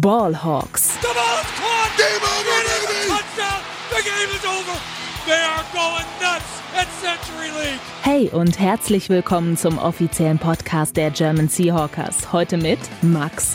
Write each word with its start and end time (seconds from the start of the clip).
Ballhawks. 0.00 0.98
The 1.02 1.08
ball's 1.08 1.44
caught. 1.60 1.92
Game 1.98 2.22
over, 2.22 2.58
baby. 2.64 3.08
Touchdown. 3.10 3.60
The 3.90 4.02
game 4.02 4.30
is 4.34 4.44
over. 4.46 4.80
They 5.26 5.42
are 5.42 5.64
going 5.74 6.06
nuts 6.18 6.62
at 6.74 6.88
Century 7.02 7.50
League. 7.60 7.80
Hey 8.02 8.30
und 8.30 8.58
herzlich 8.58 9.10
willkommen 9.10 9.58
zum 9.58 9.76
offiziellen 9.76 10.38
Podcast 10.38 10.96
der 10.96 11.10
German 11.10 11.50
Seahawkers. 11.50 12.32
Heute 12.32 12.56
mit 12.56 12.78
Max, 13.02 13.54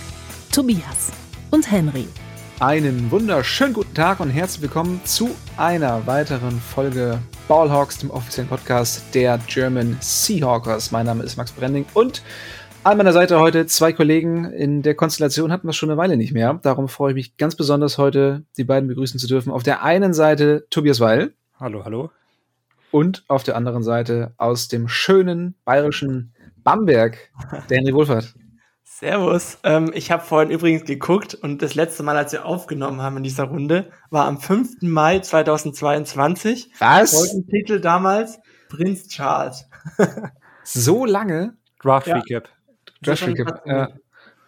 Tobias 0.52 1.12
und 1.50 1.72
Henry. 1.72 2.08
Einen 2.60 3.10
wunderschönen 3.10 3.74
guten 3.74 3.96
Tag 3.96 4.20
und 4.20 4.30
herzlich 4.30 4.62
willkommen 4.62 5.02
zu 5.06 5.36
einer 5.58 6.06
weiteren 6.06 6.62
Folge 6.62 7.20
Ballhawks, 7.48 7.98
dem 7.98 8.12
offiziellen 8.12 8.50
Podcast 8.50 9.02
der 9.16 9.40
German 9.48 9.98
Seahawkers. 10.02 10.92
Mein 10.92 11.08
Name 11.08 11.24
ist 11.24 11.36
Max 11.36 11.52
Brending 11.52 11.88
und 11.96 12.22
an 12.88 12.98
meiner 12.98 13.12
Seite 13.12 13.38
heute 13.42 13.66
zwei 13.66 13.92
Kollegen. 13.92 14.46
In 14.46 14.82
der 14.82 14.96
Konstellation 14.96 15.52
hatten 15.52 15.68
wir 15.68 15.74
schon 15.74 15.90
eine 15.90 15.98
Weile 15.98 16.16
nicht 16.16 16.32
mehr. 16.32 16.58
Darum 16.64 16.88
freue 16.88 17.12
ich 17.12 17.16
mich 17.16 17.38
ganz 17.38 17.56
besonders 17.56 17.98
heute, 17.98 18.46
die 18.56 18.64
beiden 18.64 18.88
begrüßen 18.88 19.20
zu 19.20 19.28
dürfen. 19.28 19.52
Auf 19.52 19.64
der 19.64 19.84
einen 19.84 20.14
Seite 20.14 20.68
Tobias 20.70 21.02
Weil. 21.02 21.34
Hallo, 21.60 21.84
hallo. 21.84 22.12
Und 22.92 23.26
auf 23.28 23.44
der 23.44 23.58
anderen 23.58 23.84
Seite 23.84 24.34
aus 24.38 24.70
dem 24.70 24.88
schönen 24.88 25.56
bayerischen 25.66 26.34
Bamberg, 26.64 27.18
der 27.70 27.80
Henry 27.80 27.94
Wohlfahrt. 27.94 28.34
Servus. 28.86 29.58
Ähm, 29.66 29.92
ich 29.94 30.10
habe 30.10 30.24
vorhin 30.24 30.50
übrigens 30.50 30.86
geguckt 30.86 31.36
und 31.36 31.62
das 31.62 31.76
letzte 31.76 32.04
Mal, 32.04 32.16
als 32.16 32.32
wir 32.32 32.46
aufgenommen 32.46 33.02
haben 33.02 33.18
in 33.18 33.24
dieser 33.24 33.44
Runde, 33.44 33.92
war 34.12 34.28
am 34.28 34.40
5. 34.40 34.82
Mai 34.84 35.20
2022. 35.20 36.72
Was? 36.80 37.12
Folgentitel 37.12 37.82
damals 37.82 38.40
Prinz 38.70 39.10
Charles. 39.10 39.68
so 40.64 41.04
lange? 41.04 41.58
Draft 41.82 42.08
Ja. 42.08 42.16
Recap. 42.16 42.50
Draft 43.02 43.28
Recap. 43.28 43.66
Ja. 43.66 43.90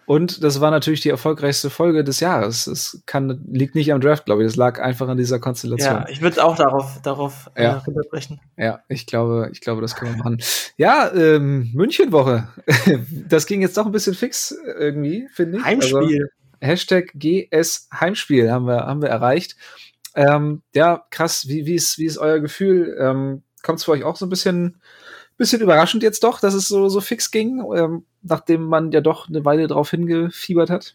Und 0.09 0.43
das 0.43 0.59
war 0.59 0.71
natürlich 0.71 1.01
die 1.01 1.09
erfolgreichste 1.09 1.69
Folge 1.69 2.03
des 2.03 2.19
Jahres. 2.19 2.65
Es 2.65 3.03
kann, 3.05 3.45
liegt 3.51 3.75
nicht 3.75 3.93
am 3.93 4.01
Draft, 4.01 4.25
glaube 4.25 4.41
ich. 4.41 4.47
Das 4.47 4.55
lag 4.55 4.81
einfach 4.81 5.07
an 5.07 5.17
dieser 5.17 5.37
Konstellation. 5.37 5.97
Ja, 5.97 6.09
ich 6.09 6.23
würde 6.23 6.43
auch 6.43 6.55
darauf, 6.55 6.99
darauf 7.03 7.51
Ja. 7.55 7.61
äh, 7.63 7.73
runterbrechen. 7.73 8.39
Ja, 8.57 8.79
ich 8.87 9.05
glaube, 9.05 9.49
ich 9.51 9.61
glaube, 9.61 9.81
das 9.81 9.95
können 9.95 10.15
wir 10.15 10.23
machen. 10.23 10.41
Ja, 10.77 11.13
ähm, 11.13 11.69
München-Woche. 11.75 12.47
Das 13.29 13.45
ging 13.45 13.61
jetzt 13.61 13.77
doch 13.77 13.85
ein 13.85 13.91
bisschen 13.91 14.15
fix 14.15 14.57
irgendwie, 14.79 15.27
finde 15.31 15.59
ich. 15.59 15.63
Also, 15.63 15.99
Heimspiel. 15.99 16.31
Hashtag 16.59 17.11
GS 17.13 17.87
Heimspiel 17.93 18.51
haben 18.51 18.65
wir, 18.65 18.87
haben 18.87 19.03
wir 19.03 19.09
erreicht. 19.09 19.57
Ähm, 20.15 20.63
ja, 20.73 21.05
krass. 21.11 21.47
Wie, 21.47 21.67
wie, 21.67 21.75
ist, 21.75 21.99
wie 21.99 22.05
ist 22.05 22.17
euer 22.17 22.39
Gefühl? 22.39 22.97
Ähm, 22.99 23.43
Kommt 23.61 23.77
es 23.77 23.85
für 23.85 23.91
euch 23.91 24.03
auch 24.03 24.15
so 24.15 24.25
ein 24.25 24.29
bisschen, 24.29 24.81
bisschen 25.39 25.61
überraschend 25.61 26.03
jetzt 26.03 26.23
doch, 26.23 26.39
dass 26.39 26.53
es 26.53 26.67
so, 26.67 26.89
so 26.89 27.01
fix 27.01 27.31
ging, 27.31 27.63
ähm, 27.75 28.05
nachdem 28.21 28.65
man 28.65 28.91
ja 28.91 29.01
doch 29.01 29.27
eine 29.27 29.43
Weile 29.45 29.67
drauf 29.67 29.89
hingefiebert 29.89 30.69
hat? 30.69 30.93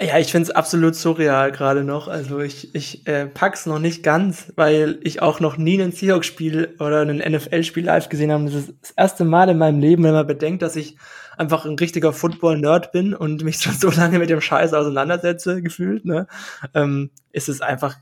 Ja, 0.00 0.18
ich 0.18 0.32
finde 0.32 0.48
es 0.48 0.50
absolut 0.50 0.96
surreal 0.96 1.52
gerade 1.52 1.84
noch. 1.84 2.08
Also 2.08 2.40
ich, 2.40 2.74
ich 2.74 3.06
äh, 3.06 3.26
pack's 3.26 3.64
noch 3.64 3.78
nicht 3.78 4.02
ganz, 4.02 4.52
weil 4.56 4.98
ich 5.02 5.22
auch 5.22 5.38
noch 5.38 5.56
nie 5.56 5.80
ein 5.80 5.92
Seahawks-Spiel 5.92 6.74
oder 6.80 7.02
ein 7.02 7.18
NFL-Spiel 7.18 7.84
live 7.84 8.08
gesehen 8.08 8.32
habe. 8.32 8.46
Das 8.46 8.54
ist 8.54 8.74
das 8.80 8.90
erste 8.96 9.24
Mal 9.24 9.50
in 9.50 9.58
meinem 9.58 9.78
Leben, 9.78 10.02
wenn 10.02 10.14
man 10.14 10.26
bedenkt, 10.26 10.62
dass 10.62 10.74
ich 10.74 10.96
einfach 11.36 11.64
ein 11.64 11.78
richtiger 11.78 12.12
Football-Nerd 12.12 12.90
bin 12.90 13.14
und 13.14 13.44
mich 13.44 13.56
schon 13.60 13.74
so 13.74 13.88
lange 13.90 14.18
mit 14.18 14.30
dem 14.30 14.40
Scheiß 14.40 14.74
auseinandersetze, 14.74 15.62
gefühlt, 15.62 16.04
ne? 16.04 16.26
Ähm, 16.74 17.10
ist 17.30 17.48
es 17.48 17.60
einfach 17.60 17.96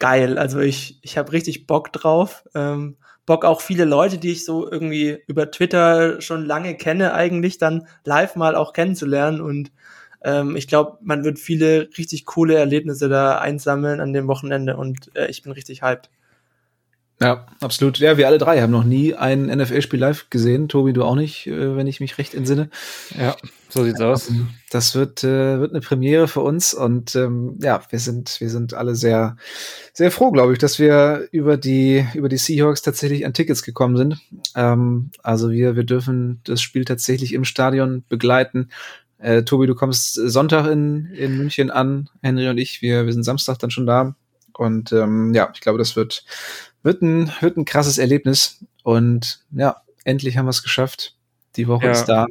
geil. 0.00 0.38
Also 0.38 0.58
ich, 0.58 0.98
ich 1.02 1.16
habe 1.16 1.30
richtig 1.30 1.68
Bock 1.68 1.92
drauf. 1.92 2.42
Ähm, 2.56 2.96
Bock 3.26 3.44
auch 3.44 3.60
viele 3.60 3.84
Leute, 3.84 4.18
die 4.18 4.32
ich 4.32 4.44
so 4.44 4.70
irgendwie 4.70 5.18
über 5.26 5.50
Twitter 5.50 6.20
schon 6.20 6.46
lange 6.46 6.76
kenne, 6.76 7.12
eigentlich 7.14 7.58
dann 7.58 7.86
live 8.04 8.36
mal 8.36 8.54
auch 8.54 8.72
kennenzulernen 8.72 9.40
und 9.40 9.72
ähm, 10.22 10.56
ich 10.56 10.68
glaube, 10.68 10.98
man 11.02 11.24
wird 11.24 11.38
viele 11.38 11.88
richtig 11.98 12.24
coole 12.26 12.56
Erlebnisse 12.56 13.08
da 13.08 13.38
einsammeln 13.38 14.00
an 14.00 14.12
dem 14.12 14.28
Wochenende 14.28 14.76
und 14.76 15.14
äh, 15.16 15.28
ich 15.28 15.42
bin 15.42 15.52
richtig 15.52 15.82
hyped. 15.82 16.10
Ja, 17.20 17.46
absolut. 17.60 17.98
Ja, 17.98 18.18
wir 18.18 18.26
alle 18.26 18.36
drei 18.36 18.60
haben 18.60 18.70
noch 18.70 18.84
nie 18.84 19.14
ein 19.14 19.46
NFL-Spiel 19.46 19.98
live 19.98 20.28
gesehen. 20.28 20.68
Tobi, 20.68 20.92
du 20.92 21.02
auch 21.02 21.14
nicht, 21.14 21.46
äh, 21.46 21.74
wenn 21.74 21.86
ich 21.86 21.98
mich 22.00 22.18
recht 22.18 22.34
entsinne. 22.34 22.68
Ja, 23.18 23.34
so 23.70 23.84
sieht's 23.84 24.02
aus. 24.02 24.30
Das 24.70 24.94
wird, 24.94 25.24
äh, 25.24 25.58
wird 25.58 25.72
eine 25.72 25.80
Premiere 25.80 26.28
für 26.28 26.40
uns 26.40 26.74
und 26.74 27.16
ähm, 27.16 27.58
ja, 27.62 27.80
wir 27.88 28.00
sind, 28.00 28.38
wir 28.40 28.50
sind 28.50 28.74
alle 28.74 28.94
sehr, 28.94 29.38
sehr 29.94 30.10
froh, 30.10 30.30
glaube 30.30 30.52
ich, 30.52 30.58
dass 30.58 30.78
wir 30.78 31.26
über 31.30 31.56
die, 31.56 32.06
über 32.14 32.28
die 32.28 32.36
Seahawks 32.36 32.82
tatsächlich 32.82 33.24
an 33.24 33.32
Tickets 33.32 33.62
gekommen 33.62 33.96
sind. 33.96 34.18
Ähm, 34.54 35.10
also 35.22 35.50
wir, 35.50 35.74
wir 35.74 35.84
dürfen 35.84 36.40
das 36.44 36.60
Spiel 36.60 36.84
tatsächlich 36.84 37.32
im 37.32 37.46
Stadion 37.46 38.04
begleiten. 38.10 38.68
Äh, 39.18 39.42
Tobi, 39.44 39.66
du 39.66 39.74
kommst 39.74 40.14
Sonntag 40.14 40.66
in, 40.66 41.06
in 41.14 41.38
München 41.38 41.70
an, 41.70 42.10
Henry 42.20 42.50
und 42.50 42.58
ich, 42.58 42.82
wir, 42.82 43.06
wir 43.06 43.12
sind 43.14 43.22
Samstag 43.22 43.58
dann 43.58 43.70
schon 43.70 43.86
da. 43.86 44.14
Und 44.58 44.92
ähm, 44.92 45.32
ja, 45.34 45.50
ich 45.54 45.60
glaube, 45.60 45.78
das 45.78 45.96
wird, 45.96 46.24
wird, 46.82 47.02
ein, 47.02 47.30
wird 47.40 47.56
ein 47.56 47.64
krasses 47.64 47.98
Erlebnis. 47.98 48.64
Und 48.82 49.40
ja, 49.50 49.76
endlich 50.04 50.36
haben 50.36 50.46
wir 50.46 50.50
es 50.50 50.62
geschafft. 50.62 51.14
Die 51.56 51.68
Woche 51.68 51.86
Ja. 51.86 51.92
ist 51.92 52.06
da. 52.06 52.26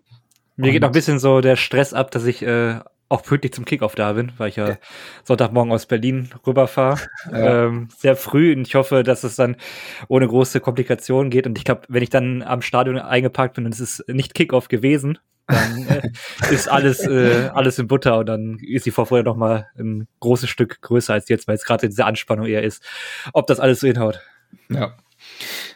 Mir 0.56 0.72
geht 0.72 0.82
noch 0.82 0.90
ein 0.90 0.94
bisschen 0.94 1.20
so 1.20 1.42
der 1.42 1.58
Stress 1.58 1.94
ab, 1.94 2.12
dass 2.12 2.26
ich 2.26 2.42
äh, 2.42 2.80
auch 3.10 3.24
pünktlich 3.24 3.54
zum 3.54 3.66
Kickoff 3.66 3.94
da 3.96 4.14
bin, 4.14 4.32
weil 4.38 4.50
ich 4.50 4.56
ja 4.56 4.78
Sonntagmorgen 5.24 5.72
aus 5.72 5.86
Berlin 5.86 6.30
rüberfahre. 6.46 7.00
Ja. 7.32 7.66
Ähm, 7.66 7.90
sehr 7.98 8.16
früh 8.16 8.54
und 8.56 8.68
ich 8.68 8.76
hoffe, 8.76 9.04
dass 9.04 9.24
es 9.24 9.36
dann 9.36 9.58
ohne 10.08 10.28
große 10.28 10.60
Komplikationen 10.62 11.30
geht. 11.30 11.46
Und 11.48 11.58
ich 11.58 11.66
glaube, 11.66 11.82
wenn 11.90 12.04
ich 12.04 12.10
dann 12.10 12.42
am 12.42 12.62
Stadion 12.62 12.98
eingepackt 12.98 13.56
bin 13.56 13.66
und 13.66 13.74
es 13.74 13.80
ist 13.80 14.08
nicht 14.08 14.34
Kickoff 14.34 14.68
gewesen, 14.70 15.18
dann 15.48 15.88
äh, 15.88 16.02
ist 16.52 16.68
alles, 16.68 17.06
äh, 17.06 17.50
alles 17.54 17.80
in 17.80 17.88
Butter 17.88 18.20
und 18.20 18.26
dann 18.28 18.58
ist 18.60 18.86
die 18.86 18.92
Vorfreude 18.92 19.26
noch 19.30 19.36
mal 19.36 19.68
ein 19.78 20.08
großes 20.20 20.50
Stück 20.50 20.82
größer 20.82 21.14
als 21.14 21.30
jetzt, 21.30 21.48
weil 21.48 21.56
es 21.56 21.66
gerade 21.66 21.88
diese 21.88 22.06
Anspannung 22.06 22.46
eher 22.46 22.64
ist, 22.64 22.84
ob 23.34 23.48
das 23.48 23.60
alles 23.60 23.80
so 23.80 23.88
hinhaut. 23.88 24.22
Ja. 24.70 24.96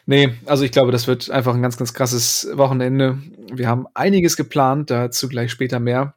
Nee, 0.05 0.33
also 0.45 0.63
ich 0.63 0.71
glaube, 0.71 0.91
das 0.91 1.07
wird 1.07 1.29
einfach 1.29 1.53
ein 1.53 1.61
ganz, 1.61 1.77
ganz 1.77 1.93
krasses 1.93 2.49
Wochenende. 2.53 3.19
Wir 3.51 3.67
haben 3.67 3.85
einiges 3.93 4.37
geplant, 4.37 4.89
dazu 4.89 5.27
gleich 5.27 5.51
später 5.51 5.79
mehr. 5.79 6.15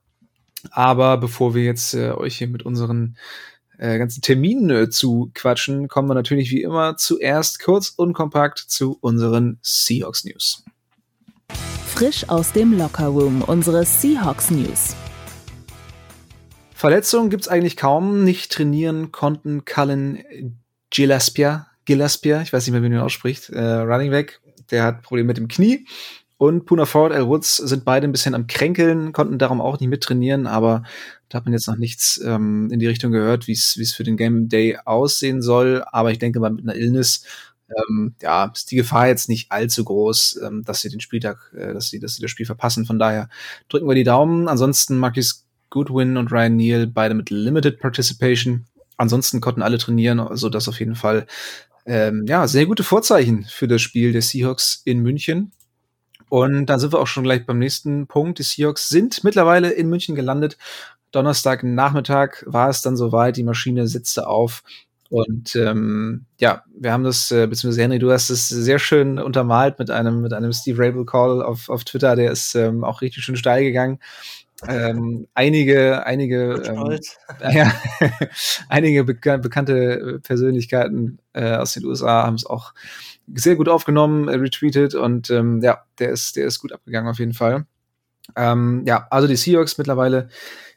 Aber 0.70 1.18
bevor 1.18 1.54
wir 1.54 1.64
jetzt 1.64 1.94
äh, 1.94 2.12
euch 2.12 2.36
hier 2.36 2.48
mit 2.48 2.62
unseren 2.62 3.16
äh, 3.78 3.98
ganzen 3.98 4.22
Terminen 4.22 4.70
äh, 4.70 4.88
zu 4.90 5.30
quatschen, 5.34 5.88
kommen 5.88 6.08
wir 6.08 6.14
natürlich 6.14 6.50
wie 6.52 6.62
immer 6.62 6.96
zuerst 6.96 7.60
kurz 7.62 7.88
und 7.88 8.12
kompakt 8.12 8.58
zu 8.58 8.96
unseren 9.00 9.58
Seahawks 9.60 10.24
News. 10.24 10.64
Frisch 11.86 12.28
aus 12.28 12.52
dem 12.52 12.76
Lockerroom, 12.76 13.42
unsere 13.42 13.84
Seahawks 13.84 14.50
News. 14.50 14.96
Verletzungen 16.74 17.30
gibt's 17.30 17.48
eigentlich 17.48 17.76
kaum. 17.76 18.24
Nicht 18.24 18.50
trainieren 18.50 19.12
konnten 19.12 19.64
Cullen 19.64 20.18
Gillespie, 20.90 21.58
Gillespie, 21.84 22.40
ich 22.42 22.52
weiß 22.52 22.66
nicht 22.66 22.72
mehr, 22.72 22.82
wie 22.82 22.88
man 22.88 22.98
ihn 22.98 23.04
ausspricht, 23.04 23.50
äh, 23.50 23.60
Running 23.60 24.10
Back, 24.10 24.40
der 24.70 24.84
hat 24.84 25.02
Probleme 25.02 25.28
mit 25.28 25.36
dem 25.36 25.48
Knie. 25.48 25.86
Und 26.38 26.66
Puna 26.66 26.86
Ford, 26.86 27.12
Al 27.12 27.28
Woods 27.28 27.56
sind 27.56 27.84
beide 27.84 28.04
ein 28.04 28.10
bisschen 28.10 28.34
am 28.34 28.48
Kränkeln, 28.48 29.12
konnten 29.12 29.38
darum 29.38 29.60
auch 29.60 29.78
nicht 29.78 29.88
mittrainieren, 29.88 30.48
aber 30.48 30.82
da 31.28 31.38
hat 31.38 31.44
man 31.44 31.52
jetzt 31.52 31.68
noch 31.68 31.76
nichts 31.76 32.20
ähm, 32.24 32.68
in 32.72 32.80
die 32.80 32.88
Richtung 32.88 33.12
gehört, 33.12 33.48
es 33.48 33.78
wie 33.78 33.82
es 33.82 33.94
für 33.94 34.02
den 34.02 34.16
Game 34.16 34.48
Day 34.48 34.76
aussehen 34.84 35.40
soll. 35.40 35.84
Aber 35.92 36.10
ich 36.10 36.18
denke 36.18 36.40
mal, 36.40 36.50
mit 36.50 36.68
einer 36.68 36.74
Illness 36.74 37.24
ähm, 37.76 38.14
ja, 38.20 38.50
ist 38.52 38.70
die 38.70 38.76
Gefahr 38.76 39.08
jetzt 39.08 39.28
nicht 39.28 39.50
allzu 39.50 39.84
groß, 39.84 40.40
ähm, 40.44 40.62
dass 40.64 40.80
sie 40.80 40.88
den 40.88 41.00
Spieltag, 41.00 41.52
äh, 41.56 41.72
dass 41.72 41.88
sie, 41.88 42.00
dass 42.00 42.16
sie 42.16 42.22
das 42.22 42.30
Spiel 42.30 42.46
verpassen. 42.46 42.86
Von 42.86 42.98
daher 42.98 43.28
drücken 43.68 43.88
wir 43.88 43.94
die 43.94 44.04
Daumen. 44.04 44.48
Ansonsten 44.48 44.96
Marcus 44.98 45.46
Goodwin 45.70 46.16
und 46.16 46.30
Ryan 46.30 46.56
Neal 46.56 46.86
beide 46.86 47.14
mit 47.14 47.30
Limited 47.30 47.80
Participation. 47.80 48.66
Ansonsten 48.96 49.40
konnten 49.40 49.62
alle 49.62 49.78
trainieren, 49.78 50.20
also 50.20 50.48
das 50.48 50.68
auf 50.68 50.78
jeden 50.78 50.94
Fall 50.94 51.26
ähm, 51.86 52.24
ja 52.28 52.46
sehr 52.46 52.66
gute 52.66 52.84
Vorzeichen 52.84 53.44
für 53.44 53.66
das 53.66 53.82
Spiel 53.82 54.12
der 54.12 54.22
Seahawks 54.22 54.82
in 54.84 55.00
München. 55.00 55.52
Und 56.28 56.66
dann 56.66 56.80
sind 56.80 56.92
wir 56.92 57.00
auch 57.00 57.06
schon 57.06 57.24
gleich 57.24 57.44
beim 57.44 57.58
nächsten 57.58 58.06
Punkt. 58.06 58.38
Die 58.38 58.42
Seahawks 58.42 58.88
sind 58.88 59.22
mittlerweile 59.24 59.70
in 59.70 59.88
München 59.88 60.14
gelandet. 60.14 60.56
Donnerstag 61.10 61.62
Nachmittag 61.62 62.44
war 62.46 62.70
es 62.70 62.80
dann 62.80 62.96
soweit. 62.96 63.36
Die 63.36 63.42
Maschine 63.42 63.86
setzte 63.86 64.26
auf. 64.26 64.62
Und 65.12 65.54
ähm, 65.56 66.24
ja, 66.40 66.64
wir 66.74 66.90
haben 66.90 67.04
das, 67.04 67.30
äh, 67.30 67.46
beziehungsweise 67.46 67.82
Henry, 67.82 67.98
du 67.98 68.10
hast 68.10 68.30
es 68.30 68.48
sehr 68.48 68.78
schön 68.78 69.18
untermalt 69.18 69.78
mit 69.78 69.90
einem, 69.90 70.22
mit 70.22 70.32
einem 70.32 70.54
Steve 70.54 70.82
Rabel 70.82 71.04
Call 71.04 71.42
auf, 71.42 71.68
auf 71.68 71.84
Twitter, 71.84 72.16
der 72.16 72.30
ist 72.32 72.54
ähm, 72.54 72.82
auch 72.82 73.02
richtig 73.02 73.22
schön 73.22 73.36
steil 73.36 73.62
gegangen. 73.62 73.98
Ähm, 74.66 75.26
einige, 75.34 76.06
einige, 76.06 76.62
ähm, 76.64 76.98
ja, 77.52 77.70
einige 78.70 79.04
beka 79.04 79.36
bekannte 79.36 80.18
Persönlichkeiten 80.22 81.18
äh, 81.34 81.56
aus 81.56 81.74
den 81.74 81.84
USA 81.84 82.24
haben 82.24 82.36
es 82.36 82.46
auch 82.46 82.72
sehr 83.34 83.56
gut 83.56 83.68
aufgenommen, 83.68 84.28
äh, 84.28 84.36
retweetet 84.36 84.94
und 84.94 85.28
ähm, 85.28 85.60
ja, 85.60 85.82
der 85.98 86.08
ist, 86.08 86.36
der 86.36 86.46
ist 86.46 86.58
gut 86.58 86.72
abgegangen 86.72 87.10
auf 87.10 87.18
jeden 87.18 87.34
Fall. 87.34 87.66
Ähm, 88.34 88.84
ja, 88.86 89.08
also 89.10 89.28
die 89.28 89.36
Seahawks 89.36 89.76
mittlerweile 89.76 90.28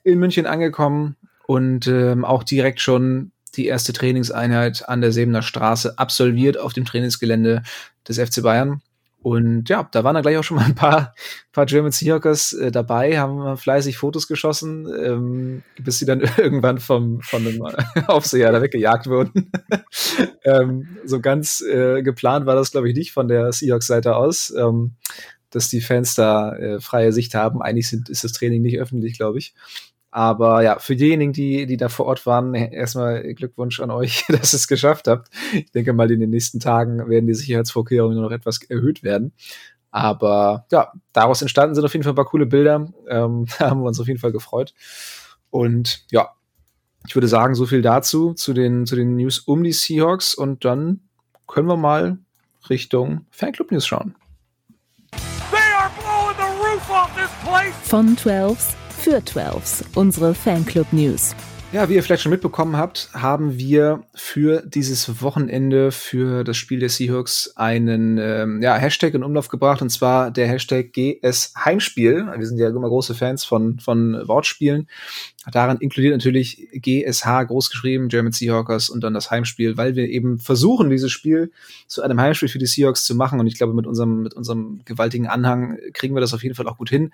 in 0.03 0.19
München 0.19 0.45
angekommen 0.45 1.15
und 1.47 1.87
ähm, 1.87 2.25
auch 2.25 2.43
direkt 2.43 2.81
schon 2.81 3.31
die 3.57 3.67
erste 3.67 3.93
Trainingseinheit 3.93 4.87
an 4.87 5.01
der 5.01 5.11
Sebener 5.11 5.41
Straße 5.41 5.97
absolviert 5.97 6.57
auf 6.57 6.73
dem 6.73 6.85
Trainingsgelände 6.85 7.63
des 8.07 8.19
FC 8.19 8.43
Bayern. 8.43 8.81
Und 9.25 9.69
ja, 9.69 9.89
da 9.91 10.03
waren 10.03 10.13
dann 10.13 10.21
gleich 10.21 10.37
auch 10.37 10.43
schon 10.43 10.57
mal 10.57 10.65
ein 10.65 10.75
paar, 10.75 11.15
paar 11.51 11.65
German 11.65 11.91
Seahawkers 11.91 12.53
äh, 12.53 12.71
dabei, 12.71 13.17
haben 13.17 13.57
fleißig 13.57 13.97
Fotos 13.97 14.27
geschossen, 14.27 14.87
ähm, 15.03 15.63
bis 15.79 15.97
sie 15.97 16.05
dann 16.05 16.21
irgendwann 16.37 16.77
vom, 16.77 17.21
von 17.21 17.41
einem 17.41 17.59
Aufseher 18.05 18.51
da 18.51 18.61
weggejagt 18.61 19.07
wurden. 19.07 19.51
ähm, 20.43 20.99
so 21.05 21.21
ganz 21.21 21.61
äh, 21.61 22.03
geplant 22.03 22.45
war 22.45 22.53
das, 22.53 22.69
glaube 22.69 22.87
ich, 22.87 22.95
nicht 22.95 23.13
von 23.13 23.27
der 23.27 23.51
Seahawks-Seite 23.51 24.15
aus, 24.15 24.53
ähm, 24.55 24.91
dass 25.49 25.69
die 25.69 25.81
Fans 25.81 26.13
da 26.13 26.55
äh, 26.55 26.79
freie 26.79 27.11
Sicht 27.11 27.33
haben. 27.33 27.63
Eigentlich 27.63 27.89
sind, 27.89 28.09
ist 28.09 28.23
das 28.23 28.33
Training 28.33 28.61
nicht 28.61 28.77
öffentlich, 28.77 29.17
glaube 29.17 29.39
ich. 29.39 29.55
Aber 30.15 30.63
ja, 30.63 30.79
für 30.79 30.95
diejenigen, 30.95 31.33
die, 31.33 31.65
die 31.65 31.75
da 31.75 31.89
vor 31.89 32.05
Ort 32.05 32.25
waren, 32.25 32.53
erstmal 32.53 33.33
Glückwunsch 33.33 33.81
an 33.81 33.91
euch, 33.91 34.23
dass 34.29 34.53
ihr 34.53 34.57
es 34.59 34.69
geschafft 34.69 35.09
habt. 35.09 35.27
Ich 35.51 35.71
denke 35.71 35.91
mal, 35.91 36.09
in 36.09 36.21
den 36.21 36.29
nächsten 36.29 36.61
Tagen 36.61 37.09
werden 37.09 37.27
die 37.27 37.33
Sicherheitsvorkehrungen 37.33 38.21
noch 38.21 38.31
etwas 38.31 38.63
erhöht 38.63 39.03
werden. 39.03 39.33
Aber 39.91 40.67
ja, 40.71 40.93
daraus 41.11 41.41
entstanden 41.41 41.75
sind 41.75 41.83
auf 41.83 41.91
jeden 41.91 42.03
Fall 42.03 42.13
ein 42.13 42.15
paar 42.15 42.23
coole 42.23 42.45
Bilder. 42.45 42.87
Ähm, 43.09 43.45
da 43.59 43.69
haben 43.69 43.81
wir 43.81 43.87
uns 43.87 43.99
auf 43.99 44.07
jeden 44.07 44.21
Fall 44.21 44.31
gefreut. 44.31 44.73
Und 45.49 46.05
ja, 46.11 46.29
ich 47.05 47.13
würde 47.13 47.27
sagen, 47.27 47.53
so 47.53 47.65
viel 47.65 47.81
dazu, 47.81 48.33
zu 48.33 48.53
den, 48.53 48.85
zu 48.85 48.95
den 48.95 49.17
News 49.17 49.39
um 49.39 49.65
die 49.65 49.73
Seahawks. 49.73 50.33
Und 50.33 50.63
dann 50.63 51.01
können 51.45 51.67
wir 51.67 51.75
mal 51.75 52.19
Richtung 52.69 53.25
Fanclub 53.31 53.69
News 53.69 53.85
schauen. 53.85 54.15
Von 57.83 58.17
12 58.17 58.84
für 59.05 59.17
12s, 59.17 59.83
unsere 59.93 60.33
Fanclub 60.33 60.91
News. 60.91 61.35
Ja, 61.71 61.87
wie 61.89 61.93
ihr 61.93 62.01
vielleicht 62.01 62.23
schon 62.23 62.31
mitbekommen 62.31 62.75
habt, 62.75 63.09
haben 63.13 63.59
wir 63.59 64.03
für 64.15 64.63
dieses 64.65 65.21
Wochenende 65.21 65.91
für 65.91 66.43
das 66.43 66.57
Spiel 66.57 66.79
der 66.79 66.89
Seahawks 66.89 67.53
einen 67.55 68.17
ähm, 68.17 68.63
ja, 68.63 68.75
Hashtag 68.75 69.13
in 69.13 69.23
Umlauf 69.23 69.49
gebracht, 69.49 69.83
und 69.83 69.89
zwar 69.91 70.31
der 70.31 70.47
Hashtag 70.47 70.91
GS 70.91 71.53
Heimspiel. 71.55 72.25
Wir 72.35 72.47
sind 72.47 72.57
ja 72.57 72.69
immer 72.69 72.87
große 72.87 73.13
Fans 73.13 73.43
von, 73.43 73.79
von 73.79 74.27
Wortspielen. 74.27 74.87
Daran 75.51 75.77
inkludiert 75.77 76.13
natürlich 76.13 76.67
GSH 76.73 77.43
großgeschrieben, 77.45 78.07
German 78.07 78.31
Seahawkers 78.31 78.89
und 78.89 79.03
dann 79.03 79.13
das 79.13 79.29
Heimspiel, 79.29 79.77
weil 79.77 79.95
wir 79.95 80.07
eben 80.09 80.39
versuchen, 80.39 80.89
dieses 80.89 81.11
Spiel 81.11 81.51
zu 81.85 82.01
einem 82.01 82.19
Heimspiel 82.19 82.49
für 82.49 82.57
die 82.57 82.65
Seahawks 82.65 83.05
zu 83.05 83.13
machen. 83.13 83.39
Und 83.39 83.45
ich 83.45 83.57
glaube, 83.57 83.73
mit 83.75 83.85
unserem, 83.85 84.23
mit 84.23 84.33
unserem 84.33 84.81
gewaltigen 84.85 85.27
Anhang 85.27 85.77
kriegen 85.93 86.15
wir 86.15 86.21
das 86.21 86.33
auf 86.33 86.41
jeden 86.41 86.55
Fall 86.55 86.67
auch 86.67 86.77
gut 86.77 86.89
hin. 86.89 87.11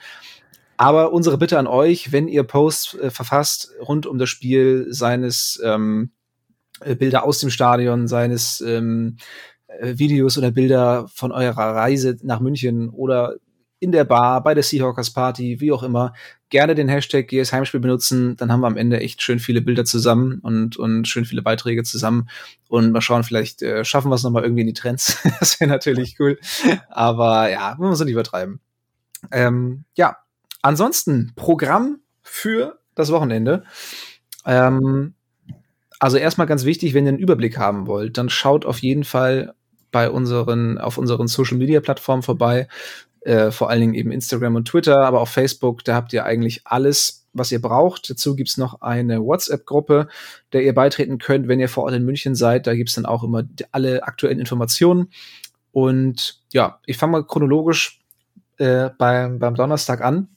Aber 0.81 1.13
unsere 1.13 1.37
Bitte 1.37 1.59
an 1.59 1.67
euch, 1.67 2.11
wenn 2.11 2.27
ihr 2.27 2.41
Posts 2.41 2.95
äh, 2.95 3.09
verfasst 3.11 3.71
rund 3.87 4.07
um 4.07 4.17
das 4.17 4.29
Spiel, 4.29 4.87
seines 4.89 5.61
ähm, 5.63 6.09
äh, 6.79 6.95
Bilder 6.95 7.23
aus 7.23 7.37
dem 7.37 7.51
Stadion, 7.51 8.07
seines 8.07 8.61
ähm, 8.61 9.17
äh, 9.67 9.99
Videos 9.99 10.39
oder 10.39 10.49
Bilder 10.49 11.07
von 11.13 11.31
eurer 11.31 11.75
Reise 11.75 12.17
nach 12.23 12.39
München 12.39 12.89
oder 12.89 13.35
in 13.79 13.91
der 13.91 14.05
Bar, 14.05 14.41
bei 14.41 14.55
der 14.55 14.63
Seahawkers 14.63 15.11
Party, 15.11 15.59
wie 15.59 15.71
auch 15.71 15.83
immer, 15.83 16.15
gerne 16.49 16.73
den 16.73 16.89
Hashtag 16.89 17.27
GS 17.27 17.53
Heimspiel 17.53 17.79
benutzen. 17.79 18.35
Dann 18.37 18.51
haben 18.51 18.61
wir 18.61 18.67
am 18.67 18.77
Ende 18.77 19.01
echt 19.01 19.21
schön 19.21 19.37
viele 19.37 19.61
Bilder 19.61 19.85
zusammen 19.85 20.39
und, 20.39 20.77
und 20.77 21.07
schön 21.07 21.25
viele 21.25 21.43
Beiträge 21.43 21.83
zusammen. 21.83 22.27
Und 22.69 22.91
mal 22.91 23.01
schauen, 23.01 23.23
vielleicht 23.23 23.61
äh, 23.61 23.85
schaffen 23.85 24.09
wir 24.09 24.15
es 24.15 24.23
nochmal 24.23 24.41
irgendwie 24.41 24.61
in 24.61 24.67
die 24.67 24.73
Trends. 24.73 25.19
das 25.39 25.59
wäre 25.59 25.69
natürlich 25.69 26.19
cool. 26.19 26.39
Aber 26.89 27.51
ja, 27.51 27.75
wir 27.77 27.87
müssen 27.87 28.05
nicht 28.05 28.13
übertreiben. 28.13 28.59
Ähm, 29.31 29.83
ja, 29.95 30.17
Ansonsten 30.61 31.33
Programm 31.35 31.99
für 32.21 32.79
das 32.95 33.11
Wochenende. 33.11 33.63
Ähm, 34.45 35.13
also 35.99 36.17
erstmal 36.17 36.47
ganz 36.47 36.65
wichtig, 36.65 36.93
wenn 36.93 37.05
ihr 37.05 37.09
einen 37.09 37.19
Überblick 37.19 37.57
haben 37.57 37.87
wollt, 37.87 38.17
dann 38.17 38.29
schaut 38.29 38.65
auf 38.65 38.79
jeden 38.79 39.03
Fall 39.03 39.53
bei 39.91 40.09
unseren, 40.09 40.77
auf 40.77 40.97
unseren 40.97 41.27
Social 41.27 41.57
Media 41.57 41.79
Plattformen 41.79 42.23
vorbei. 42.23 42.67
Äh, 43.21 43.51
vor 43.51 43.69
allen 43.69 43.81
Dingen 43.81 43.93
eben 43.93 44.11
Instagram 44.11 44.55
und 44.55 44.67
Twitter, 44.67 45.01
aber 45.01 45.21
auch 45.21 45.27
Facebook, 45.27 45.83
da 45.83 45.93
habt 45.93 46.11
ihr 46.11 46.25
eigentlich 46.25 46.61
alles, 46.65 47.27
was 47.33 47.51
ihr 47.51 47.61
braucht. 47.61 48.09
Dazu 48.09 48.35
gibt's 48.35 48.57
noch 48.57 48.81
eine 48.81 49.21
WhatsApp-Gruppe, 49.21 50.07
der 50.53 50.63
ihr 50.63 50.73
beitreten 50.73 51.19
könnt, 51.19 51.47
wenn 51.47 51.59
ihr 51.59 51.69
vor 51.69 51.83
Ort 51.83 51.93
in 51.93 52.03
München 52.03 52.33
seid. 52.33 52.65
Da 52.65 52.73
gibt's 52.73 52.93
dann 52.93 53.05
auch 53.05 53.23
immer 53.23 53.43
alle 53.71 54.03
aktuellen 54.03 54.39
Informationen. 54.39 55.11
Und 55.71 56.41
ja, 56.51 56.79
ich 56.87 56.97
fange 56.97 57.11
mal 57.11 57.23
chronologisch 57.23 58.01
äh, 58.57 58.89
beim, 58.97 59.37
beim 59.37 59.53
Donnerstag 59.53 60.01
an 60.01 60.29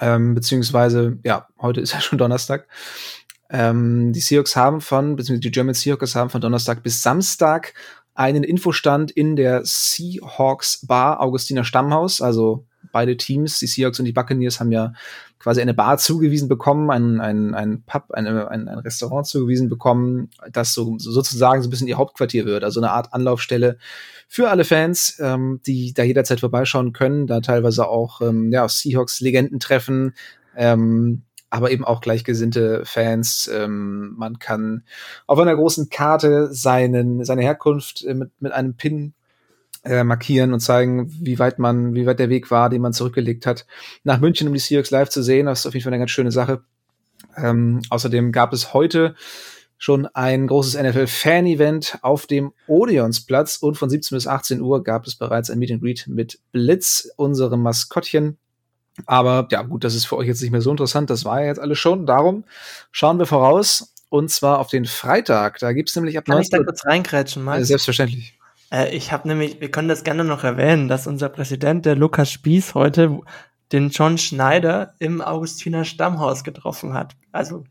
ähm, 0.00 0.34
beziehungsweise, 0.34 1.18
ja, 1.24 1.48
heute 1.60 1.80
ist 1.80 1.92
ja 1.92 2.00
schon 2.02 2.18
Donnerstag. 2.18 2.66
Ähm, 3.50 4.12
die 4.12 4.20
Seahawks 4.20 4.56
haben 4.56 4.80
von, 4.80 5.16
beziehungsweise 5.16 5.40
die 5.40 5.50
German 5.50 5.74
Seahawks 5.74 6.14
haben 6.14 6.30
von 6.30 6.40
Donnerstag 6.40 6.82
bis 6.82 7.02
Samstag 7.02 7.74
einen 8.14 8.42
Infostand 8.42 9.10
in 9.10 9.36
der 9.36 9.62
Seahawks 9.64 10.86
Bar 10.86 11.20
Augustiner 11.20 11.64
Stammhaus. 11.64 12.20
Also 12.20 12.66
beide 12.92 13.16
Teams, 13.16 13.58
die 13.58 13.66
Seahawks 13.66 13.98
und 13.98 14.04
die 14.04 14.12
Buccaneers, 14.12 14.60
haben 14.60 14.72
ja 14.72 14.92
quasi 15.38 15.60
eine 15.60 15.74
Bar 15.74 15.98
zugewiesen 15.98 16.48
bekommen, 16.48 16.90
ein, 16.90 17.20
ein, 17.20 17.54
ein 17.54 17.82
Pub, 17.82 18.10
eine, 18.12 18.50
ein, 18.50 18.68
ein 18.68 18.78
Restaurant 18.78 19.26
zugewiesen 19.26 19.68
bekommen, 19.68 20.30
das 20.52 20.74
so, 20.74 20.96
sozusagen 20.98 21.62
so 21.62 21.68
ein 21.68 21.70
bisschen 21.70 21.88
ihr 21.88 21.98
Hauptquartier 21.98 22.44
wird. 22.44 22.64
Also 22.64 22.80
eine 22.80 22.90
Art 22.90 23.12
Anlaufstelle 23.12 23.78
für 24.28 24.50
alle 24.50 24.64
Fans, 24.64 25.18
ähm, 25.20 25.60
die 25.66 25.94
da 25.94 26.02
jederzeit 26.02 26.40
vorbeischauen 26.40 26.92
können, 26.92 27.26
da 27.26 27.40
teilweise 27.40 27.88
auch 27.88 28.20
ähm, 28.20 28.50
ja, 28.52 28.68
Seahawks-Legenden 28.68 29.60
treffen, 29.60 30.14
ähm, 30.56 31.22
aber 31.50 31.70
eben 31.70 31.84
auch 31.84 32.00
gleichgesinnte 32.00 32.82
Fans. 32.84 33.50
Ähm, 33.52 34.14
man 34.16 34.38
kann 34.38 34.82
auf 35.26 35.38
einer 35.38 35.54
großen 35.54 35.88
Karte 35.88 36.52
seinen, 36.52 37.24
seine 37.24 37.42
Herkunft 37.42 38.04
äh, 38.04 38.14
mit, 38.14 38.30
mit 38.40 38.52
einem 38.52 38.74
Pin 38.74 39.14
äh, 39.84 40.04
markieren 40.04 40.52
und 40.52 40.60
zeigen, 40.60 41.10
wie 41.20 41.38
weit 41.38 41.58
man, 41.58 41.94
wie 41.94 42.06
weit 42.06 42.18
der 42.18 42.28
Weg 42.28 42.50
war, 42.50 42.70
den 42.70 42.82
man 42.82 42.92
zurückgelegt 42.92 43.46
hat, 43.46 43.66
nach 44.04 44.20
München, 44.20 44.48
um 44.48 44.54
die 44.54 44.60
Seahawks 44.60 44.90
live 44.90 45.08
zu 45.08 45.22
sehen. 45.22 45.46
Das 45.46 45.60
ist 45.60 45.66
auf 45.66 45.74
jeden 45.74 45.84
Fall 45.84 45.92
eine 45.92 46.00
ganz 46.00 46.10
schöne 46.10 46.32
Sache. 46.32 46.62
Ähm, 47.36 47.82
außerdem 47.90 48.32
gab 48.32 48.52
es 48.52 48.74
heute 48.74 49.14
schon 49.78 50.06
ein 50.06 50.48
großes 50.48 50.80
NFL-Fan-Event 50.80 51.98
auf 52.02 52.26
dem 52.26 52.52
Odeonsplatz 52.66 53.58
und 53.58 53.76
von 53.76 53.88
17 53.88 54.16
bis 54.16 54.26
18 54.26 54.60
Uhr 54.60 54.82
gab 54.82 55.06
es 55.06 55.14
bereits 55.14 55.50
ein 55.50 55.58
Meet 55.58 55.72
and 55.72 55.82
Greet 55.82 56.06
mit 56.08 56.40
Blitz, 56.50 57.08
unserem 57.16 57.62
Maskottchen. 57.62 58.38
Aber 59.06 59.46
ja, 59.52 59.62
gut, 59.62 59.84
das 59.84 59.94
ist 59.94 60.06
für 60.06 60.16
euch 60.16 60.26
jetzt 60.26 60.42
nicht 60.42 60.50
mehr 60.50 60.60
so 60.60 60.72
interessant. 60.72 61.10
Das 61.10 61.24
war 61.24 61.40
ja 61.40 61.46
jetzt 61.46 61.60
alles 61.60 61.78
schon. 61.78 62.06
Darum 62.06 62.44
schauen 62.90 63.18
wir 63.18 63.26
voraus. 63.26 63.94
Und 64.10 64.30
zwar 64.30 64.58
auf 64.58 64.68
den 64.68 64.86
Freitag. 64.86 65.58
Da 65.58 65.72
gibt's 65.72 65.94
nämlich 65.94 66.16
ab 66.16 66.24
Kann 66.24 66.36
19 66.36 66.46
ich 66.46 66.50
da 66.58 66.64
kurz 66.64 66.84
reinkrätschen, 66.86 67.44
Max? 67.44 67.60
Äh, 67.60 67.64
selbstverständlich. 67.64 68.37
Äh, 68.72 68.94
ich 68.94 69.12
habe 69.12 69.28
nämlich, 69.28 69.60
wir 69.60 69.70
können 69.70 69.88
das 69.88 70.04
gerne 70.04 70.24
noch 70.24 70.44
erwähnen, 70.44 70.88
dass 70.88 71.06
unser 71.06 71.28
Präsident, 71.28 71.86
der 71.86 71.96
Lukas 71.96 72.30
Spieß, 72.30 72.74
heute 72.74 73.20
den 73.72 73.90
John 73.90 74.18
Schneider 74.18 74.94
im 74.98 75.20
Augustiner 75.20 75.84
Stammhaus 75.84 76.44
getroffen 76.44 76.94
hat. 76.94 77.16
Also 77.32 77.64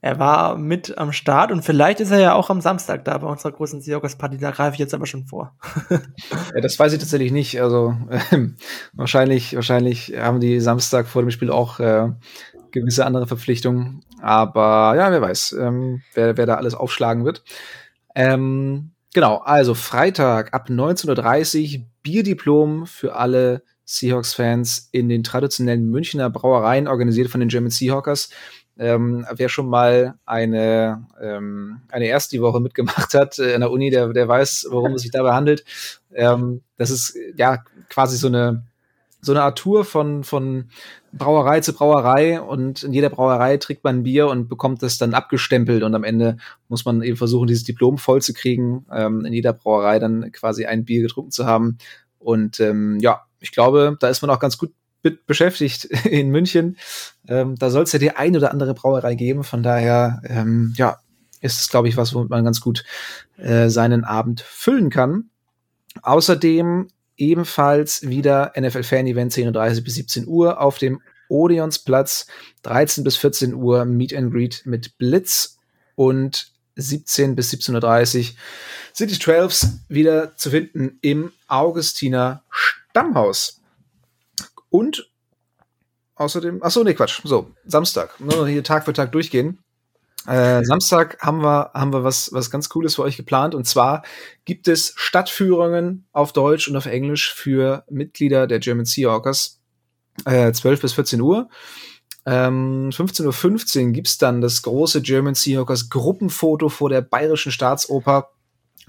er 0.00 0.18
war 0.18 0.56
mit 0.56 0.98
am 0.98 1.12
Start 1.12 1.50
und 1.50 1.64
vielleicht 1.64 2.00
ist 2.00 2.10
er 2.10 2.20
ja 2.20 2.34
auch 2.34 2.48
am 2.48 2.60
Samstag 2.60 3.04
da 3.04 3.18
bei 3.18 3.26
unserer 3.26 3.52
großen 3.52 3.80
Seahawks-Party. 3.80 4.38
Da 4.38 4.52
greife 4.52 4.74
ich 4.74 4.78
jetzt 4.78 4.94
aber 4.94 5.06
schon 5.06 5.24
vor. 5.24 5.56
ja, 5.90 6.60
das 6.60 6.78
weiß 6.78 6.92
ich 6.92 7.00
tatsächlich 7.00 7.32
nicht. 7.32 7.60
Also 7.60 7.96
äh, 8.08 8.48
wahrscheinlich, 8.92 9.56
wahrscheinlich 9.56 10.14
haben 10.16 10.40
die 10.40 10.60
Samstag 10.60 11.08
vor 11.08 11.22
dem 11.22 11.30
Spiel 11.30 11.50
auch 11.50 11.80
äh, 11.80 12.10
gewisse 12.70 13.04
andere 13.04 13.26
Verpflichtungen. 13.26 14.04
Aber 14.22 14.94
ja, 14.96 15.10
wer 15.10 15.22
weiß, 15.22 15.56
ähm, 15.58 16.02
wer, 16.14 16.36
wer 16.36 16.46
da 16.46 16.54
alles 16.54 16.74
aufschlagen 16.74 17.24
wird. 17.24 17.42
Ähm, 18.14 18.92
genau, 19.16 19.38
also 19.38 19.72
Freitag 19.72 20.52
ab 20.52 20.68
19.30 20.68 21.78
Uhr 21.78 21.84
Bierdiplom 22.02 22.86
für 22.86 23.16
alle 23.16 23.62
Seahawks-Fans 23.86 24.90
in 24.92 25.08
den 25.08 25.22
traditionellen 25.22 25.88
Münchner 25.90 26.28
Brauereien, 26.28 26.86
organisiert 26.86 27.30
von 27.30 27.40
den 27.40 27.48
German 27.48 27.70
Seahawkers. 27.70 28.28
Ähm, 28.78 29.26
wer 29.34 29.48
schon 29.48 29.70
mal 29.70 30.16
eine, 30.26 31.06
ähm, 31.18 31.80
eine 31.88 32.08
erste 32.08 32.38
Woche 32.42 32.60
mitgemacht 32.60 33.14
hat 33.14 33.38
äh, 33.38 33.54
in 33.54 33.60
der 33.60 33.70
Uni, 33.70 33.88
der, 33.88 34.12
der 34.12 34.28
weiß, 34.28 34.66
worum 34.68 34.92
es 34.92 35.02
sich 35.02 35.12
dabei 35.12 35.32
handelt. 35.32 35.64
Ähm, 36.14 36.60
das 36.76 36.90
ist 36.90 37.16
ja 37.36 37.64
quasi 37.88 38.18
so 38.18 38.26
eine, 38.26 38.66
so 39.26 39.32
eine 39.32 39.42
Art 39.42 39.58
Tour 39.58 39.84
von, 39.84 40.24
von 40.24 40.70
Brauerei 41.12 41.60
zu 41.60 41.72
Brauerei 41.72 42.40
und 42.40 42.82
in 42.82 42.92
jeder 42.92 43.10
Brauerei 43.10 43.56
trägt 43.56 43.84
man 43.84 43.96
ein 43.96 44.02
Bier 44.04 44.28
und 44.28 44.48
bekommt 44.48 44.82
das 44.82 44.98
dann 44.98 45.14
abgestempelt 45.14 45.82
und 45.82 45.94
am 45.94 46.04
Ende 46.04 46.36
muss 46.68 46.84
man 46.84 47.02
eben 47.02 47.16
versuchen, 47.16 47.48
dieses 47.48 47.64
Diplom 47.64 47.98
voll 47.98 48.22
zu 48.22 48.32
kriegen, 48.32 48.86
ähm, 48.92 49.24
in 49.24 49.32
jeder 49.32 49.52
Brauerei 49.52 49.98
dann 49.98 50.30
quasi 50.32 50.64
ein 50.66 50.84
Bier 50.84 51.02
getrunken 51.02 51.32
zu 51.32 51.46
haben. 51.46 51.78
Und 52.18 52.60
ähm, 52.60 52.98
ja, 53.00 53.22
ich 53.40 53.52
glaube, 53.52 53.96
da 54.00 54.08
ist 54.08 54.22
man 54.22 54.30
auch 54.30 54.40
ganz 54.40 54.58
gut 54.58 54.72
beschäftigt 55.26 55.84
in 56.04 56.30
München. 56.30 56.76
Ähm, 57.28 57.56
da 57.56 57.70
soll 57.70 57.84
es 57.84 57.92
ja 57.92 57.98
die 57.98 58.12
ein 58.12 58.36
oder 58.36 58.52
andere 58.52 58.74
Brauerei 58.74 59.14
geben. 59.14 59.44
Von 59.44 59.62
daher, 59.62 60.22
ähm, 60.24 60.74
ja, 60.76 60.98
ist 61.40 61.60
es, 61.60 61.68
glaube 61.68 61.88
ich, 61.88 61.96
was, 61.96 62.14
womit 62.14 62.30
man 62.30 62.44
ganz 62.44 62.60
gut 62.60 62.84
äh, 63.36 63.68
seinen 63.68 64.04
Abend 64.04 64.40
füllen 64.40 64.90
kann. 64.90 65.30
Außerdem 66.02 66.88
ebenfalls 67.16 68.06
wieder 68.06 68.52
NFL-Fan-Event 68.58 69.32
10.30 69.32 69.84
bis 69.84 69.94
17 69.94 70.26
Uhr 70.26 70.60
auf 70.60 70.78
dem 70.78 71.00
Odeonsplatz, 71.28 72.26
13 72.62 73.04
bis 73.04 73.16
14 73.16 73.54
Uhr 73.54 73.84
Meet 73.84 74.14
and 74.14 74.32
Greet 74.32 74.62
mit 74.64 74.96
Blitz 74.98 75.58
und 75.94 76.52
17 76.76 77.34
bis 77.34 77.52
17.30 77.52 78.30
Uhr 78.30 78.36
sind 78.92 79.10
die 79.10 79.16
12s 79.16 79.78
wieder 79.88 80.36
zu 80.36 80.50
finden 80.50 80.98
im 81.00 81.32
Augustiner 81.48 82.42
Stammhaus. 82.50 83.60
Und 84.68 85.10
außerdem, 86.16 86.60
ach 86.62 86.70
so, 86.70 86.82
nee, 86.82 86.94
Quatsch, 86.94 87.20
so, 87.24 87.50
Samstag, 87.64 88.20
nur 88.20 88.36
noch 88.36 88.46
hier 88.46 88.62
Tag 88.62 88.84
für 88.84 88.92
Tag 88.92 89.12
durchgehen. 89.12 89.58
Äh, 90.26 90.64
Samstag 90.64 91.18
haben 91.20 91.42
wir, 91.42 91.70
haben 91.74 91.92
wir 91.92 92.04
was, 92.04 92.32
was 92.32 92.50
ganz 92.50 92.68
Cooles 92.68 92.96
für 92.96 93.02
euch 93.02 93.16
geplant. 93.16 93.54
Und 93.54 93.66
zwar 93.66 94.02
gibt 94.44 94.68
es 94.68 94.92
Stadtführungen 94.96 96.06
auf 96.12 96.32
Deutsch 96.32 96.68
und 96.68 96.76
auf 96.76 96.86
Englisch 96.86 97.32
für 97.32 97.84
Mitglieder 97.90 98.46
der 98.46 98.58
German 98.58 98.86
Seahawkers. 98.86 99.60
Äh, 100.24 100.52
12 100.52 100.80
bis 100.80 100.92
14 100.94 101.20
Uhr. 101.20 101.48
Ähm, 102.24 102.90
15.15 102.90 103.86
Uhr 103.86 103.92
gibt's 103.92 104.18
dann 104.18 104.40
das 104.40 104.62
große 104.62 105.00
German 105.02 105.34
Seahawkers 105.34 105.90
Gruppenfoto 105.90 106.68
vor 106.68 106.88
der 106.88 107.02
Bayerischen 107.02 107.52
Staatsoper. 107.52 108.30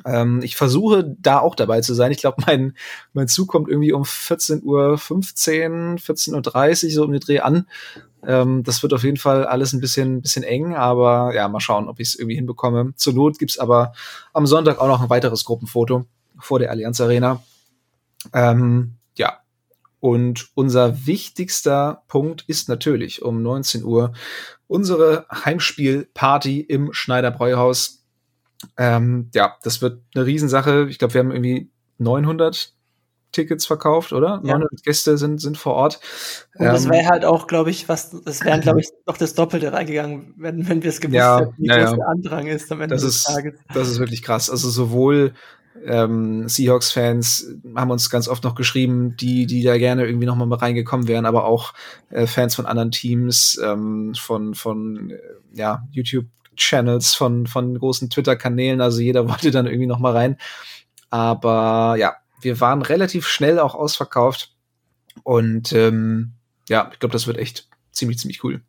Ähm, 0.06 0.41
ich 0.44 0.56
versuche 0.56 1.15
da 1.20 1.39
auch 1.39 1.56
dabei 1.56 1.82
zu 1.82 1.94
sein. 1.94 2.12
Ich 2.12 2.20
glaube, 2.20 2.44
mein, 2.46 2.75
mein 3.13 3.27
Zug 3.27 3.48
kommt 3.48 3.70
irgendwie 3.70 3.94
um 3.94 4.03
14.15 4.03 4.63
Uhr, 4.63 4.96
14.30 4.96 6.86
Uhr 6.86 6.91
so 6.91 7.03
um 7.03 7.12
den 7.12 7.22
Dreh 7.22 7.39
an. 7.39 7.67
Ähm, 8.27 8.63
das 8.63 8.84
wird 8.84 8.93
auf 8.93 9.03
jeden 9.03 9.17
Fall 9.17 9.46
alles 9.46 9.72
ein 9.72 9.79
bisschen, 9.79 10.22
bisschen 10.22 10.43
eng, 10.43 10.75
aber 10.75 11.34
ja, 11.34 11.48
mal 11.48 11.62
schauen, 11.62 11.88
ob 11.88 12.01
ich 12.01 12.10
es 12.10 12.15
irgendwie 12.15 12.36
hinbekomme. 12.36 12.93
Zur 12.98 13.13
Not 13.13 13.39
gibt's 13.39 13.57
aber 13.57 13.93
am 14.34 14.46
Sonntag 14.46 14.79
auch 14.79 14.88
noch 14.88 15.01
ein 15.01 15.10
weiteres 15.10 15.46
Gruppenfoto 15.46 16.05
vor 16.38 16.60
der 16.60 16.69
Allianz 16.69 17.00
Arena. 17.00 17.41
Ähm, 18.34 18.96
ja. 19.15 19.39
Und 20.01 20.50
unser 20.55 21.07
wichtigster 21.07 22.03
Punkt 22.10 22.43
ist 22.48 22.67
natürlich 22.67 23.22
um 23.22 23.41
19 23.41 23.86
Uhr 23.86 24.12
unsere 24.67 25.25
Heimspielparty 25.31 26.60
im 26.60 26.91
Schneider 26.91 27.31
Bräuhaus. 27.31 28.03
Ähm, 28.75 29.29
ja, 29.34 29.55
das 29.63 29.81
wird 29.81 30.01
eine 30.13 30.25
Riesensache. 30.25 30.88
Ich 30.89 31.00
glaube, 31.00 31.13
wir 31.13 31.19
haben 31.19 31.31
irgendwie 31.31 31.69
900 31.98 32.74
Tickets 33.31 33.65
verkauft, 33.65 34.13
oder? 34.13 34.41
Ja. 34.43 34.57
900 34.57 34.84
Gäste 34.84 35.17
sind, 35.17 35.39
sind 35.41 35.57
vor 35.57 35.74
Ort. 35.74 36.00
Und 36.55 36.65
das 36.65 36.86
ähm, 36.86 36.91
wäre 36.91 37.07
halt 37.07 37.25
auch, 37.25 37.48
glaube 37.48 37.69
ich, 37.69 37.88
was, 37.89 38.12
das 38.24 38.43
wären, 38.43 38.62
glaube 38.62 38.79
ich, 38.81 38.89
noch 39.05 39.17
das 39.17 39.34
Doppelte 39.36 39.74
reingegangen, 39.74 40.34
wenn, 40.38 40.67
wenn 40.67 40.84
wir 40.84 40.89
es 40.89 41.00
gewusst 41.00 41.15
ja, 41.15 41.39
hätten, 41.39 41.53
wie 41.57 41.67
ja, 41.67 41.86
groß 41.86 41.98
der 41.98 42.07
Andrang 42.07 42.48
ist 42.48 42.72
am 42.72 42.81
Ende 42.81 42.96
das 42.96 43.03
des 43.03 43.17
ist, 43.17 43.24
Tages. 43.25 43.53
Das 43.74 43.89
ist 43.89 44.00
wirklich 44.00 44.22
krass. 44.24 44.50
Also 44.50 44.69
sowohl 44.69 45.34
ähm, 45.86 46.48
Seahawks-Fans 46.48 47.55
haben 47.75 47.91
uns 47.91 48.10
ganz 48.10 48.27
oft 48.27 48.43
noch 48.43 48.55
geschrieben, 48.55 49.15
die, 49.17 49.46
die 49.46 49.63
da 49.63 49.77
gerne 49.77 50.05
irgendwie 50.05 50.25
noch 50.25 50.36
mal 50.36 50.51
reingekommen 50.53 51.07
wären, 51.07 51.25
aber 51.25 51.46
auch 51.46 51.74
äh, 52.10 52.27
Fans 52.27 52.55
von 52.55 52.65
anderen 52.65 52.91
Teams, 52.91 53.60
ähm, 53.63 54.13
von, 54.15 54.55
von 54.55 55.12
äh, 55.12 55.17
ja, 55.53 55.88
YouTube-Channels, 55.91 57.13
von, 57.15 57.48
von 57.48 57.77
großen 57.77 58.10
Twitter-Kanälen. 58.10 58.81
Also 58.81 59.01
jeder 59.01 59.27
wollte 59.29 59.51
dann 59.51 59.67
irgendwie 59.67 59.88
noch 59.88 60.00
mal 60.00 60.13
rein. 60.13 60.38
Aber 61.10 61.96
ja, 61.98 62.15
wir 62.41 62.60
waren 62.60 62.82
relativ 62.82 63.27
schnell 63.27 63.60
auch 63.60 63.75
ausverkauft. 63.75 64.53
Und 65.24 65.74
ähm, 65.74 66.34
ja, 66.70 66.89
ich 66.91 67.00
glaube, 67.00 67.13
das 67.13 67.27
wird 67.27 67.38
echt 67.38 67.67
ziemlich, 67.91 68.20
ziemlich 68.20 68.44
cool. 68.44 68.62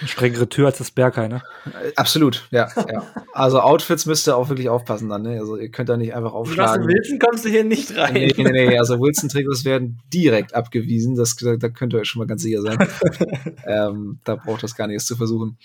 Eine 0.00 0.08
strengere 0.08 0.48
Tür 0.48 0.66
als 0.66 0.78
das 0.78 0.90
Berghain, 0.90 1.30
ne? 1.30 1.42
Äh, 1.66 1.92
Absolut, 1.94 2.48
ja, 2.50 2.68
ja. 2.76 3.06
Also 3.32 3.60
Outfits 3.60 4.04
müsst 4.06 4.26
ihr 4.26 4.36
auch 4.36 4.48
wirklich 4.48 4.68
aufpassen 4.68 5.08
dann, 5.08 5.22
ne? 5.22 5.38
Also 5.38 5.56
ihr 5.56 5.70
könnt 5.70 5.88
da 5.88 5.96
nicht 5.96 6.14
einfach 6.14 6.32
Du 6.32 6.38
aufschlagen. 6.38 6.88
Wilson 6.88 7.18
kommst 7.20 7.44
du 7.44 7.48
hier 7.48 7.62
nicht 7.62 7.96
rein. 7.96 8.14
Nee, 8.14 8.32
nee, 8.36 8.50
nee, 8.50 8.78
also 8.78 8.98
Wilson-Trikots 8.98 9.64
werden 9.64 10.00
direkt 10.12 10.54
abgewiesen, 10.54 11.14
das, 11.14 11.36
da, 11.36 11.56
da 11.56 11.68
könnt 11.68 11.92
ihr 11.92 12.00
euch 12.00 12.08
schon 12.08 12.18
mal 12.18 12.26
ganz 12.26 12.42
sicher 12.42 12.62
sein. 12.62 12.78
ähm, 13.66 14.18
da 14.24 14.36
braucht 14.36 14.62
das 14.64 14.74
gar 14.74 14.88
nichts 14.88 15.06
zu 15.06 15.16
versuchen. 15.16 15.56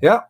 Ja, 0.00 0.28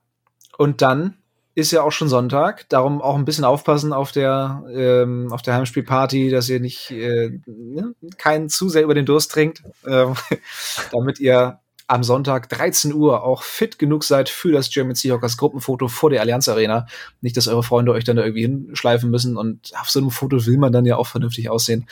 und 0.59 0.83
dann 0.83 1.17
ist 1.55 1.71
ja 1.71 1.83
auch 1.83 1.93
schon 1.93 2.09
Sonntag, 2.09 2.69
darum 2.69 3.03
auch 3.03 3.17
ein 3.17 3.25
bisschen 3.25 3.45
aufpassen 3.45 3.93
auf 3.93 4.13
der, 4.13 4.65
ähm, 4.73 5.33
auf 5.33 5.43
der 5.43 5.55
Heimspielparty, 5.55 6.31
dass 6.31 6.49
ihr 6.49 6.61
nicht 6.61 6.91
äh, 6.91 7.39
ne, 7.47 7.95
keinen 8.17 8.49
zu 8.49 8.69
sehr 8.69 8.83
über 8.83 8.95
den 8.95 9.07
Durst 9.07 9.33
trinkt, 9.33 9.63
ähm, 9.87 10.15
damit 10.93 11.21
ihr 11.21 11.59
am 11.89 12.03
Sonntag 12.03 12.49
13 12.49 12.95
Uhr 12.95 13.23
auch 13.23 13.43
fit 13.43 13.79
genug 13.79 14.05
seid 14.05 14.31
für 14.31 14.51
das 14.51 14.71
German 14.71 14.95
Seahawkers 14.95 15.37
Gruppenfoto 15.37 15.89
vor 15.89 16.09
der 16.09 16.23
Allianz 16.23 16.49
Arena. 16.49 16.87
Nicht, 17.21 17.37
dass 17.37 17.49
eure 17.49 17.63
Freunde 17.63 17.93
euch 17.93 18.05
dann 18.05 18.17
da 18.17 18.25
irgendwie 18.25 18.43
hinschleifen 18.43 19.11
müssen 19.11 19.37
und 19.37 19.73
auf 19.79 19.91
so 19.91 20.01
einem 20.01 20.11
Foto 20.11 20.47
will 20.47 20.57
man 20.57 20.73
dann 20.73 20.87
ja 20.87 20.97
auch 20.97 21.07
vernünftig 21.07 21.51
aussehen. 21.51 21.87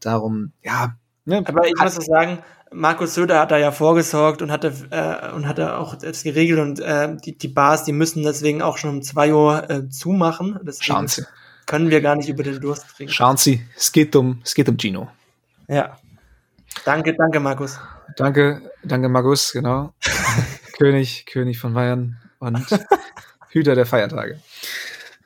Darum, 0.00 0.52
ja. 0.62 0.96
Ne, 1.24 1.42
Aber 1.46 1.66
ich 1.66 1.74
muss 1.80 1.94
sagen, 1.94 2.38
Markus 2.72 3.14
Söder 3.14 3.40
hat 3.40 3.50
da 3.50 3.58
ja 3.58 3.70
vorgesorgt 3.70 4.42
und 4.42 4.50
hatte 4.50 4.72
äh, 4.90 5.32
und 5.32 5.46
hatte 5.46 5.76
auch 5.76 5.94
das 5.94 6.22
geregelt 6.22 6.58
und 6.58 6.80
äh, 6.80 7.16
die, 7.16 7.38
die 7.38 7.48
Bars, 7.48 7.84
die 7.84 7.92
müssen 7.92 8.22
deswegen 8.22 8.60
auch 8.62 8.76
schon 8.76 8.90
um 8.90 9.02
zwei 9.02 9.32
Uhr 9.32 9.70
äh, 9.70 9.88
zumachen. 9.88 10.58
Deswegen 10.62 10.84
Schauen 10.84 11.08
Sie. 11.08 11.24
können 11.66 11.90
wir 11.90 12.00
gar 12.00 12.16
nicht 12.16 12.28
über 12.28 12.42
den 12.42 12.60
Durst 12.60 12.86
trinken. 12.96 13.12
Schauen 13.12 13.36
Sie, 13.36 13.64
es 13.76 13.92
geht 13.92 14.14
um, 14.16 14.40
es 14.44 14.54
geht 14.54 14.68
um 14.68 14.76
Gino. 14.76 15.08
Ja. 15.68 15.96
Danke, 16.84 17.14
danke, 17.14 17.40
Markus. 17.40 17.78
Danke, 18.16 18.70
danke 18.82 19.08
Markus, 19.08 19.52
genau. 19.52 19.94
König, 20.78 21.26
König 21.26 21.58
von 21.58 21.72
Bayern 21.72 22.18
und 22.38 22.66
Hüter 23.48 23.74
der 23.74 23.86
Feiertage. 23.86 24.40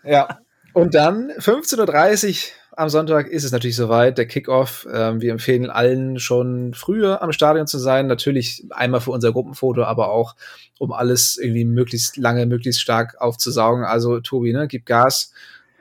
Ja, 0.04 0.38
und 0.72 0.94
dann 0.94 1.30
15.30 1.32 2.28
Uhr 2.28 2.59
am 2.80 2.88
Sonntag 2.88 3.28
ist 3.28 3.44
es 3.44 3.52
natürlich 3.52 3.76
soweit, 3.76 4.16
der 4.16 4.26
Kickoff. 4.26 4.88
Ähm, 4.92 5.20
wir 5.20 5.32
empfehlen 5.32 5.68
allen 5.68 6.18
schon 6.18 6.72
früher 6.72 7.22
am 7.22 7.30
Stadion 7.30 7.66
zu 7.66 7.78
sein. 7.78 8.06
Natürlich 8.06 8.66
einmal 8.70 9.02
für 9.02 9.10
unser 9.10 9.32
Gruppenfoto, 9.32 9.84
aber 9.84 10.10
auch, 10.10 10.34
um 10.78 10.90
alles 10.92 11.36
irgendwie 11.36 11.66
möglichst 11.66 12.16
lange, 12.16 12.46
möglichst 12.46 12.80
stark 12.80 13.20
aufzusaugen. 13.20 13.84
Also, 13.84 14.20
Tobi, 14.20 14.54
ne, 14.54 14.66
gib 14.66 14.86
Gas. 14.86 15.32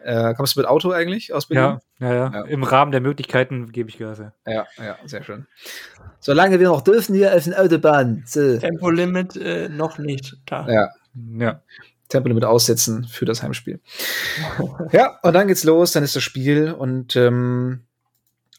Äh, 0.04 0.34
kommst 0.34 0.56
du 0.56 0.60
mit 0.60 0.68
Auto 0.68 0.92
eigentlich 0.92 1.34
aus 1.34 1.48
Berlin? 1.48 1.80
Ja, 2.00 2.08
ja, 2.08 2.14
ja, 2.14 2.32
Ja. 2.34 2.46
Im 2.46 2.64
Rahmen 2.64 2.92
der 2.92 3.02
Möglichkeiten 3.02 3.72
gebe 3.72 3.90
ich 3.90 3.98
Gas. 3.98 4.20
Ja. 4.20 4.34
Ja, 4.46 4.68
ja, 4.78 4.98
sehr 5.06 5.24
schön. 5.24 5.48
Solange 6.20 6.60
wir 6.60 6.68
noch 6.68 6.82
dürfen 6.82 7.16
hier 7.16 7.34
auf 7.34 7.46
den 7.46 7.54
Autobahn. 7.54 8.24
So. 8.26 8.58
Tempolimit 8.58 9.38
äh, 9.38 9.70
noch 9.70 10.00
nicht 10.00 10.36
da. 10.46 10.68
Ja, 10.70 10.90
ja. 11.38 11.62
Tempolimit 12.10 12.44
aussetzen 12.44 13.06
für 13.06 13.26
das 13.26 13.42
Heimspiel. 13.42 13.80
ja, 14.92 15.20
und 15.24 15.34
dann 15.34 15.48
geht's 15.48 15.64
los, 15.64 15.92
dann 15.92 16.04
ist 16.04 16.16
das 16.16 16.24
Spiel 16.24 16.72
und 16.72 17.16
ähm, 17.16 17.82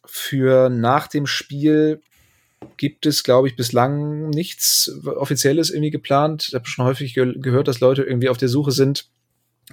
für 0.06 0.70
nach 0.70 1.06
dem 1.06 1.26
Spiel 1.26 2.00
gibt 2.76 3.06
es, 3.06 3.22
glaube 3.22 3.48
ich, 3.48 3.56
bislang 3.56 4.30
nichts 4.30 4.90
Offizielles 5.04 5.70
irgendwie 5.70 5.90
geplant. 5.90 6.46
Ich 6.48 6.54
habe 6.54 6.66
schon 6.66 6.84
häufig 6.84 7.14
ge 7.14 7.34
gehört, 7.38 7.68
dass 7.68 7.80
Leute 7.80 8.02
irgendwie 8.02 8.28
auf 8.28 8.36
der 8.36 8.48
Suche 8.48 8.72
sind 8.72 9.06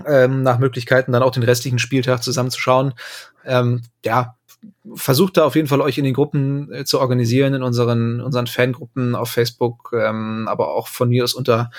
ähm, 0.05 0.43
nach 0.43 0.59
Möglichkeiten, 0.59 1.11
dann 1.11 1.23
auch 1.23 1.31
den 1.31 1.43
restlichen 1.43 1.79
Spieltag 1.79 2.23
zusammenzuschauen. 2.23 2.93
Ähm, 3.45 3.81
ja, 4.05 4.35
versucht 4.95 5.37
da 5.37 5.45
auf 5.45 5.55
jeden 5.55 5.67
Fall 5.67 5.81
euch 5.81 5.97
in 5.97 6.03
den 6.03 6.13
Gruppen 6.13 6.71
äh, 6.71 6.85
zu 6.85 6.99
organisieren, 6.99 7.53
in 7.53 7.63
unseren, 7.63 8.21
unseren 8.21 8.47
Fangruppen 8.47 9.15
auf 9.15 9.29
Facebook, 9.29 9.93
ähm, 9.93 10.47
aber 10.47 10.73
auch 10.73 10.87
von 10.87 11.09
mir 11.09 11.23
aus 11.23 11.33
unter, 11.33 11.71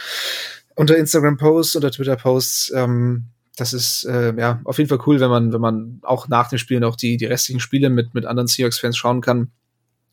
unter 0.79 0.97
Instagram-Posts, 0.97 1.75
unter 1.75 1.91
Twitter-Posts. 1.91 2.73
Ähm, 2.73 3.25
das 3.57 3.73
ist 3.73 4.05
äh, 4.05 4.33
ja 4.39 4.61
auf 4.63 4.79
jeden 4.79 4.89
Fall 4.89 5.01
cool, 5.07 5.19
wenn 5.19 5.29
man, 5.29 5.53
wenn 5.53 5.61
man 5.61 5.99
auch 6.03 6.29
nach 6.29 6.49
dem 6.49 6.59
Spiel 6.59 6.79
noch 6.79 6.95
die, 6.95 7.17
die 7.17 7.27
restlichen 7.27 7.59
Spiele 7.59 7.91
mit, 7.91 8.15
mit 8.15 8.25
anderen 8.25 8.47
Seahawks-Fans 8.47 8.97
schauen 8.97 9.21
kann. 9.21 9.51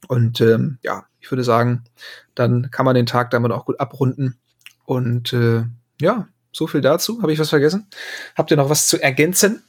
Und 0.08 0.42
ähm, 0.42 0.80
ja, 0.82 1.06
ich 1.20 1.30
würde 1.30 1.44
sagen, 1.44 1.84
dann 2.34 2.72
kann 2.72 2.84
man 2.84 2.96
den 2.96 3.06
Tag 3.06 3.30
damit 3.30 3.52
auch 3.52 3.66
gut 3.66 3.80
abrunden. 3.80 4.40
Und 4.86 5.34
äh, 5.34 5.66
ja, 6.02 6.28
so 6.52 6.66
viel 6.66 6.82
dazu. 6.82 7.22
Habe 7.22 7.32
ich 7.32 7.38
was 7.38 7.50
vergessen? 7.52 7.88
Habt 8.36 8.50
ihr 8.50 8.58
noch 8.58 8.72
was 8.72 8.88
zu 8.88 9.00
ergänzen? 9.00 9.62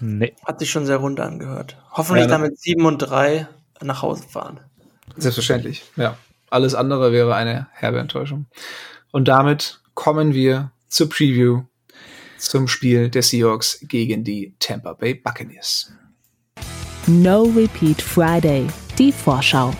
Nee. 0.00 0.34
Hat 0.44 0.58
sich 0.58 0.70
schon 0.70 0.84
sehr 0.84 0.98
rund 0.98 1.18
angehört. 1.18 1.78
Hoffentlich 1.92 2.26
Ja, 2.28 2.36
ne? 2.36 2.44
damit 2.44 2.60
7 2.60 2.84
und 2.84 2.98
3 2.98 3.48
nach 3.80 4.02
Hause 4.02 4.24
fahren. 4.28 4.60
Selbstverständlich, 5.16 5.84
ja. 5.96 6.18
Alles 6.50 6.74
andere 6.74 7.12
wäre 7.12 7.34
eine 7.34 7.68
herbe 7.72 8.00
Enttäuschung. 8.00 8.44
Und 9.12 9.28
damit 9.28 9.80
kommen 9.92 10.32
wir 10.32 10.72
zur 10.88 11.10
Preview 11.10 11.64
zum 12.38 12.66
Spiel 12.66 13.10
der 13.10 13.22
Seahawks 13.22 13.78
gegen 13.82 14.24
die 14.24 14.54
Tampa 14.58 14.94
Bay 14.94 15.14
Buccaneers. 15.14 15.92
No 17.06 17.42
Repeat 17.42 18.00
Friday, 18.00 18.66
die 18.98 19.12
Vorschau. 19.12 19.74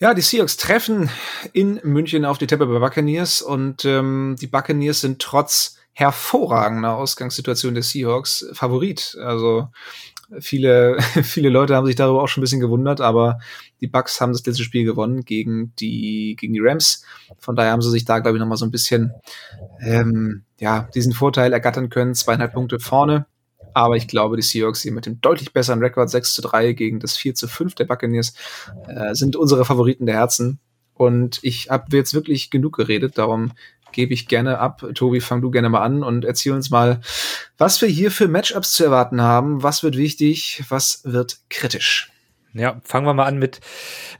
Ja, 0.00 0.14
die 0.14 0.22
Seahawks 0.22 0.56
treffen 0.56 1.10
in 1.52 1.80
München 1.84 2.24
auf 2.24 2.38
die 2.38 2.46
Tampa 2.46 2.64
Bay 2.64 2.78
Buccaneers 2.78 3.42
und 3.42 3.84
ähm, 3.84 4.36
die 4.40 4.46
Buccaneers 4.46 5.02
sind 5.02 5.20
trotz 5.20 5.76
hervorragender 5.92 6.96
Ausgangssituation 6.96 7.74
der 7.74 7.82
Seahawks 7.82 8.46
Favorit. 8.54 9.18
Also 9.20 9.68
viele, 10.40 10.98
viele 11.22 11.48
Leute 11.48 11.74
haben 11.74 11.86
sich 11.86 11.96
darüber 11.96 12.22
auch 12.22 12.28
schon 12.28 12.40
ein 12.40 12.44
bisschen 12.44 12.60
gewundert, 12.60 13.00
aber 13.00 13.38
die 13.80 13.86
Bucks 13.86 14.20
haben 14.20 14.32
das 14.32 14.44
letzte 14.44 14.62
Spiel 14.62 14.84
gewonnen 14.84 15.24
gegen 15.24 15.72
die, 15.76 16.36
gegen 16.38 16.52
die 16.52 16.60
Rams. 16.60 17.04
Von 17.38 17.56
daher 17.56 17.72
haben 17.72 17.82
sie 17.82 17.90
sich 17.90 18.04
da, 18.04 18.18
glaube 18.18 18.36
ich, 18.36 18.40
noch 18.40 18.48
mal 18.48 18.56
so 18.56 18.64
ein 18.64 18.70
bisschen, 18.70 19.12
ähm, 19.80 20.44
ja, 20.58 20.88
diesen 20.94 21.12
Vorteil 21.12 21.52
ergattern 21.52 21.88
können. 21.88 22.14
Zweieinhalb 22.14 22.52
Punkte 22.52 22.78
vorne. 22.78 23.26
Aber 23.74 23.96
ich 23.96 24.08
glaube, 24.08 24.36
die 24.36 24.42
Seahawks 24.42 24.82
hier 24.82 24.92
mit 24.92 25.06
dem 25.06 25.20
deutlich 25.20 25.52
besseren 25.52 25.80
Rekord 25.80 26.10
6 26.10 26.34
zu 26.34 26.42
3 26.42 26.72
gegen 26.72 27.00
das 27.00 27.16
4 27.16 27.34
zu 27.34 27.48
5 27.48 27.74
der 27.74 27.84
Buccaneers 27.84 28.34
äh, 28.88 29.14
sind 29.14 29.36
unsere 29.36 29.64
Favoriten 29.64 30.06
der 30.06 30.16
Herzen. 30.16 30.58
Und 30.94 31.38
ich 31.42 31.70
habe 31.70 31.96
jetzt 31.96 32.12
wirklich 32.12 32.50
genug 32.50 32.76
geredet, 32.76 33.18
darum 33.18 33.52
gebe 33.92 34.14
ich 34.14 34.28
gerne 34.28 34.58
ab. 34.58 34.84
Tobi, 34.94 35.20
fang 35.20 35.40
du 35.40 35.50
gerne 35.50 35.68
mal 35.68 35.82
an 35.82 36.02
und 36.02 36.24
erzähl 36.24 36.52
uns 36.52 36.70
mal, 36.70 37.00
was 37.56 37.80
wir 37.80 37.88
hier 37.88 38.10
für 38.10 38.28
Matchups 38.28 38.72
zu 38.72 38.84
erwarten 38.84 39.20
haben. 39.20 39.62
Was 39.62 39.82
wird 39.82 39.96
wichtig? 39.96 40.62
Was 40.68 41.02
wird 41.04 41.38
kritisch? 41.50 42.10
Ja, 42.54 42.80
fangen 42.84 43.06
wir 43.06 43.14
mal 43.14 43.26
an 43.26 43.38
mit 43.38 43.60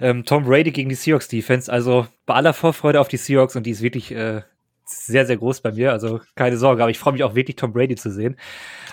ähm, 0.00 0.25
Tom 0.25 0.44
Brady 0.44 0.70
gegen 0.70 0.88
die 0.88 0.94
Seahawks 0.94 1.28
Defense. 1.28 1.72
Also 1.72 2.06
bei 2.26 2.34
aller 2.34 2.52
Vorfreude 2.52 3.00
auf 3.00 3.08
die 3.08 3.16
Seahawks 3.16 3.56
und 3.56 3.64
die 3.64 3.70
ist 3.70 3.82
wirklich 3.82 4.12
äh, 4.12 4.42
sehr, 4.84 5.26
sehr 5.26 5.37
groß 5.37 5.60
bei 5.60 5.72
mir. 5.72 5.92
Also 5.92 6.20
keine 6.34 6.56
Sorge, 6.56 6.82
aber 6.82 6.90
ich 6.90 6.98
freue 6.98 7.12
mich 7.12 7.25
auch 7.25 7.34
wirklich, 7.34 7.56
Tom 7.56 7.72
Brady 7.72 7.96
zu 7.96 8.10
sehen. 8.10 8.37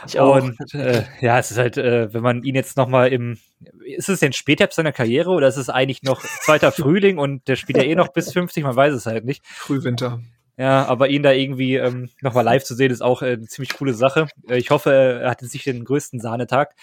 Ich 0.07 0.19
auch. 0.19 0.35
Und 0.35 0.57
äh, 0.73 1.03
ja, 1.21 1.39
es 1.39 1.51
ist 1.51 1.57
halt, 1.57 1.77
äh, 1.77 2.13
wenn 2.13 2.21
man 2.21 2.43
ihn 2.43 2.55
jetzt 2.55 2.77
noch 2.77 2.87
mal 2.87 3.11
im, 3.11 3.37
ist 3.85 4.09
es 4.09 4.19
denn 4.19 4.33
Spätherbst 4.33 4.75
seiner 4.75 4.91
Karriere 4.91 5.31
oder 5.31 5.47
ist 5.47 5.57
es 5.57 5.69
eigentlich 5.69 6.03
noch 6.03 6.21
zweiter 6.21 6.71
Frühling 6.71 7.17
und 7.17 7.47
der 7.47 7.55
spielt 7.55 7.77
ja 7.77 7.83
eh 7.83 7.95
noch 7.95 8.09
bis 8.09 8.31
50, 8.31 8.63
man 8.63 8.75
weiß 8.75 8.93
es 8.93 9.05
halt 9.05 9.25
nicht. 9.25 9.45
Frühwinter. 9.45 10.21
Ja, 10.57 10.85
aber 10.85 11.09
ihn 11.09 11.23
da 11.23 11.31
irgendwie 11.31 11.75
ähm, 11.75 12.09
nochmal 12.21 12.45
live 12.45 12.63
zu 12.63 12.75
sehen, 12.75 12.91
ist 12.91 13.01
auch 13.01 13.21
äh, 13.21 13.33
eine 13.33 13.47
ziemlich 13.47 13.73
coole 13.77 13.93
Sache. 13.93 14.27
Äh, 14.47 14.57
ich 14.57 14.69
hoffe, 14.69 14.91
er 14.91 15.29
hat 15.29 15.41
jetzt 15.41 15.53
nicht 15.53 15.65
den 15.65 15.83
größten 15.83 16.19
Sahnetag. 16.19 16.75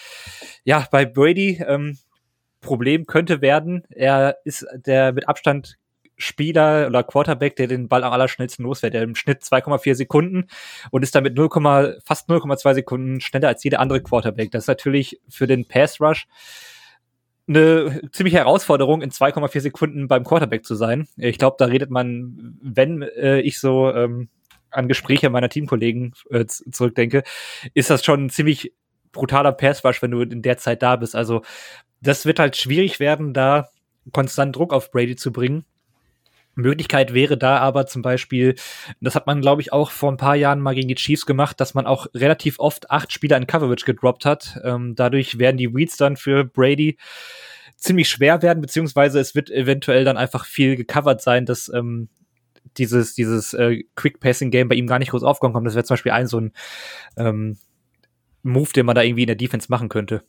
Ja, 0.64 0.86
bei 0.90 1.06
Brady, 1.06 1.62
ähm, 1.66 1.98
Problem 2.60 3.06
könnte 3.06 3.40
werden, 3.40 3.84
er 3.90 4.38
ist 4.44 4.66
der 4.74 5.12
mit 5.12 5.28
Abstand 5.28 5.78
Spieler 6.16 6.86
oder 6.86 7.02
Quarterback, 7.02 7.56
der 7.56 7.66
den 7.66 7.88
Ball 7.88 8.04
am 8.04 8.12
allerschnellsten 8.12 8.64
losfährt. 8.64 8.94
Der 8.94 9.02
im 9.02 9.14
Schnitt 9.14 9.42
2,4 9.42 9.94
Sekunden 9.94 10.46
und 10.90 11.02
ist 11.02 11.14
damit 11.14 11.34
0, 11.34 11.48
fast 12.04 12.28
0,2 12.28 12.74
Sekunden 12.74 13.20
schneller 13.20 13.48
als 13.48 13.64
jeder 13.64 13.80
andere 13.80 14.02
Quarterback. 14.02 14.50
Das 14.52 14.64
ist 14.64 14.68
natürlich 14.68 15.20
für 15.28 15.46
den 15.46 15.66
Pass 15.66 16.00
Rush 16.00 16.26
eine 17.48 18.02
ziemliche 18.12 18.38
Herausforderung, 18.38 19.02
in 19.02 19.10
2,4 19.10 19.60
Sekunden 19.60 20.08
beim 20.08 20.24
Quarterback 20.24 20.64
zu 20.64 20.74
sein. 20.74 21.08
Ich 21.16 21.38
glaube, 21.38 21.56
da 21.58 21.66
redet 21.66 21.90
man, 21.90 22.58
wenn 22.62 23.02
äh, 23.02 23.40
ich 23.40 23.58
so 23.58 23.92
ähm, 23.92 24.28
an 24.70 24.88
Gespräche 24.88 25.30
meiner 25.30 25.48
Teamkollegen 25.48 26.14
äh, 26.30 26.46
zurückdenke, 26.46 27.22
ist 27.74 27.90
das 27.90 28.04
schon 28.04 28.26
ein 28.26 28.30
ziemlich 28.30 28.72
brutaler 29.12 29.52
Pass 29.52 29.84
Rush, 29.84 30.02
wenn 30.02 30.10
du 30.10 30.22
in 30.22 30.42
der 30.42 30.58
Zeit 30.58 30.82
da 30.82 30.96
bist. 30.96 31.14
Also 31.14 31.42
das 32.00 32.26
wird 32.26 32.38
halt 32.38 32.56
schwierig 32.56 32.98
werden, 32.98 33.34
da 33.34 33.68
konstant 34.12 34.56
Druck 34.56 34.72
auf 34.72 34.90
Brady 34.90 35.16
zu 35.16 35.32
bringen. 35.32 35.64
Möglichkeit 36.54 37.14
wäre 37.14 37.38
da 37.38 37.58
aber 37.58 37.86
zum 37.86 38.02
Beispiel, 38.02 38.54
das 39.00 39.14
hat 39.14 39.26
man, 39.26 39.40
glaube 39.40 39.62
ich, 39.62 39.72
auch 39.72 39.90
vor 39.90 40.12
ein 40.12 40.18
paar 40.18 40.36
Jahren 40.36 40.60
mal 40.60 40.74
gegen 40.74 40.88
die 40.88 40.94
Chiefs 40.94 41.26
gemacht, 41.26 41.60
dass 41.60 41.74
man 41.74 41.86
auch 41.86 42.06
relativ 42.14 42.58
oft 42.58 42.90
acht 42.90 43.12
Spieler 43.12 43.36
in 43.36 43.46
Coverage 43.46 43.86
gedroppt 43.86 44.24
hat. 44.24 44.60
Ähm, 44.62 44.94
dadurch 44.94 45.38
werden 45.38 45.56
die 45.56 45.66
Reads 45.66 45.96
dann 45.96 46.16
für 46.16 46.44
Brady 46.44 46.98
ziemlich 47.76 48.08
schwer 48.08 48.42
werden, 48.42 48.60
beziehungsweise 48.60 49.18
es 49.18 49.34
wird 49.34 49.50
eventuell 49.50 50.04
dann 50.04 50.16
einfach 50.16 50.44
viel 50.44 50.76
gecovert 50.76 51.22
sein, 51.22 51.46
dass 51.46 51.70
ähm, 51.74 52.08
dieses, 52.76 53.14
dieses 53.14 53.54
äh, 53.54 53.82
Quick-Passing-Game 53.96 54.68
bei 54.68 54.76
ihm 54.76 54.86
gar 54.86 54.98
nicht 54.98 55.10
groß 55.10 55.22
aufkommen 55.22 55.52
kommt. 55.52 55.66
Das 55.66 55.74
wäre 55.74 55.84
zum 55.84 55.94
Beispiel 55.94 56.12
ein 56.12 56.26
so 56.26 56.38
ein 56.38 56.52
ähm, 57.16 57.58
Move, 58.42 58.72
den 58.72 58.86
man 58.86 58.94
da 58.94 59.02
irgendwie 59.02 59.22
in 59.22 59.28
der 59.28 59.36
Defense 59.36 59.66
machen 59.68 59.88
könnte. 59.88 60.22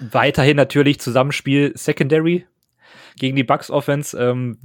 Weiterhin 0.00 0.56
natürlich 0.56 1.00
Zusammenspiel 1.00 1.72
Secondary 1.74 2.46
gegen 3.16 3.36
die 3.36 3.44
Bucks 3.44 3.70
Offense, 3.70 4.16
ähm, 4.18 4.58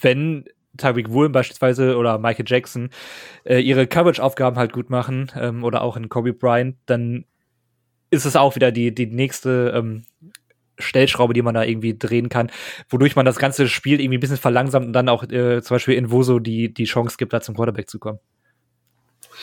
wenn 0.00 0.44
Tyreek 0.76 1.10
Woolen 1.10 1.32
beispielsweise 1.32 1.96
oder 1.96 2.18
Michael 2.18 2.44
Jackson 2.46 2.90
äh, 3.44 3.58
ihre 3.58 3.86
Coverage-Aufgaben 3.86 4.56
halt 4.56 4.72
gut 4.72 4.90
machen 4.90 5.30
ähm, 5.36 5.64
oder 5.64 5.82
auch 5.82 5.96
in 5.96 6.08
Kobe 6.08 6.32
Bryant, 6.32 6.76
dann 6.86 7.24
ist 8.10 8.24
es 8.24 8.36
auch 8.36 8.54
wieder 8.54 8.72
die, 8.72 8.94
die 8.94 9.06
nächste 9.06 9.72
ähm, 9.74 10.04
Stellschraube, 10.78 11.34
die 11.34 11.42
man 11.42 11.54
da 11.54 11.64
irgendwie 11.64 11.98
drehen 11.98 12.28
kann, 12.28 12.50
wodurch 12.88 13.16
man 13.16 13.26
das 13.26 13.36
ganze 13.36 13.68
Spiel 13.68 14.00
irgendwie 14.00 14.18
ein 14.18 14.20
bisschen 14.20 14.36
verlangsamt 14.36 14.86
und 14.86 14.92
dann 14.92 15.08
auch 15.08 15.24
äh, 15.24 15.60
zum 15.62 15.74
Beispiel 15.74 15.94
in 15.94 16.10
Woso 16.10 16.38
die, 16.38 16.72
die 16.72 16.84
Chance 16.84 17.16
gibt, 17.18 17.32
da 17.32 17.40
zum 17.40 17.56
Quarterback 17.56 17.90
zu 17.90 17.98
kommen. 17.98 18.20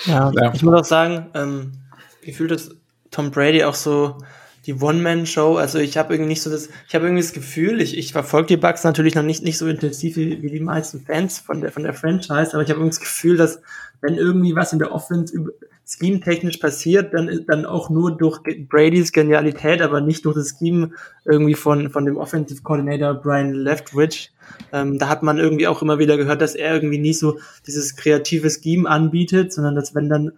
Ja, 0.05 0.31
ja. 0.33 0.53
ich 0.53 0.63
muss 0.63 0.73
auch 0.73 0.85
sagen, 0.85 1.29
ähm, 1.33 1.73
gefühlt 2.21 2.51
ist 2.51 2.75
Tom 3.11 3.31
Brady 3.31 3.63
auch 3.63 3.75
so 3.75 4.17
die 4.65 4.73
One-Man-Show. 4.73 5.57
Also 5.57 5.79
ich 5.79 5.97
habe 5.97 6.13
irgendwie 6.13 6.29
nicht 6.29 6.41
so 6.41 6.49
das, 6.49 6.69
ich 6.87 6.95
habe 6.95 7.05
irgendwie 7.05 7.21
das 7.21 7.33
Gefühl, 7.33 7.81
ich, 7.81 7.97
ich 7.97 8.11
verfolge 8.11 8.47
die 8.47 8.57
Bugs 8.57 8.83
natürlich 8.83 9.15
noch 9.15 9.23
nicht, 9.23 9.43
nicht 9.43 9.57
so 9.57 9.67
intensiv 9.67 10.17
wie, 10.17 10.41
wie 10.41 10.49
die 10.49 10.59
meisten 10.59 11.01
Fans 11.01 11.39
von 11.39 11.61
der, 11.61 11.71
von 11.71 11.83
der 11.83 11.93
Franchise, 11.93 12.53
aber 12.53 12.63
ich 12.63 12.69
habe 12.69 12.79
irgendwie 12.79 12.89
das 12.89 12.99
Gefühl, 12.99 13.37
dass 13.37 13.61
wenn 14.01 14.15
irgendwie 14.15 14.55
was 14.55 14.73
in 14.73 14.79
der 14.79 14.91
Offense 14.91 15.33
scheme-technisch 15.85 16.57
passiert, 16.57 17.13
dann, 17.13 17.45
dann 17.47 17.65
auch 17.65 17.89
nur 17.89 18.17
durch 18.17 18.39
Bradys 18.67 19.11
Genialität, 19.11 19.81
aber 19.81 20.01
nicht 20.01 20.25
durch 20.25 20.35
das 20.35 20.55
Scheme 20.57 20.91
irgendwie 21.25 21.53
von, 21.53 21.89
von 21.91 22.05
dem 22.05 22.17
Offensive 22.17 22.63
Coordinator 22.63 23.13
Brian 23.13 23.53
Leftwich. 23.53 24.31
Ähm, 24.73 24.97
da 24.97 25.09
hat 25.09 25.21
man 25.21 25.37
irgendwie 25.37 25.67
auch 25.67 25.81
immer 25.81 25.99
wieder 25.99 26.17
gehört, 26.17 26.41
dass 26.41 26.55
er 26.55 26.73
irgendwie 26.73 26.97
nie 26.97 27.13
so 27.13 27.37
dieses 27.67 27.95
kreative 27.95 28.49
Scheme 28.49 28.89
anbietet, 28.89 29.53
sondern 29.53 29.75
dass 29.75 29.93
wenn 29.93 30.09
dann 30.09 30.31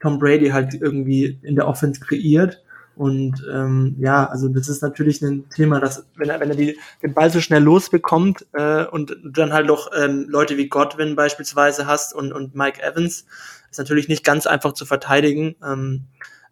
Tom 0.00 0.18
Brady 0.18 0.48
halt 0.48 0.74
irgendwie 0.74 1.38
in 1.42 1.54
der 1.54 1.68
Offense 1.68 2.00
kreiert 2.00 2.63
und 2.96 3.44
ähm, 3.52 3.96
ja, 3.98 4.26
also 4.26 4.48
das 4.48 4.68
ist 4.68 4.82
natürlich 4.82 5.20
ein 5.22 5.48
Thema, 5.48 5.80
dass 5.80 6.06
wenn 6.16 6.30
er, 6.30 6.40
wenn 6.40 6.50
er 6.50 6.56
die, 6.56 6.78
den 7.02 7.14
Ball 7.14 7.30
so 7.30 7.40
schnell 7.40 7.62
losbekommt 7.62 8.46
äh, 8.52 8.84
und 8.84 9.16
dann 9.24 9.52
halt 9.52 9.66
noch 9.66 9.90
ähm, 9.96 10.26
Leute 10.28 10.56
wie 10.56 10.68
Godwin 10.68 11.16
beispielsweise 11.16 11.86
hast 11.86 12.14
und, 12.14 12.32
und 12.32 12.54
Mike 12.54 12.82
Evans, 12.82 13.26
ist 13.70 13.78
natürlich 13.78 14.08
nicht 14.08 14.24
ganz 14.24 14.46
einfach 14.46 14.72
zu 14.72 14.86
verteidigen. 14.86 15.56
Ähm, 15.64 16.04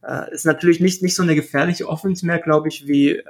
äh, 0.03 0.33
ist 0.33 0.47
natürlich 0.47 0.81
nicht, 0.81 1.03
nicht 1.03 1.15
so 1.15 1.23
eine 1.23 1.37
gefährliche 1.37 1.89
Offense 1.89 2.27
mehr, 2.27 2.41
glaube 2.41 2.69
ich, 2.69 2.89
wie 2.89 3.11
äh, 3.11 3.25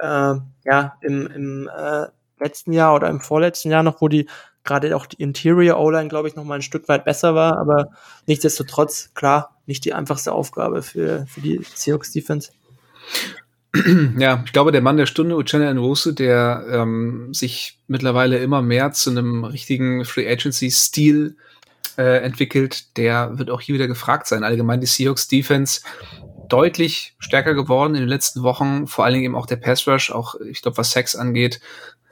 ja 0.65 0.97
im, 1.01 1.27
im 1.27 1.69
äh, 1.75 2.07
letzten 2.39 2.73
Jahr 2.73 2.95
oder 2.95 3.09
im 3.09 3.21
vorletzten 3.21 3.69
Jahr 3.69 3.83
noch, 3.83 4.01
wo 4.01 4.07
die 4.07 4.27
gerade 4.63 4.95
auch 4.95 5.05
die 5.05 5.21
Interior 5.21 5.77
O-Line, 5.77 6.07
glaube 6.07 6.27
ich, 6.27 6.35
noch 6.35 6.45
mal 6.45 6.55
ein 6.55 6.61
Stück 6.61 6.87
weit 6.87 7.05
besser 7.05 7.35
war, 7.35 7.57
aber 7.57 7.89
nichtsdestotrotz, 8.27 9.11
klar, 9.13 9.57
nicht 9.65 9.85
die 9.85 9.93
einfachste 9.93 10.31
Aufgabe 10.31 10.81
für, 10.81 11.25
für 11.27 11.41
die 11.41 11.61
Seahawks 11.75 12.11
Defense. 12.11 12.51
Ja, 14.19 14.43
ich 14.45 14.53
glaube, 14.53 14.71
der 14.71 14.81
Mann 14.81 14.97
der 14.97 15.07
Stunde, 15.07 15.35
Uchenna 15.35 15.73
Nwosu, 15.73 16.11
der 16.11 16.65
ähm, 16.69 17.33
sich 17.33 17.79
mittlerweile 17.87 18.37
immer 18.37 18.61
mehr 18.61 18.91
zu 18.91 19.09
einem 19.09 19.43
richtigen 19.45 20.05
Free 20.05 20.31
Agency-Stil 20.31 21.35
äh, 21.97 22.23
entwickelt, 22.23 22.97
der 22.97 23.37
wird 23.37 23.49
auch 23.49 23.61
hier 23.61 23.75
wieder 23.75 23.87
gefragt 23.87 24.27
sein. 24.27 24.43
Allgemein 24.43 24.79
die 24.79 24.87
Seahawks 24.87 25.27
Defense 25.27 25.81
deutlich 26.49 27.15
stärker 27.19 27.53
geworden 27.53 27.95
in 27.95 28.01
den 28.01 28.09
letzten 28.09 28.43
Wochen, 28.43 28.87
vor 28.87 29.05
allen 29.05 29.13
Dingen 29.13 29.25
eben 29.25 29.35
auch 29.35 29.45
der 29.45 29.55
Pass 29.55 29.87
Rush, 29.87 30.11
auch 30.11 30.35
ich 30.35 30.61
glaube, 30.61 30.77
was 30.77 30.91
Sex 30.91 31.15
angeht, 31.15 31.59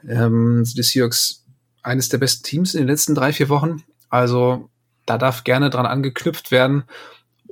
ähm, 0.08 0.64
die 0.64 0.82
Seahawks 0.82 1.44
eines 1.82 2.08
der 2.08 2.18
besten 2.18 2.44
Teams 2.44 2.74
in 2.74 2.80
den 2.80 2.88
letzten 2.88 3.14
drei, 3.14 3.32
vier 3.32 3.48
Wochen. 3.48 3.82
Also 4.08 4.68
da 5.06 5.18
darf 5.18 5.44
gerne 5.44 5.70
dran 5.70 5.86
angeknüpft 5.86 6.50
werden. 6.50 6.84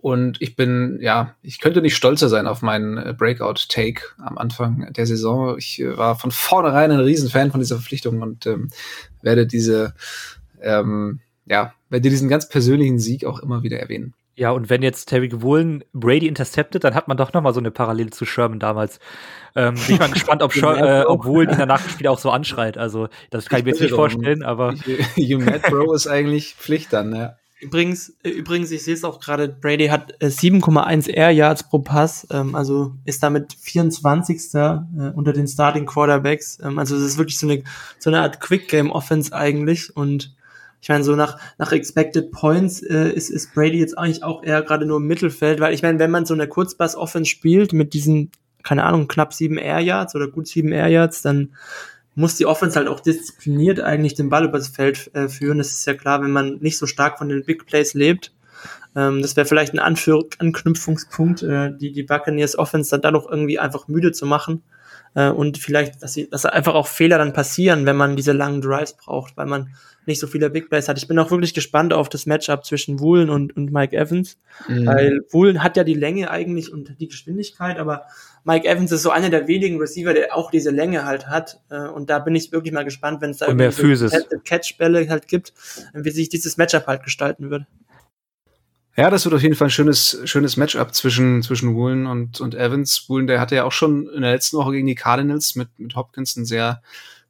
Und 0.01 0.41
ich 0.41 0.57
bin, 0.57 0.99
ja, 1.03 1.35
ich 1.43 1.61
könnte 1.61 1.83
nicht 1.83 1.95
stolzer 1.95 2.31
sein 2.31 2.47
auf 2.47 2.63
meinen 2.63 2.97
äh, 2.97 3.15
Breakout-Take 3.17 4.03
am 4.19 4.39
Anfang 4.39 4.91
der 4.95 5.07
Saison. 5.07 5.59
Ich 5.59 5.79
äh, 5.81 5.97
war 5.97 6.19
von 6.19 6.31
vornherein 6.31 6.91
ein 6.91 7.01
Riesenfan 7.01 7.51
von 7.51 7.61
dieser 7.61 7.77
Verpflichtung 7.77 8.23
und 8.23 8.47
ähm, 8.47 8.71
werde 9.21 9.47
diese, 9.47 9.95
ähm, 10.63 11.21
ja, 11.45 11.75
werde 11.91 12.09
diesen 12.09 12.31
ganz 12.31 12.49
persönlichen 12.49 12.99
Sieg 12.99 13.27
auch 13.27 13.41
immer 13.41 13.63
wieder 13.63 13.79
erwähnen. 13.79 14.15
Ja, 14.37 14.53
und 14.53 14.71
wenn 14.71 14.81
jetzt 14.81 15.11
Terry 15.11 15.31
Woolen 15.43 15.85
Brady 15.93 16.27
interceptet, 16.27 16.83
dann 16.85 16.95
hat 16.95 17.09
man 17.09 17.19
doch 17.19 17.35
noch 17.35 17.43
mal 17.43 17.53
so 17.53 17.61
eine 17.61 17.71
Parallele 17.71 18.09
zu 18.09 18.25
Sherman 18.25 18.59
damals. 18.59 19.01
Ähm, 19.55 19.75
bin 19.75 19.97
ich 19.97 20.01
mal 20.01 20.11
gespannt, 20.11 20.43
ob, 20.43 20.53
Sher 20.55 21.03
äh, 21.03 21.05
ob 21.05 21.27
Woolen 21.27 21.51
ihn 21.51 21.59
danach 21.59 21.87
Spiel 21.87 22.07
auch 22.07 22.19
so 22.19 22.31
anschreit. 22.31 22.79
Also, 22.79 23.09
das 23.29 23.51
kann 23.51 23.59
ich, 23.59 23.61
ich 23.61 23.65
mir 23.67 23.71
jetzt 23.73 23.81
nicht 23.83 23.95
vorstellen, 23.95 24.43
aber. 24.43 24.73
You 25.17 25.41
Mad 25.41 25.61
Bro 25.69 25.93
ist 25.93 26.07
eigentlich 26.07 26.55
Pflicht 26.55 26.91
dann, 26.95 27.15
ja. 27.15 27.37
Übrigens, 27.61 28.15
äh, 28.23 28.31
übrigens, 28.31 28.71
ich 28.71 28.83
sehe 28.83 28.95
es 28.95 29.05
auch 29.05 29.21
gerade, 29.21 29.49
Brady 29.49 29.89
hat 29.89 30.15
äh, 30.21 30.27
7,1 30.27 31.09
Air 31.11 31.31
Yards 31.31 31.69
pro 31.69 31.79
Pass, 31.81 32.27
ähm, 32.31 32.55
also 32.55 32.95
ist 33.05 33.23
damit 33.23 33.53
24. 33.53 34.55
Äh, 34.55 34.79
unter 35.15 35.33
den 35.33 35.47
Starting 35.47 35.85
Quarterbacks. 35.85 36.59
Ähm, 36.63 36.79
also 36.79 36.97
es 36.97 37.03
ist 37.03 37.19
wirklich 37.19 37.39
so 37.39 37.47
eine, 37.47 37.63
so 37.99 38.11
eine 38.11 38.23
Art 38.23 38.41
Quick 38.41 38.69
Game 38.69 38.91
Offense 38.91 39.33
eigentlich 39.35 39.95
und 39.95 40.35
ich 40.83 40.89
meine, 40.89 41.05
so 41.05 41.15
nach, 41.15 41.39
nach 41.59 41.73
Expected 41.73 42.33
Points 42.33 42.81
äh, 42.83 43.11
ist, 43.11 43.29
ist 43.29 43.53
Brady 43.53 43.79
jetzt 43.79 43.99
eigentlich 43.99 44.23
auch 44.23 44.43
eher 44.43 44.63
gerade 44.63 44.87
nur 44.87 44.97
im 44.97 45.07
Mittelfeld, 45.07 45.61
weil 45.61 45.75
ich 45.75 45.83
meine, 45.83 45.99
wenn 45.99 46.11
man 46.11 46.25
so 46.25 46.33
eine 46.33 46.49
Kurzpass-Offense 46.49 47.29
spielt 47.29 47.75
mit 47.75 47.93
diesen, 47.93 48.31
keine 48.63 48.85
Ahnung, 48.85 49.07
knapp 49.07 49.35
sieben 49.35 49.59
Air 49.59 49.81
Yards 49.81 50.15
oder 50.15 50.29
gut 50.29 50.49
sieben 50.49 50.73
Air 50.73 50.89
Yards, 50.89 51.21
dann 51.21 51.51
muss 52.15 52.37
die 52.37 52.47
Offense 52.47 52.77
halt 52.77 52.89
auch 52.89 53.01
diszipliniert 53.01 53.81
eigentlich 53.81 54.15
den 54.15 54.29
Ball 54.29 54.45
übers 54.45 54.69
Feld 54.69 55.11
äh, 55.15 55.29
führen. 55.29 55.59
Das 55.59 55.71
ist 55.71 55.87
ja 55.87 55.95
klar, 55.95 56.23
wenn 56.23 56.31
man 56.31 56.59
nicht 56.59 56.79
so 56.79 56.87
stark 56.87 57.19
von 57.19 57.29
den 57.29 57.45
Big 57.45 57.67
Plays 57.67 57.95
lebt. 57.95 58.33
Ähm, 58.97 59.23
das 59.23 59.37
wäre 59.37 59.47
vielleicht 59.47 59.73
ein 59.73 59.79
Anführ 59.79 60.25
Anknüpfungspunkt, 60.39 61.43
äh, 61.43 61.71
die, 61.77 61.93
die 61.93 62.03
Buccaneers 62.03 62.59
Offense 62.59 62.91
dann 62.91 63.03
dadurch 63.03 63.27
irgendwie 63.31 63.59
einfach 63.59 63.89
müde 63.89 64.13
zu 64.13 64.27
machen. 64.27 64.63
Äh, 65.15 65.31
und 65.31 65.59
vielleicht, 65.59 66.03
dass, 66.03 66.15
sie, 66.15 66.29
dass 66.29 66.47
einfach 66.47 66.75
auch 66.75 66.87
Fehler 66.87 67.19
dann 67.19 67.33
passieren, 67.33 67.87
wenn 67.87 67.97
man 67.97 68.17
diese 68.17 68.33
langen 68.33 68.61
Drives 68.61 68.95
braucht, 68.95 69.37
weil 69.37 69.47
man 69.47 69.71
nicht 70.07 70.21
so 70.21 70.27
viele 70.27 70.51
Big 70.51 70.71
Plays 70.71 70.89
hat. 70.89 70.99
Ich 70.99 71.09
bin 71.09 71.19
auch 71.19 71.31
wirklich 71.31 71.55
gespannt 71.55 71.93
auf 71.93 72.09
das 72.09 72.27
Matchup 72.27 72.65
zwischen 72.65 73.01
Woolen 73.01 73.31
und, 73.31 73.57
und 73.57 73.73
Mike 73.73 73.97
Evans, 73.97 74.39
mhm. 74.67 74.87
weil 74.87 75.21
Woolen 75.31 75.63
hat 75.63 75.77
ja 75.77 75.85
die 75.85 75.95
Länge 75.95 76.31
eigentlich 76.31 76.73
und 76.73 76.97
die 77.01 77.09
Geschwindigkeit, 77.09 77.79
aber 77.79 78.07
Mike 78.45 78.67
Evans 78.67 78.93
ist 78.93 79.03
so 79.03 79.11
einer 79.11 79.31
der 79.31 79.47
wenigen 79.47 79.79
Receiver, 79.79 80.15
der 80.15 80.35
auch 80.35 80.51
diese 80.51 80.71
Länge 80.71 81.05
halt 81.05 81.29
hat. 81.29 81.61
Äh, 81.71 81.89
und 81.89 82.09
da 82.09 82.19
bin 82.19 82.35
ich 82.35 82.53
wirklich 82.53 82.73
mal 82.73 82.85
gespannt, 82.85 83.21
wenn 83.21 83.31
es 83.31 83.39
da 83.39 83.53
mehr 83.53 83.73
Physis. 83.73 84.13
Catch-Bälle 84.45 85.09
halt 85.09 85.29
gibt, 85.29 85.53
wie 85.93 86.11
sich 86.11 86.29
dieses 86.29 86.57
Matchup 86.57 86.87
halt 86.87 87.03
gestalten 87.03 87.51
wird. 87.51 87.65
Ja, 88.97 89.09
das 89.09 89.25
wird 89.25 89.35
auf 89.35 89.43
jeden 89.43 89.55
Fall 89.55 89.69
ein 89.69 89.71
schönes, 89.71 90.21
schönes 90.25 90.57
Matchup 90.57 90.95
zwischen, 90.95 91.43
zwischen 91.43 91.75
Woolen 91.75 92.07
und, 92.07 92.41
und 92.41 92.55
Evans. 92.55 93.09
Woolen, 93.09 93.27
der 93.27 93.41
hatte 93.41 93.55
ja 93.55 93.65
auch 93.65 93.73
schon 93.73 94.09
in 94.09 94.23
der 94.23 94.33
letzten 94.33 94.57
Woche 94.57 94.73
gegen 94.73 94.87
die 94.87 94.95
Cardinals 94.95 95.55
mit, 95.55 95.69
mit 95.79 95.95
Hopkins 95.95 96.37
einen 96.37 96.47
sehr 96.47 96.83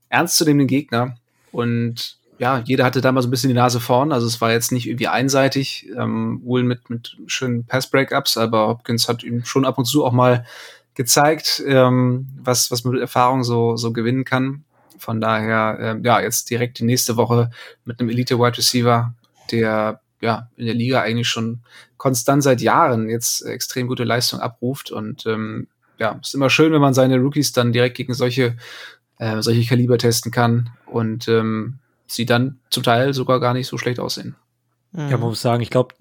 ernstzunehmenden 0.09 0.69
Gegner. 0.69 1.17
Und 1.53 2.17
ja, 2.39 2.63
jeder 2.65 2.85
hatte 2.85 3.03
da 3.03 3.13
mal 3.13 3.21
so 3.21 3.29
ein 3.29 3.31
bisschen 3.31 3.49
die 3.49 3.55
Nase 3.55 3.81
vorn. 3.81 4.13
Also 4.13 4.27
es 4.27 4.41
war 4.41 4.51
jetzt 4.51 4.73
nicht 4.73 4.89
irgendwie 4.89 5.09
einseitig, 5.09 5.89
ähm, 5.97 6.41
Woolen 6.43 6.67
mit, 6.67 6.89
mit 6.89 7.19
schönen 7.27 7.65
Pass-Breakups, 7.67 8.39
aber 8.39 8.69
Hopkins 8.69 9.09
hat 9.09 9.23
ihm 9.23 9.45
schon 9.45 9.67
ab 9.67 9.77
und 9.77 9.85
zu 9.85 10.05
auch 10.05 10.13
mal 10.13 10.47
gezeigt, 10.95 11.63
ähm, 11.67 12.29
was, 12.43 12.71
was 12.71 12.83
man 12.85 12.95
mit 12.95 13.03
Erfahrung 13.03 13.45
so, 13.45 13.77
so 13.77 13.93
gewinnen 13.93 14.25
kann. 14.25 14.65
Von 14.99 15.21
daher, 15.21 15.79
ähm, 15.81 16.05
ja, 16.05 16.21
jetzt 16.21 16.49
direkt 16.49 16.79
die 16.79 16.85
nächste 16.85 17.17
Woche 17.17 17.51
mit 17.85 18.01
einem 18.01 18.09
Elite-Wide 18.09 18.59
Receiver, 18.59 19.15
der 19.51 20.01
ja 20.21 20.49
in 20.57 20.67
der 20.67 20.75
Liga 20.75 21.01
eigentlich 21.01 21.29
schon 21.29 21.61
konstant 21.97 22.43
seit 22.43 22.61
Jahren 22.61 23.09
jetzt 23.09 23.43
extrem 23.45 23.87
gute 23.87 24.05
Leistung 24.05 24.41
abruft. 24.41 24.91
Und 24.91 25.27
ähm, 25.27 25.69
ja, 25.99 26.19
ist 26.23 26.35
immer 26.35 26.51
schön, 26.51 26.73
wenn 26.73 26.81
man 26.81 26.95
seine 26.95 27.19
Rookies 27.19 27.53
dann 27.53 27.73
direkt 27.73 27.97
gegen 27.97 28.15
solche, 28.15 28.57
äh, 29.19 29.43
solche 29.43 29.69
Kaliber 29.69 29.99
testen 29.99 30.33
kann. 30.33 30.71
Und 30.87 31.29
ähm, 31.29 31.79
sie 32.07 32.27
dann 32.27 32.59
zum 32.71 32.83
Teil 32.83 33.15
sogar 33.15 33.41
gar 33.41 33.55
nicht 33.55 33.67
so 33.67 33.79
schlecht 33.79 34.01
aussehen. 34.01 34.37
Ja, 34.93 35.11
man 35.19 35.29
muss 35.29 35.41
sagen, 35.41 35.63
ich 35.63 35.71
glaube, 35.71 35.95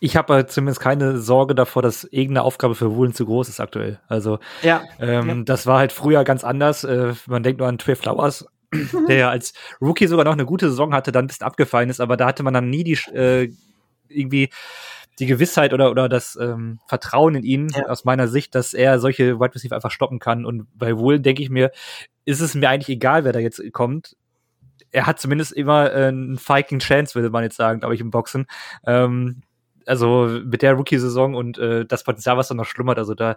ich 0.00 0.16
habe 0.16 0.34
halt 0.34 0.50
zumindest 0.50 0.80
keine 0.80 1.18
Sorge 1.18 1.54
davor, 1.54 1.82
dass 1.82 2.04
irgendeine 2.04 2.42
Aufgabe 2.42 2.74
für 2.74 2.94
Woolen 2.94 3.14
zu 3.14 3.26
groß 3.26 3.48
ist 3.48 3.60
aktuell. 3.60 4.00
Also 4.08 4.38
ja, 4.62 4.82
ähm, 4.98 5.28
ja. 5.28 5.34
das 5.44 5.66
war 5.66 5.78
halt 5.78 5.92
früher 5.92 6.24
ganz 6.24 6.44
anders. 6.44 6.84
Äh, 6.84 7.14
man 7.26 7.42
denkt 7.42 7.58
nur 7.58 7.68
an 7.68 7.78
Trey 7.78 7.96
Flowers, 7.96 8.46
der 9.08 9.16
ja 9.16 9.30
als 9.30 9.52
Rookie 9.80 10.06
sogar 10.06 10.24
noch 10.24 10.32
eine 10.32 10.46
gute 10.46 10.68
Saison 10.68 10.94
hatte, 10.94 11.12
dann 11.12 11.24
ein 11.24 11.28
bisschen 11.28 11.46
abgefallen 11.46 11.90
ist, 11.90 12.00
aber 12.00 12.16
da 12.16 12.26
hatte 12.26 12.42
man 12.42 12.54
dann 12.54 12.70
nie 12.70 12.84
die 12.84 12.98
äh, 13.14 13.50
irgendwie 14.08 14.50
die 15.18 15.26
Gewissheit 15.26 15.72
oder, 15.72 15.90
oder 15.90 16.08
das 16.08 16.36
ähm, 16.40 16.80
Vertrauen 16.88 17.36
in 17.36 17.44
ihn 17.44 17.68
ja. 17.68 17.86
aus 17.86 18.04
meiner 18.04 18.26
Sicht, 18.26 18.54
dass 18.54 18.74
er 18.74 18.98
solche 18.98 19.38
Wide 19.38 19.54
Receiver 19.54 19.76
einfach 19.76 19.92
stoppen 19.92 20.18
kann. 20.18 20.44
Und 20.44 20.66
bei 20.76 20.98
Woolen 20.98 21.22
denke 21.22 21.40
ich 21.40 21.50
mir, 21.50 21.70
ist 22.24 22.40
es 22.40 22.56
mir 22.56 22.68
eigentlich 22.68 22.88
egal, 22.88 23.24
wer 23.24 23.32
da 23.32 23.38
jetzt 23.38 23.62
kommt 23.72 24.16
er 24.94 25.06
hat 25.06 25.20
zumindest 25.20 25.52
immer 25.52 25.92
äh, 25.92 26.06
einen 26.06 26.38
Fighting 26.38 26.78
Chance, 26.78 27.14
würde 27.14 27.30
man 27.30 27.42
jetzt 27.42 27.56
sagen, 27.56 27.80
glaube 27.80 27.94
ich, 27.94 28.00
im 28.00 28.10
Boxen. 28.10 28.46
Ähm, 28.86 29.42
also 29.86 30.40
mit 30.44 30.62
der 30.62 30.74
Rookie-Saison 30.74 31.34
und 31.34 31.58
äh, 31.58 31.84
das 31.84 32.04
Potenzial, 32.04 32.36
was 32.36 32.48
da 32.48 32.54
noch 32.54 32.64
schlummert, 32.64 32.98
also 32.98 33.14
da 33.14 33.36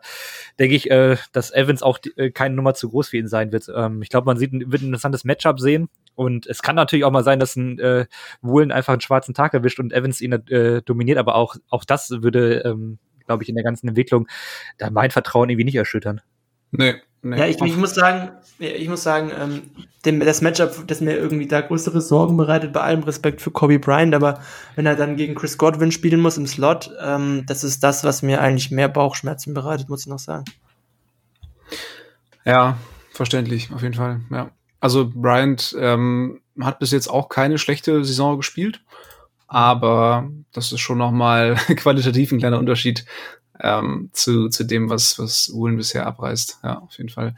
denke 0.60 0.76
ich, 0.76 0.90
äh, 0.92 1.18
dass 1.32 1.54
Evans 1.54 1.84
auch 1.84 1.98
die, 1.98 2.18
äh, 2.18 2.32
keine 2.32 2.56
Nummer 2.56 2.74
zu 2.74 2.90
groß 2.90 3.10
für 3.10 3.18
ihn 3.18 3.28
sein 3.28 3.52
wird. 3.52 3.70
Ähm, 3.74 4.02
ich 4.02 4.10
glaube, 4.10 4.26
man 4.26 4.38
sieht, 4.38 4.52
wird 4.54 4.82
ein 4.82 4.88
interessantes 4.88 5.24
Matchup 5.24 5.60
sehen 5.60 5.90
und 6.16 6.48
es 6.48 6.62
kann 6.62 6.76
natürlich 6.76 7.06
auch 7.06 7.12
mal 7.12 7.24
sein, 7.24 7.40
dass 7.40 7.56
ein 7.56 7.80
äh, 7.80 8.06
Woolen 8.42 8.72
einfach 8.72 8.94
einen 8.94 9.02
schwarzen 9.02 9.34
Tag 9.34 9.54
erwischt 9.54 9.80
und 9.80 9.94
Evans 9.94 10.22
ihn 10.22 10.34
äh, 10.34 10.82
dominiert, 10.82 11.18
aber 11.18 11.36
auch, 11.36 11.56
auch 11.70 11.86
das 11.86 12.10
würde, 12.10 12.64
ähm, 12.66 13.00
glaube 13.26 13.44
ich, 13.44 13.50
in 13.50 13.56
der 13.56 13.64
ganzen 13.64 13.88
Entwicklung 13.88 14.28
da 14.78 14.90
mein 14.90 15.12
Vertrauen 15.12 15.50
irgendwie 15.50 15.66
nicht 15.66 15.76
erschüttern. 15.76 16.22
Nee, 16.72 16.96
Nee. 17.23 17.39
Ja, 17.39 17.47
ich, 17.47 17.60
ich, 17.62 17.75
muss 17.75 17.95
sagen, 17.95 18.30
ich 18.60 18.88
muss 18.88 19.03
sagen, 19.03 19.32
ähm, 19.38 19.62
dem, 20.06 20.19
das 20.19 20.41
Matchup, 20.41 20.88
das 20.88 21.01
mir 21.01 21.17
irgendwie 21.17 21.47
da 21.47 21.62
größere 21.62 21.99
Sorgen 21.99 22.38
bereitet, 22.38 22.73
bei 22.73 22.82
allem 22.82 23.03
Respekt 23.03 23.41
für 23.41 23.51
Kobe 23.51 23.80
Bryant, 23.80 24.13
aber 24.13 24.41
wenn 24.75 24.86
er 24.86 24.95
dann 24.95 25.17
gegen 25.17 25.36
Chris 25.36 25.58
Godwin 25.58 25.91
spielen 25.91 26.19
muss 26.19 26.38
im 26.38 26.47
Slot, 26.47 26.91
ähm, 27.01 27.43
das 27.47 27.63
ist 27.63 27.84
das, 27.84 28.03
was 28.03 28.21
mir 28.21 28.39
eigentlich 28.41 28.71
mehr 28.71 28.88
Bauchschmerzen 28.88 29.53
bereitet, 29.53 29.89
muss 29.89 30.01
ich 30.01 30.08
noch 30.08 30.19
sagen. 30.19 30.45
Ja, 32.45 32.77
verständlich, 33.12 33.71
auf 33.73 33.82
jeden 33.82 33.95
Fall. 33.95 34.21
Ja. 34.32 34.51
Also 34.80 35.10
Bryant 35.13 35.75
ähm, 35.80 36.39
hat 36.62 36.80
bis 36.80 36.91
jetzt 36.91 37.08
auch 37.08 37.30
keine 37.30 37.58
schlechte 37.58 38.06
Saison 38.06 38.38
gespielt, 38.38 38.82
aber 39.47 40.30
das 40.53 40.71
ist 40.71 40.82
schon 40.82 40.99
noch 40.99 41.12
mal 41.12 41.56
qualitativ 41.75 42.32
ein 42.32 42.39
kleiner 42.39 42.60
Unterschied 42.60 43.06
ähm, 43.62 44.10
zu, 44.13 44.50
zu 44.50 44.63
dem, 44.63 44.89
was, 44.89 45.20
was 45.20 45.50
Uhlen 45.50 45.78
bisher 45.78 46.06
abreißt. 46.06 46.60
Ja, 46.63 46.80
auf 46.80 46.98
jeden 46.98 47.10
Fall. 47.10 47.36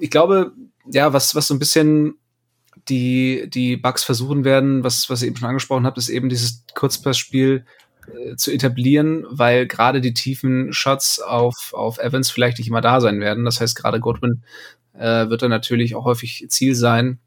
Ich 0.00 0.10
glaube, 0.10 0.52
ja, 0.90 1.12
was, 1.12 1.34
was 1.34 1.48
so 1.48 1.54
ein 1.54 1.58
bisschen 1.58 2.14
die, 2.88 3.48
die 3.48 3.76
Bugs 3.76 4.04
versuchen 4.04 4.44
werden, 4.44 4.84
was, 4.84 5.10
was 5.10 5.22
ihr 5.22 5.28
eben 5.28 5.36
schon 5.36 5.48
angesprochen 5.48 5.86
habt, 5.86 5.98
ist 5.98 6.08
eben 6.08 6.28
dieses 6.28 6.64
Kurzpassspiel 6.74 7.64
äh, 8.06 8.36
zu 8.36 8.50
etablieren, 8.50 9.24
weil 9.30 9.66
gerade 9.66 10.00
die 10.00 10.14
tiefen 10.14 10.72
Shots 10.72 11.20
auf, 11.20 11.72
auf 11.74 11.98
Evans 11.98 12.30
vielleicht 12.30 12.58
nicht 12.58 12.68
immer 12.68 12.80
da 12.80 13.00
sein 13.00 13.20
werden. 13.20 13.44
Das 13.44 13.60
heißt, 13.60 13.76
gerade 13.76 14.00
Godwin 14.00 14.42
äh, 14.94 15.28
wird 15.28 15.42
dann 15.42 15.50
natürlich 15.50 15.94
auch 15.94 16.04
häufig 16.04 16.46
Ziel 16.48 16.74
sein. 16.74 17.18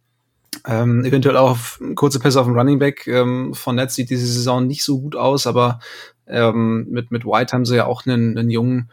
Ähm, 0.67 1.03
eventuell 1.03 1.37
auch 1.37 1.51
auf 1.51 1.81
kurze 1.95 2.19
Pässe 2.19 2.39
auf 2.39 2.45
dem 2.45 2.55
Running 2.55 2.79
Back. 2.79 3.07
Ähm, 3.07 3.53
von 3.53 3.75
Netz 3.75 3.95
sieht 3.95 4.09
diese 4.09 4.27
Saison 4.27 4.67
nicht 4.67 4.83
so 4.83 5.01
gut 5.01 5.15
aus, 5.15 5.47
aber 5.47 5.79
ähm, 6.27 6.87
mit, 6.89 7.11
mit 7.11 7.25
White 7.25 7.53
haben 7.53 7.65
sie 7.65 7.75
ja 7.75 7.85
auch 7.85 8.05
einen, 8.05 8.37
einen 8.37 8.49
jungen 8.49 8.89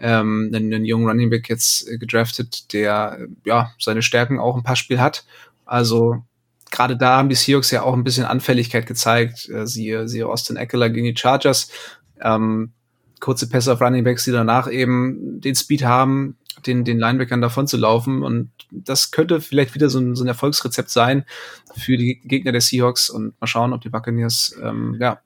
ähm, 0.00 0.50
einen, 0.54 0.72
einen 0.72 0.84
jungen 0.84 1.06
Running 1.06 1.30
Back 1.30 1.48
jetzt 1.48 1.88
äh, 1.88 1.98
gedraftet, 1.98 2.72
der 2.72 3.26
ja 3.44 3.72
seine 3.78 4.02
Stärken 4.02 4.38
auch 4.38 4.56
im 4.56 4.62
Passspiel 4.62 5.00
hat. 5.00 5.24
Also 5.66 6.24
gerade 6.70 6.96
da 6.96 7.18
haben 7.18 7.28
die 7.28 7.34
Seahawks 7.34 7.70
ja 7.70 7.82
auch 7.82 7.94
ein 7.94 8.04
bisschen 8.04 8.24
Anfälligkeit 8.24 8.86
gezeigt. 8.86 9.48
Äh, 9.48 9.66
siehe, 9.66 10.08
siehe 10.08 10.26
Austin 10.26 10.56
Eckler 10.56 10.90
gegen 10.90 11.06
die 11.06 11.16
Chargers. 11.16 11.70
Ähm, 12.20 12.72
kurze 13.20 13.48
Pässe 13.48 13.72
auf 13.72 13.80
Running 13.80 14.04
Backs, 14.04 14.24
die 14.24 14.32
danach 14.32 14.70
eben 14.70 15.40
den 15.40 15.54
Speed 15.54 15.84
haben, 15.84 16.36
den, 16.66 16.84
den 16.84 16.98
Linebackern 16.98 17.42
davon 17.42 17.66
zu 17.66 17.76
laufen. 17.76 18.22
Und 18.22 18.50
das 18.70 19.10
könnte 19.10 19.40
vielleicht 19.40 19.74
wieder 19.74 19.90
so 19.90 19.98
ein, 19.98 20.14
so 20.16 20.24
ein 20.24 20.28
Erfolgsrezept 20.28 20.90
sein 20.90 21.24
für 21.76 21.96
die 21.96 22.20
Gegner 22.24 22.52
der 22.52 22.62
Seahawks. 22.62 23.10
Und 23.10 23.38
mal 23.40 23.46
schauen, 23.46 23.72
ob 23.72 23.82
die 23.82 23.90
Buccaneers 23.90 24.56
ähm, 24.62 24.96
ja, 24.98 25.20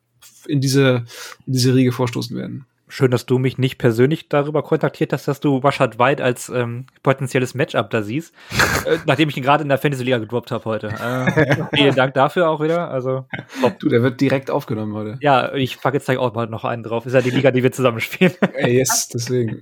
in 0.46 0.60
diese, 0.60 1.04
in 1.46 1.52
diese 1.52 1.74
Riege 1.74 1.92
vorstoßen 1.92 2.36
werden. 2.36 2.66
Schön, 2.86 3.10
dass 3.10 3.24
du 3.26 3.38
mich 3.38 3.58
nicht 3.58 3.78
persönlich 3.78 4.28
darüber 4.28 4.62
kontaktiert 4.62 5.12
hast, 5.12 5.26
dass 5.26 5.40
du 5.40 5.56
Rashad 5.56 5.98
White 5.98 6.22
als 6.22 6.50
ähm, 6.50 6.84
potenzielles 7.02 7.54
Matchup 7.54 7.90
da 7.90 8.02
siehst, 8.02 8.34
äh, 8.86 8.98
nachdem 9.06 9.28
ich 9.30 9.36
ihn 9.36 9.42
gerade 9.42 9.62
in 9.62 9.68
der 9.68 9.78
Fantasy-Liga 9.78 10.18
gedroppt 10.18 10.50
habe 10.52 10.64
heute. 10.66 10.88
Äh, 10.88 11.64
vielen 11.74 11.94
Dank 11.96 12.14
dafür 12.14 12.48
auch 12.48 12.60
wieder. 12.60 12.90
Also, 12.90 13.26
top. 13.60 13.78
Du, 13.80 13.88
der 13.88 14.02
wird 14.02 14.20
direkt 14.20 14.50
aufgenommen 14.50 14.94
heute. 14.94 15.18
Ja, 15.20 15.52
ich 15.54 15.80
packe 15.80 15.96
jetzt 15.96 16.04
gleich 16.04 16.18
auch 16.18 16.32
mal 16.34 16.46
noch 16.46 16.64
einen 16.64 16.84
drauf. 16.84 17.04
Ist 17.04 17.14
ja 17.14 17.20
die 17.20 17.30
Liga, 17.30 17.50
die 17.50 17.62
wir 17.62 17.72
zusammen 17.72 18.00
spielen. 18.00 18.32
yes, 18.64 19.08
deswegen. 19.08 19.60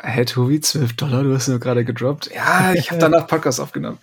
Hey 0.00 0.24
Tobi, 0.24 0.60
12 0.60 0.96
Dollar, 0.96 1.22
du 1.22 1.34
hast 1.34 1.48
nur 1.48 1.60
gerade 1.60 1.84
gedroppt. 1.84 2.30
Ja, 2.34 2.72
ich 2.74 2.90
habe 2.90 3.00
danach 3.00 3.26
Podcast 3.28 3.60
aufgenommen. 3.60 3.98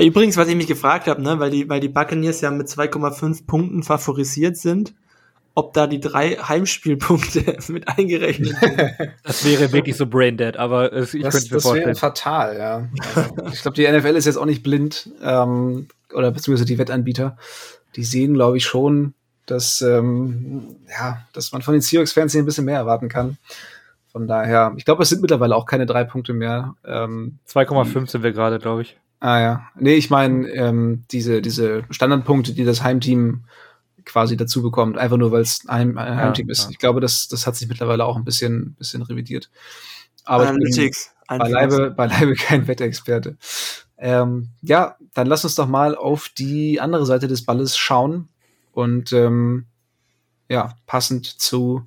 Übrigens, 0.00 0.36
was 0.36 0.48
ich 0.48 0.56
mich 0.56 0.66
gefragt 0.66 1.06
habe, 1.06 1.22
ne, 1.22 1.38
weil 1.38 1.50
die, 1.50 1.68
weil 1.68 1.80
die 1.80 1.88
Buccaneers 1.88 2.40
ja 2.40 2.50
mit 2.50 2.68
2,5 2.68 3.46
Punkten 3.46 3.82
favorisiert 3.82 4.56
sind, 4.56 4.94
ob 5.54 5.72
da 5.74 5.86
die 5.86 6.00
drei 6.00 6.36
Heimspielpunkte 6.36 7.56
mit 7.68 7.88
eingerechnet 7.88 8.56
sind. 8.60 8.78
Das 9.24 9.44
wäre 9.44 9.72
wirklich 9.72 9.96
so 9.96 10.06
braindead, 10.06 10.56
aber 10.56 10.92
ich 10.92 11.22
das, 11.22 11.34
könnte 11.34 11.48
mir 11.48 11.54
das 11.54 11.62
vorstellen. 11.62 11.88
Das 11.88 12.02
wäre 12.02 12.12
fatal, 12.12 12.56
ja. 12.56 12.88
ich 13.52 13.62
glaube, 13.62 13.74
die 13.74 13.88
NFL 13.90 14.16
ist 14.16 14.26
jetzt 14.26 14.36
auch 14.36 14.46
nicht 14.46 14.62
blind, 14.62 15.10
ähm, 15.22 15.88
oder 16.14 16.30
beziehungsweise 16.30 16.66
die 16.66 16.78
Wettanbieter. 16.78 17.36
Die 17.96 18.04
sehen, 18.04 18.34
glaube 18.34 18.56
ich, 18.56 18.64
schon, 18.64 19.14
dass, 19.46 19.80
ähm, 19.80 20.76
ja, 20.88 21.24
dass 21.32 21.52
man 21.52 21.62
von 21.62 21.72
den 21.72 21.80
Seahawks-Fans 21.80 22.36
ein 22.36 22.44
bisschen 22.44 22.64
mehr 22.64 22.76
erwarten 22.76 23.08
kann. 23.08 23.38
Von 24.12 24.26
daher, 24.26 24.72
ich 24.76 24.84
glaube, 24.84 25.02
es 25.02 25.08
sind 25.08 25.20
mittlerweile 25.20 25.56
auch 25.56 25.66
keine 25.66 25.86
drei 25.86 26.04
Punkte 26.04 26.32
mehr. 26.32 26.74
Ähm, 26.84 27.38
2,5 27.48 28.10
sind 28.10 28.22
wir 28.22 28.32
gerade, 28.32 28.58
glaube 28.58 28.82
ich. 28.82 28.96
Ah 29.20 29.40
ja. 29.40 29.68
Nee, 29.74 29.94
ich 29.94 30.10
meine, 30.10 30.48
ähm, 30.48 31.04
diese, 31.10 31.42
diese 31.42 31.84
Standardpunkte, 31.90 32.54
die 32.54 32.64
das 32.64 32.82
Heimteam 32.82 33.44
quasi 34.04 34.36
dazu 34.36 34.62
bekommt, 34.62 34.96
einfach 34.96 35.16
nur 35.16 35.32
weil 35.32 35.42
es 35.42 35.64
ein, 35.66 35.98
ein 35.98 36.16
Heimteam 36.16 36.48
ja, 36.48 36.52
ist. 36.52 36.64
Ja. 36.64 36.70
Ich 36.70 36.78
glaube, 36.78 37.00
das, 37.00 37.28
das 37.28 37.46
hat 37.46 37.56
sich 37.56 37.68
mittlerweile 37.68 38.04
auch 38.04 38.16
ein 38.16 38.24
bisschen, 38.24 38.74
bisschen 38.74 39.02
revidiert. 39.02 39.50
Aber 40.24 40.48
Analytics. 40.48 41.12
beileibe, 41.26 41.90
beileibe 41.90 42.34
kein 42.34 42.66
Wetterexperte. 42.68 43.36
Ähm, 43.96 44.50
ja, 44.62 44.96
dann 45.14 45.26
lass 45.26 45.44
uns 45.44 45.56
doch 45.56 45.66
mal 45.66 45.96
auf 45.96 46.28
die 46.28 46.80
andere 46.80 47.04
Seite 47.04 47.26
des 47.26 47.44
Balles 47.44 47.76
schauen 47.76 48.28
und 48.72 49.12
ähm, 49.12 49.66
ja, 50.48 50.76
passend 50.86 51.26
zu 51.26 51.86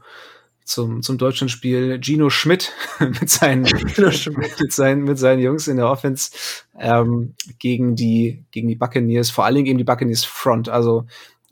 zum, 0.63 1.02
zum 1.02 1.17
Deutschlandspiel 1.17 2.00
Gino 2.02 2.30
Schmidt 2.30 2.71
mit 3.00 3.30
seinen, 3.30 3.63
mit 3.63 4.74
seinen, 4.74 5.04
mit 5.04 5.19
seinen 5.19 5.41
Jungs 5.41 5.67
in 5.67 5.78
der 5.78 5.89
Offense 5.89 6.32
ähm, 6.80 7.34
gegen 7.60 7.95
die, 7.95 8.43
gegen 8.52 8.67
die 8.67 8.76
Buccaneers, 8.76 9.30
vor 9.30 9.45
allen 9.45 9.56
Dingen 9.56 9.67
eben 9.67 9.78
die 9.78 9.84
Buccaneers 9.84 10.26
Front, 10.26 10.69
also 10.69 11.06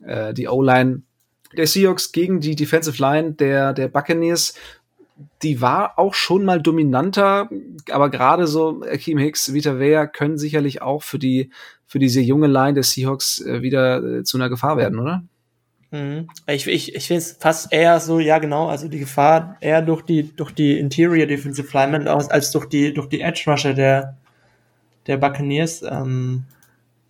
äh, 0.04 0.32
die 0.34 0.48
O-Line 0.48 1.02
der 1.56 1.66
Seahawks 1.66 2.12
gegen 2.12 2.40
die 2.40 2.54
Defensive 2.54 3.00
Line 3.00 3.32
der, 3.32 3.72
der 3.72 3.88
Buccaneers, 3.88 4.54
die 5.42 5.60
war 5.60 5.98
auch 5.98 6.14
schon 6.14 6.44
mal 6.44 6.62
dominanter, 6.62 7.50
aber 7.90 8.08
gerade 8.10 8.46
so 8.46 8.82
Akeem 8.82 9.18
Hicks, 9.18 9.52
Vita 9.52 9.78
Vea 9.78 10.06
können 10.06 10.38
sicherlich 10.38 10.80
auch 10.82 11.02
für 11.02 11.18
die, 11.18 11.50
für 11.86 11.98
diese 11.98 12.20
junge 12.20 12.46
Line 12.46 12.74
der 12.74 12.84
Seahawks 12.84 13.40
äh, 13.40 13.62
wieder 13.62 14.02
äh, 14.02 14.24
zu 14.24 14.38
einer 14.38 14.48
Gefahr 14.48 14.76
werden, 14.76 14.98
oder? 14.98 15.24
Mhm. 15.90 16.28
Ich, 16.46 16.66
ich, 16.66 16.94
ich 16.94 17.06
finde 17.06 17.18
es 17.18 17.32
fast 17.32 17.72
eher 17.72 17.98
so, 17.98 18.20
ja 18.20 18.38
genau, 18.38 18.68
also 18.68 18.86
die 18.88 19.00
Gefahr 19.00 19.56
eher 19.60 19.82
durch 19.82 20.02
die, 20.02 20.34
durch 20.34 20.52
die 20.52 20.78
Interior 20.78 21.26
Defensive 21.26 21.68
Linemen 21.72 22.06
als, 22.06 22.30
als 22.30 22.52
durch 22.52 22.66
die, 22.66 22.94
durch 22.94 23.08
die 23.08 23.20
Edge 23.20 23.42
Rusher 23.46 23.74
der, 23.74 24.16
der 25.06 25.16
Buccaneers. 25.16 25.82
Ähm, 25.82 26.44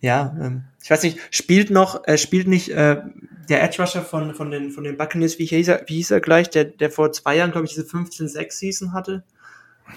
ja, 0.01 0.35
ähm, 0.41 0.63
ich 0.81 0.89
weiß 0.89 1.03
nicht, 1.03 1.19
spielt 1.29 1.69
noch, 1.69 2.07
äh, 2.07 2.17
spielt 2.17 2.47
nicht 2.47 2.69
äh, 2.69 3.01
der 3.49 3.63
Edge 3.63 3.81
Rusher 3.81 4.01
von, 4.01 4.33
von, 4.33 4.49
den, 4.49 4.71
von 4.71 4.83
den 4.83 4.97
Buccaneers, 4.97 5.37
wie 5.37 5.45
hieß 5.45 5.67
er, 5.67 5.83
wie 5.85 5.95
hieß 5.95 6.11
er 6.11 6.21
gleich, 6.21 6.49
der, 6.49 6.65
der 6.65 6.89
vor 6.89 7.11
zwei 7.11 7.37
Jahren, 7.37 7.51
glaube 7.51 7.67
ich, 7.67 7.75
diese 7.75 7.85
15-6 7.85 8.51
Season 8.51 8.93
hatte? 8.93 9.23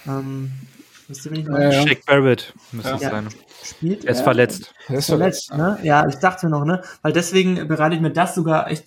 Ähm, 0.07 0.51
wisst 1.09 1.27
ihr, 1.27 1.33
ich 1.33 1.47
mal 1.47 1.73
ja. 1.73 1.87
Shaq 1.87 2.05
Barrett 2.07 2.53
müsste 2.73 2.91
ja. 2.91 2.97
es 2.97 3.03
sein. 3.03 3.29
Spielt 3.63 4.05
er 4.05 4.13
ist 4.13 4.21
verletzt. 4.21 4.75
Er 4.89 4.99
ist 4.99 5.07
verletzt, 5.07 5.55
ne? 5.55 5.79
Ja, 5.83 6.07
ich 6.07 6.17
dachte 6.17 6.49
noch, 6.49 6.65
ne? 6.65 6.83
Weil 7.03 7.13
deswegen 7.13 7.67
bereite 7.69 7.95
ich 7.95 8.01
mir 8.01 8.11
das 8.11 8.35
sogar 8.35 8.71
echt 8.71 8.87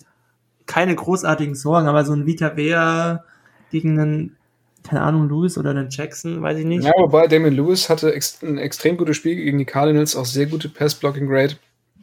keine 0.66 0.94
großartigen 0.94 1.54
Sorgen, 1.54 1.88
aber 1.88 2.04
so 2.04 2.12
ein 2.12 2.26
Vita 2.26 2.56
Vea 2.56 3.24
gegen 3.70 3.98
einen 3.98 4.38
keine 4.84 5.02
Ahnung, 5.02 5.28
Lewis 5.28 5.58
oder 5.58 5.70
einen 5.70 5.90
Jackson, 5.90 6.40
weiß 6.40 6.58
ich 6.58 6.64
nicht. 6.64 6.84
Ja, 6.84 6.92
wobei 6.96 7.26
Damon 7.26 7.52
Lewis 7.52 7.90
hatte 7.90 8.14
ex 8.14 8.42
ein 8.42 8.56
extrem 8.58 8.96
gutes 8.96 9.16
Spiel 9.16 9.36
gegen 9.36 9.58
die 9.58 9.64
Cardinals, 9.64 10.16
auch 10.16 10.24
sehr 10.24 10.46
gute 10.46 10.68
Pass-Blocking-Grade. 10.68 11.56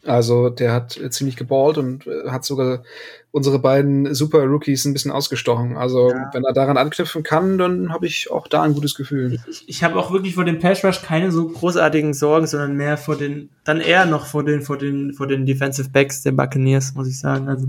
Also 0.05 0.49
der 0.49 0.71
hat 0.73 0.97
äh, 0.97 1.09
ziemlich 1.09 1.35
geballt 1.35 1.77
und 1.77 2.05
äh, 2.07 2.29
hat 2.29 2.45
sogar 2.45 2.83
unsere 3.31 3.59
beiden 3.59 4.13
Super-Rookies 4.13 4.85
ein 4.85 4.93
bisschen 4.93 5.11
ausgestochen. 5.11 5.77
Also 5.77 6.09
ja. 6.09 6.29
wenn 6.33 6.43
er 6.43 6.53
daran 6.53 6.77
anknüpfen 6.77 7.23
kann, 7.23 7.57
dann 7.57 7.91
habe 7.91 8.05
ich 8.05 8.31
auch 8.31 8.47
da 8.47 8.61
ein 8.61 8.73
gutes 8.73 8.95
Gefühl. 8.95 9.39
Ich, 9.49 9.67
ich 9.67 9.83
habe 9.83 9.97
auch 9.97 10.11
wirklich 10.11 10.35
vor 10.35 10.45
dem 10.45 10.59
Pass-Rush 10.59 11.01
keine 11.01 11.31
so 11.31 11.47
großartigen 11.47 12.13
Sorgen, 12.13 12.47
sondern 12.47 12.75
mehr 12.77 12.97
vor 12.97 13.17
den, 13.17 13.49
dann 13.63 13.81
eher 13.81 14.05
noch 14.05 14.25
vor 14.25 14.43
den, 14.43 14.61
vor 14.61 14.77
den, 14.77 15.13
vor 15.13 15.27
den 15.27 15.45
Defensive 15.45 15.89
Backs 15.89 16.23
der 16.23 16.31
Buccaneers, 16.31 16.93
muss 16.95 17.07
ich 17.07 17.19
sagen. 17.19 17.49
Also 17.49 17.67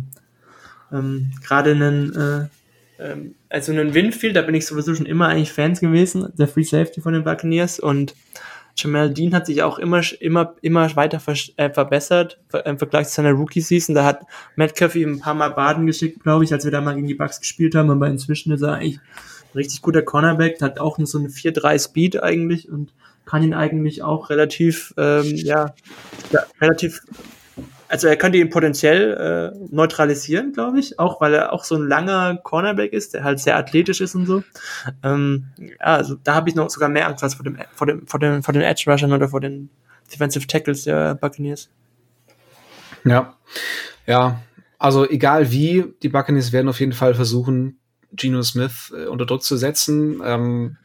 ähm, 0.93 1.33
gerade 1.43 1.73
einen 1.73 2.15
äh, 2.15 2.47
ähm, 2.99 3.35
also 3.49 3.73
einen 3.73 3.95
Winfield, 3.95 4.37
da 4.37 4.43
bin 4.43 4.55
ich 4.55 4.67
sowieso 4.67 4.95
schon 4.95 5.07
immer 5.07 5.29
eigentlich 5.29 5.53
Fans 5.53 5.81
gewesen, 5.81 6.33
der 6.39 6.49
Free 6.49 6.63
Safety 6.63 7.01
von 7.01 7.13
den 7.13 7.25
Buccaneers 7.25 7.79
und 7.79 8.15
Jamal 8.77 9.11
Dean 9.11 9.35
hat 9.35 9.47
sich 9.47 9.63
auch 9.63 9.79
immer, 9.79 10.03
immer, 10.21 10.55
immer 10.61 10.95
weiter 10.97 11.21
äh, 11.57 11.71
verbessert 11.71 12.39
im 12.65 12.79
Vergleich 12.79 13.09
zu 13.09 13.15
seiner 13.15 13.33
Rookie-Season. 13.33 13.95
Da 13.95 14.05
hat 14.05 14.27
Metcalf 14.55 14.95
ihm 14.95 15.15
ein 15.15 15.21
paar 15.21 15.35
Mal 15.35 15.49
Baden 15.51 15.87
geschickt, 15.87 16.23
glaube 16.23 16.45
ich, 16.45 16.53
als 16.53 16.65
wir 16.65 16.71
da 16.71 16.83
mal 16.83 16.95
gegen 16.95 17.07
die 17.07 17.15
Bucks 17.15 17.41
gespielt 17.41 17.75
haben. 17.75 17.91
Aber 17.91 18.07
inzwischen 18.07 18.53
ist 18.53 18.63
er 18.63 18.75
eigentlich 18.75 18.99
ein 18.99 19.57
richtig 19.57 19.81
guter 19.81 20.03
Cornerback, 20.03 20.61
hat 20.61 20.79
auch 20.79 20.99
so 21.01 21.19
eine 21.19 21.29
4-3 21.29 21.83
Speed 21.83 22.23
eigentlich 22.23 22.71
und 22.71 22.93
kann 23.25 23.43
ihn 23.43 23.55
eigentlich 23.55 24.03
auch 24.03 24.29
relativ, 24.29 24.95
ähm, 24.99 25.25
ja, 25.35 25.75
ja, 26.31 26.45
relativ 26.61 27.03
also 27.89 28.09
er 28.09 28.17
könnte 28.17 28.39
ihn 28.39 28.51
potenziell 28.51 29.53
äh, 29.55 29.67
neutralisieren, 29.71 30.53
glaube 30.53 30.79
ich, 30.79 30.99
auch 30.99 31.21
weil 31.21 31.35
er 31.35 31.53
auch 31.53 31.65
so 31.65 31.77
ein 31.77 31.87
langer 31.87 32.37
Cornerback 32.37 32.93
ist, 32.93 33.15
der 33.15 33.25
halt 33.25 33.41
sehr 33.41 33.57
athletisch 33.57 34.01
ist 34.01 34.15
und 34.15 34.27
so. 34.27 34.43
Ähm, 35.03 35.47
ja, 35.59 35.77
also 35.79 36.17
da 36.23 36.35
habe 36.35 36.49
ich 36.49 36.55
noch 36.55 36.71
sogar 36.71 36.89
mehr 36.89 37.07
Angst 37.07 37.23
als 37.23 37.35
vor 37.35 37.45
dem 37.45 37.59
vor 37.73 37.87
dem 37.87 38.07
vor 38.07 38.21
dem 38.21 38.43
vor 38.43 38.53
den 38.53 38.63
Edge 38.63 38.85
Rushern 38.87 39.13
oder 39.13 39.29
vor 39.29 39.41
den 39.41 39.71
Defensive 40.13 40.47
Tackles 40.47 40.85
der 40.85 41.15
Buccaneers. 41.15 41.69
Ja, 43.05 43.37
ja, 44.07 44.41
also 44.79 45.09
egal 45.09 45.51
wie, 45.51 45.85
die 46.03 46.09
Buccaneers 46.09 46.53
werden 46.53 46.69
auf 46.69 46.81
jeden 46.81 46.93
Fall 46.93 47.15
versuchen, 47.15 47.79
Geno 48.13 48.43
Smith 48.43 48.93
äh, 48.97 49.07
unter 49.07 49.27
Druck 49.27 49.43
zu 49.43 49.57
setzen. 49.57 50.21
Ähm, 50.25 50.77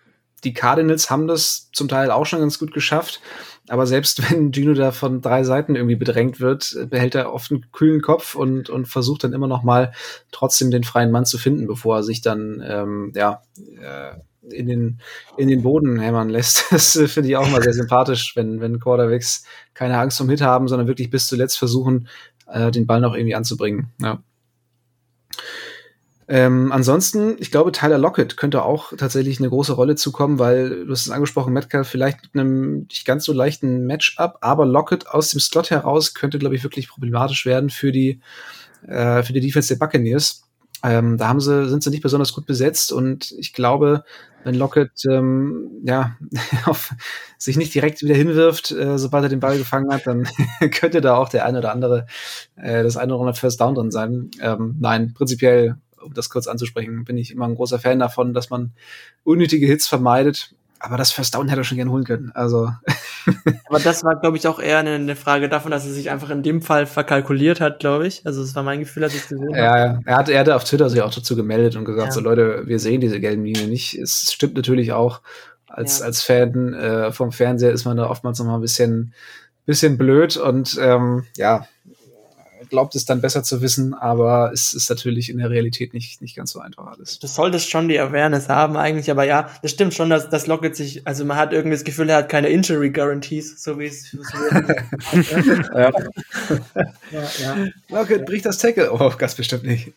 die 0.44 0.54
Cardinals 0.54 1.10
haben 1.10 1.28
das 1.28 1.70
zum 1.72 1.88
Teil 1.88 2.12
auch 2.12 2.26
schon 2.26 2.40
ganz 2.40 2.58
gut 2.58 2.74
geschafft. 2.74 3.22
Aber 3.67 3.86
selbst 3.88 4.21
wenn 4.32 4.52
Gino 4.52 4.74
da 4.74 4.91
von 4.91 5.21
drei 5.21 5.43
Seiten 5.43 5.76
irgendwie 5.76 5.95
bedrängt 5.95 6.39
wird, 6.39 6.76
behält 6.89 7.15
er 7.15 7.34
oft 7.34 7.52
einen 7.52 7.71
kühlen 7.71 8.02
Kopf 8.02 8.36
und, 8.36 8.69
und 8.69 8.88
versucht 8.88 9.24
dann 9.24 9.34
immer 9.34 9.47
noch 9.47 9.63
mal 9.63 9.93
trotzdem 10.32 10.71
den 10.71 10.84
freien 10.84 11.12
Mann 11.12 11.26
zu 11.26 11.38
finden, 11.38 11.67
bevor 11.67 11.97
er 11.97 12.04
sich 12.04 12.21
dann 12.21 12.63
ähm, 12.65 13.12
ja 13.15 13.41
äh, 13.80 14.15
in 14.50 14.67
den 14.67 15.00
in 15.38 15.47
den 15.47 15.62
Boden 15.62 16.00
hämmern 16.00 16.30
lässt. 16.30 16.65
Das 16.71 16.93
finde 16.93 17.30
ich 17.30 17.38
auch 17.38 17.50
mal 17.50 17.62
sehr 17.62 17.74
sympathisch, 17.74 18.36
wenn 18.36 18.60
wenn 18.60 18.80
Quarterbacks 18.80 19.45
keine 19.74 19.97
Angst 20.00 20.17
vom 20.17 20.30
Hit 20.30 20.41
haben, 20.41 20.67
sondern 20.67 20.88
wirklich 20.88 21.10
bis 21.10 21.28
zuletzt 21.28 21.58
versuchen, 21.58 22.08
äh, 22.47 22.71
den 22.71 22.88
Ball 22.88 23.02
noch 23.02 23.13
irgendwie 23.13 23.36
anzubringen. 23.36 23.91
Ja. 24.02 24.21
Ähm, 26.34 26.72
ansonsten, 26.72 27.36
ich 27.39 27.52
glaube, 27.52 27.74
Tyler 27.74 27.98
Lockett 27.98 28.38
könnte 28.38 28.63
auch 28.63 28.94
tatsächlich 28.96 29.39
eine 29.39 29.50
große 29.50 29.74
Rolle 29.74 29.96
zukommen, 29.96 30.39
weil 30.39 30.86
du 30.86 30.91
hast 30.94 31.02
es 31.02 31.10
angesprochen, 31.10 31.52
Metcalf 31.52 31.89
vielleicht 31.89 32.22
mit 32.24 32.34
einem 32.34 32.88
nicht 32.89 33.06
ganz 33.06 33.26
so 33.26 33.34
leichten 33.34 33.86
Matchup, 33.86 34.38
aber 34.39 34.65
Lockett 34.65 35.10
aus 35.10 35.32
dem 35.32 35.41
Slot 35.41 35.72
heraus 35.72 36.13
könnte, 36.13 36.39
glaube 36.39 36.56
ich, 36.56 36.63
wirklich 36.63 36.88
problematisch 36.88 37.46
werden 37.46 37.70
für 37.70 37.91
die 37.91 38.22
äh, 38.88 39.24
für 39.24 39.34
die 39.34 39.41
Defense 39.41 39.67
der 39.67 39.80
Buccaneers. 39.86 40.48
Ähm, 40.84 41.17
da 41.17 41.28
haben 41.28 41.41
sie, 41.41 41.67
sind 41.67 41.84
sie 41.84 41.89
nicht 41.89 42.02
besonders 42.02 42.32
gut 42.32 42.46
besetzt 42.46 42.94
und 42.94 43.34
ich 43.38 43.52
glaube, 43.52 44.06
wenn 44.46 44.56
Lockett 44.56 45.04
ähm, 45.10 45.82
ja, 45.84 46.15
auf, 46.65 46.94
sich 47.38 47.58
nicht 47.58 47.76
direkt 47.76 48.02
wieder 48.04 48.15
hinwirft, 48.15 48.72
äh, 48.72 48.98
sobald 48.98 49.26
er 49.26 49.30
den 49.30 49.41
Ball 49.41 49.58
gefangen 49.58 49.91
hat, 49.91 50.08
dann 50.08 50.30
könnte 50.72 51.02
da 51.02 51.17
auch 51.17 51.28
der 51.28 51.46
eine 51.46 51.58
oder 51.58 51.74
andere 51.74 52.06
äh, 52.56 52.84
das 52.84 52.96
eine 52.96 53.15
oder 53.15 53.22
andere 53.22 53.36
First 53.38 53.60
Down 53.60 53.76
drin 53.76 53.91
sein. 53.91 54.32
Ähm, 54.41 54.78
nein, 54.80 55.13
prinzipiell 55.13 55.76
um 56.04 56.14
das 56.14 56.30
kurz 56.30 56.48
anzusprechen, 56.48 57.06
bin 57.06 57.18
ich 57.18 57.32
immer 57.32 57.48
ein 57.48 57.56
großer 57.56 57.80
Fan 57.80 58.00
davon, 58.00 58.34
dass 58.34 58.50
man 58.50 58.72
unnötige 59.24 59.68
Hits 59.68 59.88
vermeidet. 59.88 60.54
Aber 60.84 60.98
das 60.98 61.12
First 61.12 61.36
Down 61.36 61.48
hätte 61.48 61.62
er 61.62 61.64
schon 61.64 61.78
gern 61.78 61.92
holen 61.92 62.06
können. 62.06 62.32
Also. 62.34 62.72
Aber 63.70 63.80
das 63.80 64.04
war, 64.04 64.20
glaube 64.20 64.38
ich, 64.38 64.48
auch 64.48 64.60
eher 64.60 64.80
eine, 64.80 64.96
eine, 64.96 65.16
Frage 65.16 65.48
davon, 65.48 65.70
dass 65.70 65.86
er 65.86 65.92
sich 65.92 66.10
einfach 66.10 66.32
in 66.32 66.42
dem 66.42 66.64
Fall 66.64 66.88
verkalkuliert 66.88 67.62
hat, 67.62 67.80
glaube 67.80 68.08
ich. 68.08 68.26
Also 68.26 68.42
das 68.42 68.56
war 68.56 68.64
mein 68.64 68.80
Gefühl, 68.80 69.04
als 69.04 69.14
ich 69.14 69.22
es 69.22 69.28
gesehen 69.28 69.50
habe. 69.50 69.58
Ja, 69.58 70.00
er 70.04 70.18
hat, 70.18 70.30
er 70.30 70.40
hatte 70.40 70.56
auf 70.56 70.64
Twitter 70.64 70.90
sich 70.90 71.02
auch 71.04 71.14
dazu 71.14 71.36
gemeldet 71.36 71.76
und 71.76 71.86
gesagt, 71.86 72.08
ja. 72.08 72.12
so 72.12 72.20
Leute, 72.20 72.64
wir 72.66 72.80
sehen 72.80 73.00
diese 73.00 73.20
gelben 73.20 73.46
Linien 73.46 73.70
nicht. 73.70 73.94
Es 73.94 74.34
stimmt 74.34 74.56
natürlich 74.56 74.92
auch. 74.92 75.22
Als, 75.68 76.00
ja. 76.00 76.06
als 76.06 76.24
Fan 76.24 76.74
äh, 76.74 77.12
vom 77.12 77.32
Fernseher 77.32 77.72
ist 77.72 77.86
man 77.86 77.98
da 77.98 78.10
oftmals 78.10 78.40
noch 78.40 78.48
mal 78.48 78.56
ein 78.56 78.62
bisschen, 78.62 79.14
bisschen 79.68 80.00
blöd 80.00 80.36
und 80.36 80.78
ähm, 80.82 81.26
ja, 81.38 81.68
glaubt 82.72 82.96
es 82.96 83.06
dann 83.06 83.22
besser 83.22 83.44
zu 83.44 83.62
wissen, 83.62 83.94
aber 83.94 84.52
es 84.54 84.74
ist 84.74 84.90
natürlich 84.90 85.30
in 85.30 85.38
der 85.38 85.50
Realität 85.50 85.94
nicht, 85.94 86.22
nicht 86.22 86.36
ganz 86.36 86.52
so 86.52 86.60
einfach 86.60 86.88
alles. 86.88 87.20
Du 87.20 87.28
solltest 87.28 87.70
schon 87.70 87.90
die 87.90 88.00
Awareness 88.00 88.50
haben 88.50 88.78
eigentlich, 88.78 89.12
aber 89.12 89.26
ja, 89.26 89.52
das 89.62 89.72
stimmt 89.72 89.94
schon, 89.94 90.10
dass 90.10 90.30
das 90.30 90.48
Lockett 90.48 90.76
sich, 90.76 91.06
also 91.06 91.26
man 91.26 91.38
hat 91.38 91.54
irgendwie 91.54 91.76
das 91.76 91.84
Gefühl, 91.84 92.10
er 92.10 92.18
hat 92.18 92.30
keine 92.30 92.48
Injury 92.48 92.90
Guarantees, 92.90 93.62
so 93.62 93.78
wie 93.78 93.86
es 93.86 94.10
so 94.10 94.18
ja. 95.76 95.92
ja, 97.12 97.32
ja. 97.40 97.68
Lockett 97.90 98.26
bricht 98.26 98.46
das 98.46 98.58
Tackle. 98.58 98.92
Oh, 98.92 99.12
ganz 99.18 99.36
bestimmt 99.36 99.64
nicht. 99.64 99.92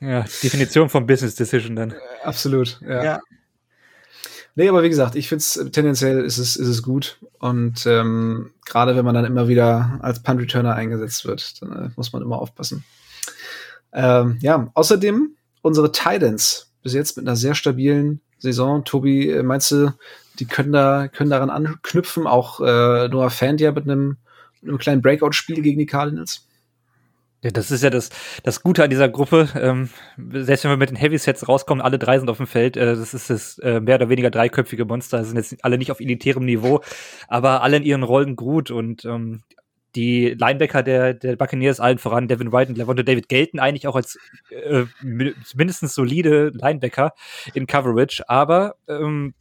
ja, 0.00 0.24
Definition 0.42 0.88
von 0.88 1.06
Business 1.06 1.34
Decision 1.34 1.76
dann. 1.76 1.94
Absolut, 2.24 2.80
ja. 2.82 3.04
ja. 3.04 3.20
Nee, 4.58 4.70
aber 4.70 4.82
wie 4.82 4.88
gesagt, 4.88 5.16
ich 5.16 5.28
finde 5.28 5.42
es 5.42 5.70
tendenziell 5.70 6.24
ist 6.24 6.38
es, 6.38 6.56
ist 6.56 6.66
es 6.66 6.82
gut. 6.82 7.18
Und 7.38 7.84
ähm, 7.84 8.52
gerade 8.64 8.96
wenn 8.96 9.04
man 9.04 9.14
dann 9.14 9.26
immer 9.26 9.48
wieder 9.48 9.98
als 10.00 10.22
Punt 10.22 10.40
Returner 10.40 10.74
eingesetzt 10.74 11.26
wird, 11.26 11.60
dann 11.60 11.72
äh, 11.72 11.90
muss 11.94 12.14
man 12.14 12.22
immer 12.22 12.38
aufpassen. 12.38 12.82
Ähm, 13.92 14.38
ja, 14.40 14.70
außerdem 14.72 15.36
unsere 15.60 15.92
Titans 15.92 16.72
bis 16.82 16.94
jetzt 16.94 17.18
mit 17.18 17.26
einer 17.26 17.36
sehr 17.36 17.54
stabilen 17.54 18.22
Saison. 18.38 18.82
Tobi, 18.82 19.30
äh, 19.30 19.42
meinst 19.42 19.72
du, 19.72 19.92
die 20.38 20.46
können 20.46 20.72
da 20.72 21.08
können 21.08 21.28
daran 21.30 21.50
anknüpfen? 21.50 22.26
Auch 22.26 22.60
äh, 22.60 23.08
Noah 23.08 23.30
Fan 23.30 23.58
ja 23.58 23.72
mit 23.72 23.84
einem, 23.84 24.16
einem 24.62 24.78
kleinen 24.78 25.02
Breakout-Spiel 25.02 25.60
gegen 25.60 25.78
die 25.78 25.86
Cardinals? 25.86 26.45
Ja, 27.42 27.50
das 27.50 27.70
ist 27.70 27.82
ja 27.82 27.90
das, 27.90 28.10
das 28.44 28.62
Gute 28.62 28.82
an 28.82 28.90
dieser 28.90 29.08
Gruppe. 29.08 29.48
Ähm, 29.60 29.90
selbst 30.42 30.64
wenn 30.64 30.70
wir 30.70 30.76
mit 30.76 30.90
den 30.90 30.96
Heavy-Sets 30.96 31.48
rauskommen, 31.48 31.82
alle 31.82 31.98
drei 31.98 32.18
sind 32.18 32.30
auf 32.30 32.38
dem 32.38 32.46
Feld. 32.46 32.76
Äh, 32.76 32.86
das 32.86 33.14
ist 33.14 33.30
das 33.30 33.58
äh, 33.58 33.80
mehr 33.80 33.96
oder 33.96 34.08
weniger 34.08 34.30
dreiköpfige 34.30 34.84
Monster. 34.84 35.18
Das 35.18 35.28
sind 35.28 35.36
jetzt 35.36 35.64
alle 35.64 35.78
nicht 35.78 35.90
auf 35.90 36.00
elitärem 36.00 36.44
Niveau, 36.44 36.80
aber 37.28 37.62
alle 37.62 37.76
in 37.76 37.82
ihren 37.82 38.02
Rollen 38.02 38.36
gut. 38.36 38.70
Und 38.70 39.04
ähm, 39.04 39.42
die 39.96 40.30
Linebacker 40.38 40.82
der, 40.82 41.14
der 41.14 41.36
Buccaneers 41.36 41.80
allen 41.80 41.98
voran, 41.98 42.28
Devin 42.28 42.52
White 42.52 42.70
und 42.70 42.78
Levante 42.78 43.04
David, 43.04 43.28
gelten 43.28 43.58
eigentlich 43.58 43.86
auch 43.86 43.96
als 43.96 44.18
äh, 44.50 44.84
mindestens 45.02 45.94
solide 45.94 46.52
Linebacker 46.54 47.12
in 47.54 47.66
Coverage. 47.66 48.28
Aber 48.28 48.76
ähm, 48.88 49.34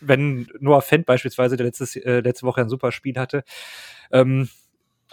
wenn 0.00 0.46
Noah 0.60 0.82
Fent 0.82 1.06
beispielsweise, 1.06 1.56
der 1.56 1.66
letztes, 1.66 1.96
äh, 1.96 2.20
letzte 2.20 2.46
Woche 2.46 2.60
ein 2.60 2.68
super 2.68 2.92
Spiel 2.92 3.16
hatte, 3.16 3.44
ähm, 4.12 4.48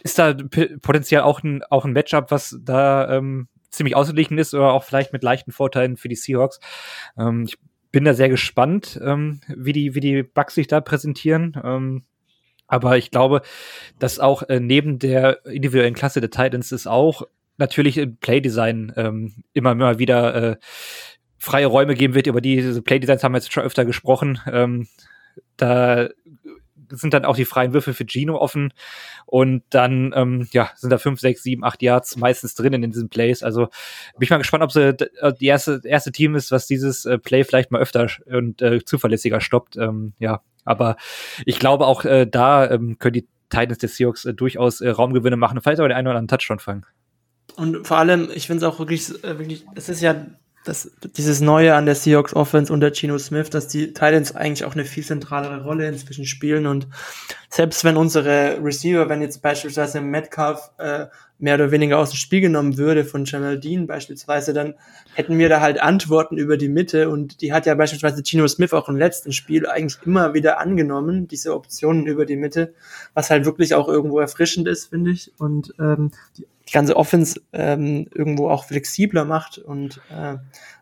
ist 0.03 0.19
da 0.19 0.35
potenziell 0.81 1.21
auch 1.21 1.43
ein, 1.43 1.63
auch 1.69 1.85
ein 1.85 1.93
Matchup, 1.93 2.31
was 2.31 2.57
da 2.61 3.17
ähm, 3.17 3.47
ziemlich 3.69 3.95
ausgeglichen 3.95 4.37
ist 4.37 4.53
oder 4.53 4.73
auch 4.73 4.83
vielleicht 4.83 5.13
mit 5.13 5.23
leichten 5.23 5.51
Vorteilen 5.51 5.97
für 5.97 6.09
die 6.09 6.15
Seahawks. 6.15 6.59
Ähm, 7.17 7.45
ich 7.47 7.57
bin 7.91 8.05
da 8.05 8.13
sehr 8.13 8.29
gespannt, 8.29 8.99
ähm, 9.03 9.41
wie 9.47 9.73
die, 9.73 9.95
wie 9.95 9.99
die 9.99 10.23
Bugs 10.23 10.55
sich 10.55 10.67
da 10.67 10.81
präsentieren. 10.81 11.59
Ähm, 11.63 12.03
aber 12.67 12.97
ich 12.97 13.11
glaube, 13.11 13.41
dass 13.99 14.19
auch 14.19 14.43
äh, 14.43 14.59
neben 14.59 14.97
der 14.97 15.45
individuellen 15.45 15.93
Klasse 15.93 16.21
der 16.21 16.29
Titans 16.29 16.71
es 16.71 16.87
auch 16.87 17.23
natürlich 17.57 17.97
im 17.97 18.15
Playdesign 18.17 18.93
ähm, 18.95 19.43
immer, 19.53 19.73
immer 19.73 19.99
wieder 19.99 20.35
äh, 20.35 20.55
freie 21.37 21.65
Räume 21.65 21.95
geben 21.95 22.13
wird. 22.13 22.27
Über 22.27 22.39
diese 22.39 22.81
Playdesigns 22.81 23.23
haben 23.23 23.33
wir 23.33 23.39
jetzt 23.39 23.51
schon 23.51 23.63
öfter 23.63 23.83
gesprochen. 23.83 24.39
Ähm, 24.49 24.87
da 25.57 26.09
sind 26.91 27.13
dann 27.13 27.25
auch 27.25 27.35
die 27.35 27.45
freien 27.45 27.73
Würfel 27.73 27.93
für 27.93 28.05
Gino 28.05 28.37
offen 28.37 28.73
und 29.25 29.63
dann 29.69 30.13
ähm, 30.15 30.47
ja 30.51 30.71
sind 30.75 30.89
da 30.89 30.97
fünf, 30.97 31.19
sechs, 31.19 31.43
sieben, 31.43 31.63
acht 31.63 31.81
Yards 31.81 32.17
meistens 32.17 32.55
drinnen 32.55 32.83
in 32.83 32.91
diesen 32.91 33.09
Plays. 33.09 33.43
Also 33.43 33.65
bin 33.65 34.21
ich 34.21 34.29
mal 34.29 34.37
gespannt, 34.37 34.63
ob 34.63 34.71
sie 34.71 34.89
äh, 34.89 35.33
die 35.39 35.47
erste 35.47 35.81
erste 35.83 36.11
Team 36.11 36.35
ist, 36.35 36.51
was 36.51 36.67
dieses 36.67 37.05
äh, 37.05 37.17
Play 37.17 37.43
vielleicht 37.43 37.71
mal 37.71 37.81
öfter 37.81 38.07
und 38.25 38.61
äh, 38.61 38.83
zuverlässiger 38.83 39.41
stoppt. 39.41 39.77
Ähm, 39.77 40.13
ja, 40.19 40.41
aber 40.65 40.97
ich 41.45 41.59
glaube 41.59 41.87
auch 41.87 42.05
äh, 42.05 42.27
da 42.27 42.69
ähm, 42.69 42.97
können 42.99 43.13
die 43.13 43.27
Titans 43.49 43.79
des 43.79 43.95
Seahawks 43.97 44.25
äh, 44.25 44.33
durchaus 44.33 44.81
äh, 44.81 44.89
Raumgewinne 44.89 45.37
machen 45.37 45.59
vielleicht 45.61 45.81
auch 45.81 45.87
den 45.87 45.95
einen 45.95 46.07
oder 46.07 46.17
anderen 46.17 46.39
Touchdown 46.39 46.59
fangen. 46.59 46.85
Und 47.55 47.85
vor 47.85 47.97
allem, 47.97 48.29
ich 48.33 48.47
finde 48.47 48.65
es 48.65 48.71
auch 48.71 48.79
wirklich, 48.79 49.09
äh, 49.23 49.37
wirklich, 49.37 49.65
es 49.75 49.89
ist 49.89 50.01
ja 50.01 50.25
das, 50.63 50.91
dieses 51.17 51.41
Neue 51.41 51.75
an 51.75 51.85
der 51.85 51.95
Seahawks 51.95 52.35
Offense 52.35 52.71
unter 52.71 52.91
Geno 52.91 53.17
Smith, 53.17 53.49
dass 53.49 53.67
die 53.67 53.87
Titans 53.87 54.35
eigentlich 54.35 54.65
auch 54.65 54.73
eine 54.73 54.85
viel 54.85 55.03
zentralere 55.03 55.63
Rolle 55.63 55.87
inzwischen 55.87 56.25
spielen. 56.25 56.67
Und 56.67 56.87
selbst 57.49 57.83
wenn 57.83 57.97
unsere 57.97 58.59
Receiver, 58.63 59.09
wenn 59.09 59.21
jetzt 59.21 59.41
beispielsweise 59.41 60.01
Metcalf 60.01 60.71
äh, 60.77 61.07
mehr 61.41 61.55
oder 61.55 61.71
weniger 61.71 61.97
aus 61.97 62.11
dem 62.11 62.17
Spiel 62.17 62.41
genommen 62.41 62.77
würde 62.77 63.03
von 63.03 63.25
Jamal 63.25 63.59
Dean 63.59 63.87
beispielsweise, 63.87 64.53
dann 64.53 64.75
hätten 65.13 65.37
wir 65.37 65.49
da 65.49 65.61
halt 65.61 65.81
Antworten 65.81 66.37
über 66.37 66.57
die 66.57 66.69
Mitte 66.69 67.09
und 67.09 67.41
die 67.41 67.51
hat 67.51 67.65
ja 67.65 67.75
beispielsweise 67.75 68.23
Geno 68.23 68.47
Smith 68.47 68.73
auch 68.73 68.89
im 68.89 68.97
letzten 68.97 69.31
Spiel 69.31 69.67
eigentlich 69.67 69.99
immer 70.05 70.33
wieder 70.33 70.59
angenommen, 70.59 71.27
diese 71.27 71.53
Optionen 71.53 72.05
über 72.05 72.25
die 72.25 72.37
Mitte, 72.37 72.73
was 73.13 73.29
halt 73.29 73.45
wirklich 73.45 73.73
auch 73.73 73.87
irgendwo 73.87 74.19
erfrischend 74.19 74.67
ist, 74.67 74.87
finde 74.87 75.11
ich 75.11 75.31
und 75.37 75.73
ähm, 75.79 76.11
die 76.37 76.45
die 76.71 76.73
ganze 76.73 76.95
Offense 76.95 77.41
ähm, 77.51 78.07
irgendwo 78.13 78.49
auch 78.49 78.63
flexibler 78.63 79.25
macht 79.25 79.57
und 79.57 79.99
äh, 80.09 80.37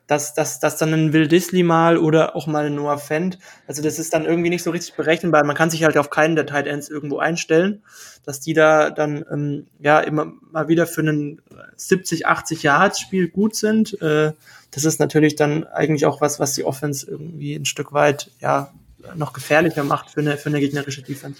dass, 0.10 0.34
dass, 0.34 0.60
dass 0.60 0.78
dann 0.78 0.92
ein 0.92 1.14
Will 1.14 1.28
Disley 1.28 1.62
mal 1.62 2.00
oder 2.00 2.36
auch 2.36 2.48
mal 2.48 2.66
ein 2.66 2.74
Noah 2.74 2.98
Fent, 2.98 3.38
also 3.68 3.84
das 3.84 4.00
ist 4.00 4.12
dann 4.12 4.26
irgendwie 4.26 4.50
nicht 4.50 4.64
so 4.64 4.72
richtig 4.72 4.96
berechenbar. 4.96 5.46
Man 5.46 5.56
kann 5.56 5.70
sich 5.70 5.84
halt 5.84 5.98
auf 5.98 6.10
keinen 6.10 6.36
der 6.36 6.48
Tight 6.48 6.66
Ends 6.66 6.90
irgendwo 6.90 7.20
einstellen, 7.20 7.84
dass 8.26 8.40
die 8.40 8.54
da 8.54 8.90
dann 8.90 9.24
ähm, 9.32 9.68
ja 9.78 10.00
immer 10.00 10.34
mal 10.52 10.68
wieder 10.68 10.88
für 10.88 11.02
einen 11.02 11.44
70, 11.76 12.26
80 12.26 12.64
Yards 12.64 13.00
Spiel 13.00 13.30
gut 13.30 13.56
sind. 13.56 14.02
Äh, 14.02 14.34
das 14.72 14.84
ist 14.84 15.00
natürlich 15.00 15.36
dann 15.36 15.66
eigentlich 15.66 16.08
auch 16.08 16.22
was, 16.22 16.40
was 16.40 16.54
die 16.54 16.66
Offense 16.66 17.06
irgendwie 17.08 17.54
ein 17.54 17.66
Stück 17.66 17.94
weit 17.94 18.32
ja 18.40 18.74
noch 19.14 19.32
gefährlicher 19.32 19.84
macht 19.84 20.10
für 20.10 20.22
eine, 20.22 20.38
für 20.38 20.50
eine 20.50 20.60
gegnerische 20.60 21.04
Defense. 21.04 21.40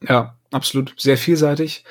Ja, 0.00 0.36
absolut. 0.50 0.92
Sehr 0.98 1.16
vielseitig. 1.16 1.84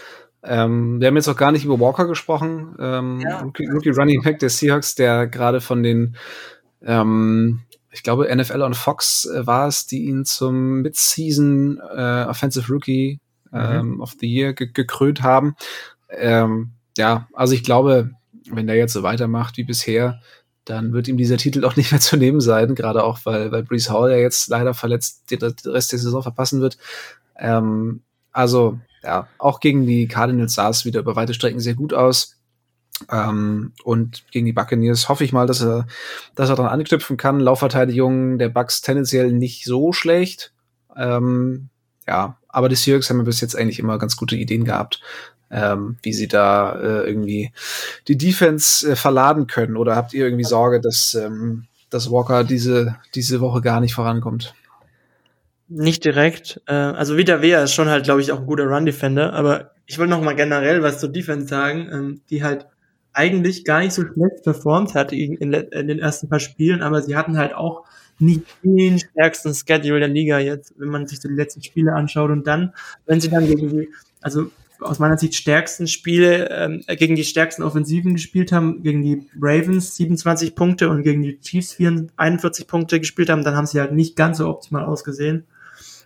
Ähm, 0.43 0.99
wir 0.99 1.07
haben 1.07 1.15
jetzt 1.15 1.27
auch 1.27 1.37
gar 1.37 1.51
nicht 1.51 1.65
über 1.65 1.79
Walker 1.79 2.07
gesprochen, 2.07 2.75
ähm, 2.79 3.19
ja. 3.21 3.41
Rookie, 3.41 3.67
Rookie, 3.67 3.91
Running 3.91 4.23
Back 4.23 4.39
der 4.39 4.49
Seahawks, 4.49 4.95
der 4.95 5.27
gerade 5.27 5.61
von 5.61 5.83
den, 5.83 6.15
ähm, 6.81 7.61
ich 7.91 8.01
glaube, 8.01 8.33
NFL 8.35 8.61
und 8.61 8.75
Fox 8.75 9.25
äh, 9.25 9.45
war 9.45 9.67
es, 9.67 9.85
die 9.85 10.05
ihn 10.05 10.25
zum 10.25 10.81
Mid-Season 10.81 11.79
äh, 11.95 12.25
Offensive 12.27 12.71
Rookie 12.73 13.19
ähm, 13.53 13.95
mhm. 13.95 14.01
of 14.01 14.15
the 14.19 14.27
Year 14.27 14.53
ge 14.53 14.69
gekrönt 14.73 15.21
haben. 15.21 15.55
Ähm, 16.09 16.71
ja, 16.97 17.27
also 17.33 17.53
ich 17.53 17.63
glaube, 17.63 18.11
wenn 18.49 18.67
der 18.67 18.77
jetzt 18.77 18.93
so 18.93 19.03
weitermacht 19.03 19.57
wie 19.57 19.63
bisher, 19.63 20.21
dann 20.65 20.93
wird 20.93 21.07
ihm 21.07 21.17
dieser 21.17 21.37
Titel 21.37 21.65
auch 21.65 21.75
nicht 21.75 21.91
mehr 21.91 22.01
zu 22.01 22.17
nehmen 22.17 22.41
sein, 22.41 22.73
gerade 22.73 23.03
auch, 23.03 23.19
weil, 23.25 23.51
weil 23.51 23.63
Brees 23.63 23.89
Hall 23.89 24.09
ja 24.11 24.17
jetzt 24.17 24.49
leider 24.49 24.73
verletzt 24.73 25.29
den, 25.29 25.39
Rest 25.41 25.91
der 25.91 25.99
Saison 25.99 26.23
verpassen 26.23 26.61
wird. 26.61 26.77
Ähm, 27.37 28.01
also 28.31 28.79
ja, 29.03 29.27
auch 29.37 29.59
gegen 29.59 29.85
die 29.85 30.07
Cardinals 30.07 30.53
sah 30.53 30.69
es 30.69 30.85
wieder 30.85 30.99
über 30.99 31.15
weite 31.15 31.33
Strecken 31.33 31.59
sehr 31.59 31.75
gut 31.75 31.93
aus. 31.93 32.37
Ähm, 33.09 33.73
und 33.83 34.23
gegen 34.31 34.45
die 34.45 34.53
Buccaneers 34.53 35.09
hoffe 35.09 35.23
ich 35.23 35.33
mal, 35.33 35.47
dass 35.47 35.61
er, 35.61 35.87
dass 36.35 36.49
er 36.49 36.55
dran 36.55 36.67
anknüpfen 36.67 37.17
kann. 37.17 37.39
Laufverteidigung 37.39 38.37
der 38.37 38.49
Bucks 38.49 38.81
tendenziell 38.81 39.31
nicht 39.31 39.65
so 39.65 39.91
schlecht. 39.93 40.53
Ähm, 40.95 41.69
ja, 42.07 42.37
aber 42.47 42.69
die 42.69 42.75
Seahawks 42.75 43.09
haben 43.09 43.23
bis 43.23 43.41
jetzt 43.41 43.55
eigentlich 43.55 43.79
immer 43.79 43.97
ganz 43.97 44.17
gute 44.17 44.35
Ideen 44.35 44.65
gehabt, 44.65 45.01
ähm, 45.49 45.97
wie 46.03 46.13
sie 46.13 46.27
da 46.27 46.73
äh, 46.73 47.07
irgendwie 47.07 47.51
die 48.07 48.17
Defense 48.17 48.91
äh, 48.91 48.95
verladen 48.95 49.47
können. 49.47 49.77
Oder 49.77 49.95
habt 49.95 50.13
ihr 50.13 50.25
irgendwie 50.25 50.43
Sorge, 50.43 50.81
dass, 50.81 51.13
ähm, 51.13 51.65
dass 51.89 52.11
Walker 52.11 52.43
diese, 52.43 52.97
diese 53.15 53.41
Woche 53.41 53.61
gar 53.61 53.79
nicht 53.79 53.93
vorankommt? 53.93 54.53
Nicht 55.73 56.03
direkt. 56.03 56.61
Äh, 56.67 56.73
also 56.73 57.15
Vita 57.15 57.41
Vea 57.41 57.63
ist 57.63 57.73
schon 57.73 57.87
halt, 57.87 58.03
glaube 58.03 58.19
ich, 58.19 58.33
auch 58.33 58.41
ein 58.41 58.45
guter 58.45 58.65
Run-Defender. 58.65 59.31
Aber 59.31 59.71
ich 59.85 59.97
wollte 59.97 60.11
noch 60.11 60.21
mal 60.21 60.35
generell 60.35 60.83
was 60.83 60.99
zur 60.99 61.07
Defense 61.07 61.47
sagen, 61.47 61.87
ähm, 61.89 62.21
die 62.29 62.43
halt 62.43 62.67
eigentlich 63.13 63.63
gar 63.63 63.79
nicht 63.79 63.93
so 63.93 64.01
schlecht 64.01 64.43
performt 64.43 64.95
hat 64.95 65.13
in, 65.13 65.33
in, 65.35 65.53
in, 65.53 65.87
den 65.87 65.99
ersten 65.99 66.27
paar 66.27 66.41
Spielen, 66.41 66.81
aber 66.81 67.01
sie 67.01 67.15
hatten 67.15 67.37
halt 67.37 67.53
auch 67.53 67.85
nicht 68.19 68.41
den 68.63 68.99
stärksten 68.99 69.53
Schedule 69.53 69.99
der 70.01 70.09
Liga 70.09 70.39
jetzt, 70.39 70.73
wenn 70.77 70.89
man 70.89 71.07
sich 71.07 71.21
so 71.21 71.29
die 71.29 71.35
letzten 71.35 71.63
Spiele 71.63 71.93
anschaut. 71.93 72.31
Und 72.31 72.47
dann, 72.47 72.73
wenn 73.05 73.21
sie 73.21 73.29
dann 73.29 73.47
gegen 73.47 73.69
die, 73.69 73.89
also 74.21 74.51
aus 74.81 74.99
meiner 74.99 75.17
Sicht 75.17 75.35
stärksten 75.35 75.87
Spiele 75.87 76.49
ähm, 76.49 76.83
gegen 76.97 77.15
die 77.15 77.23
stärksten 77.23 77.63
Offensiven 77.63 78.13
gespielt 78.13 78.51
haben, 78.51 78.83
gegen 78.83 79.03
die 79.03 79.25
Ravens 79.39 79.95
27 79.95 80.53
Punkte 80.53 80.89
und 80.89 81.03
gegen 81.03 81.21
die 81.21 81.39
Chiefs 81.39 81.77
41 82.17 82.67
Punkte 82.67 82.99
gespielt 82.99 83.29
haben, 83.29 83.45
dann 83.45 83.55
haben 83.55 83.67
sie 83.67 83.79
halt 83.79 83.93
nicht 83.93 84.17
ganz 84.17 84.39
so 84.39 84.49
optimal 84.49 84.83
ausgesehen. 84.83 85.45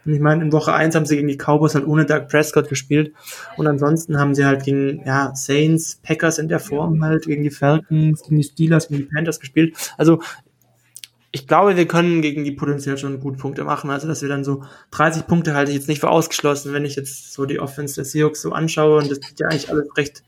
Und 0.06 0.14
ich 0.14 0.20
meine, 0.20 0.44
in 0.44 0.52
Woche 0.52 0.74
eins 0.74 0.96
haben 0.96 1.06
sie 1.06 1.16
gegen 1.16 1.28
die 1.28 1.38
Cowboys 1.38 1.76
halt 1.76 1.88
ohne 1.88 2.06
Doug 2.06 2.28
Prescott 2.30 2.70
gespielt. 2.70 3.14
Und 3.58 3.68
ansonsten 3.68 4.20
haben 4.20 4.36
sie 4.36 4.46
halt 4.46 4.64
gegen 4.64 5.02
ja, 5.06 5.34
Saints, 5.36 6.00
Packers 6.04 6.38
in 6.38 6.48
der 6.48 6.60
Form 6.60 7.04
halt, 7.04 7.26
gegen 7.26 7.44
die 7.44 7.50
Falcons, 7.50 8.22
gegen 8.24 8.38
die 8.38 8.44
Steelers, 8.44 8.88
gegen 8.88 9.02
die 9.02 9.10
Panthers 9.14 9.40
gespielt. 9.40 9.76
Also 9.98 10.22
ich 11.36 11.48
glaube, 11.48 11.76
wir 11.76 11.86
können 11.86 12.22
gegen 12.22 12.46
die 12.46 12.54
potenziell 12.54 12.98
schon 12.98 13.20
gut 13.20 13.38
Punkte 13.38 13.66
machen. 13.66 13.90
Also, 13.90 14.08
dass 14.08 14.22
wir 14.22 14.30
dann 14.30 14.46
so 14.46 14.64
30 14.92 15.28
Punkte 15.28 15.54
halte 15.54 15.70
ich 15.70 15.78
jetzt 15.78 15.90
nicht 15.90 16.00
für 16.00 16.10
ausgeschlossen, 16.10 16.72
wenn 16.72 16.86
ich 16.86 16.96
jetzt 16.96 17.34
so 17.34 17.46
die 17.46 17.60
Offense 17.60 17.96
der 17.96 18.06
Seahawks 18.06 18.42
so 18.42 18.54
anschaue. 18.54 19.00
Und 19.00 19.12
das 19.12 19.18
sieht 19.18 19.42
ja 19.42 19.48
eigentlich 19.48 19.70
alles 19.70 19.90
recht, 19.98 20.24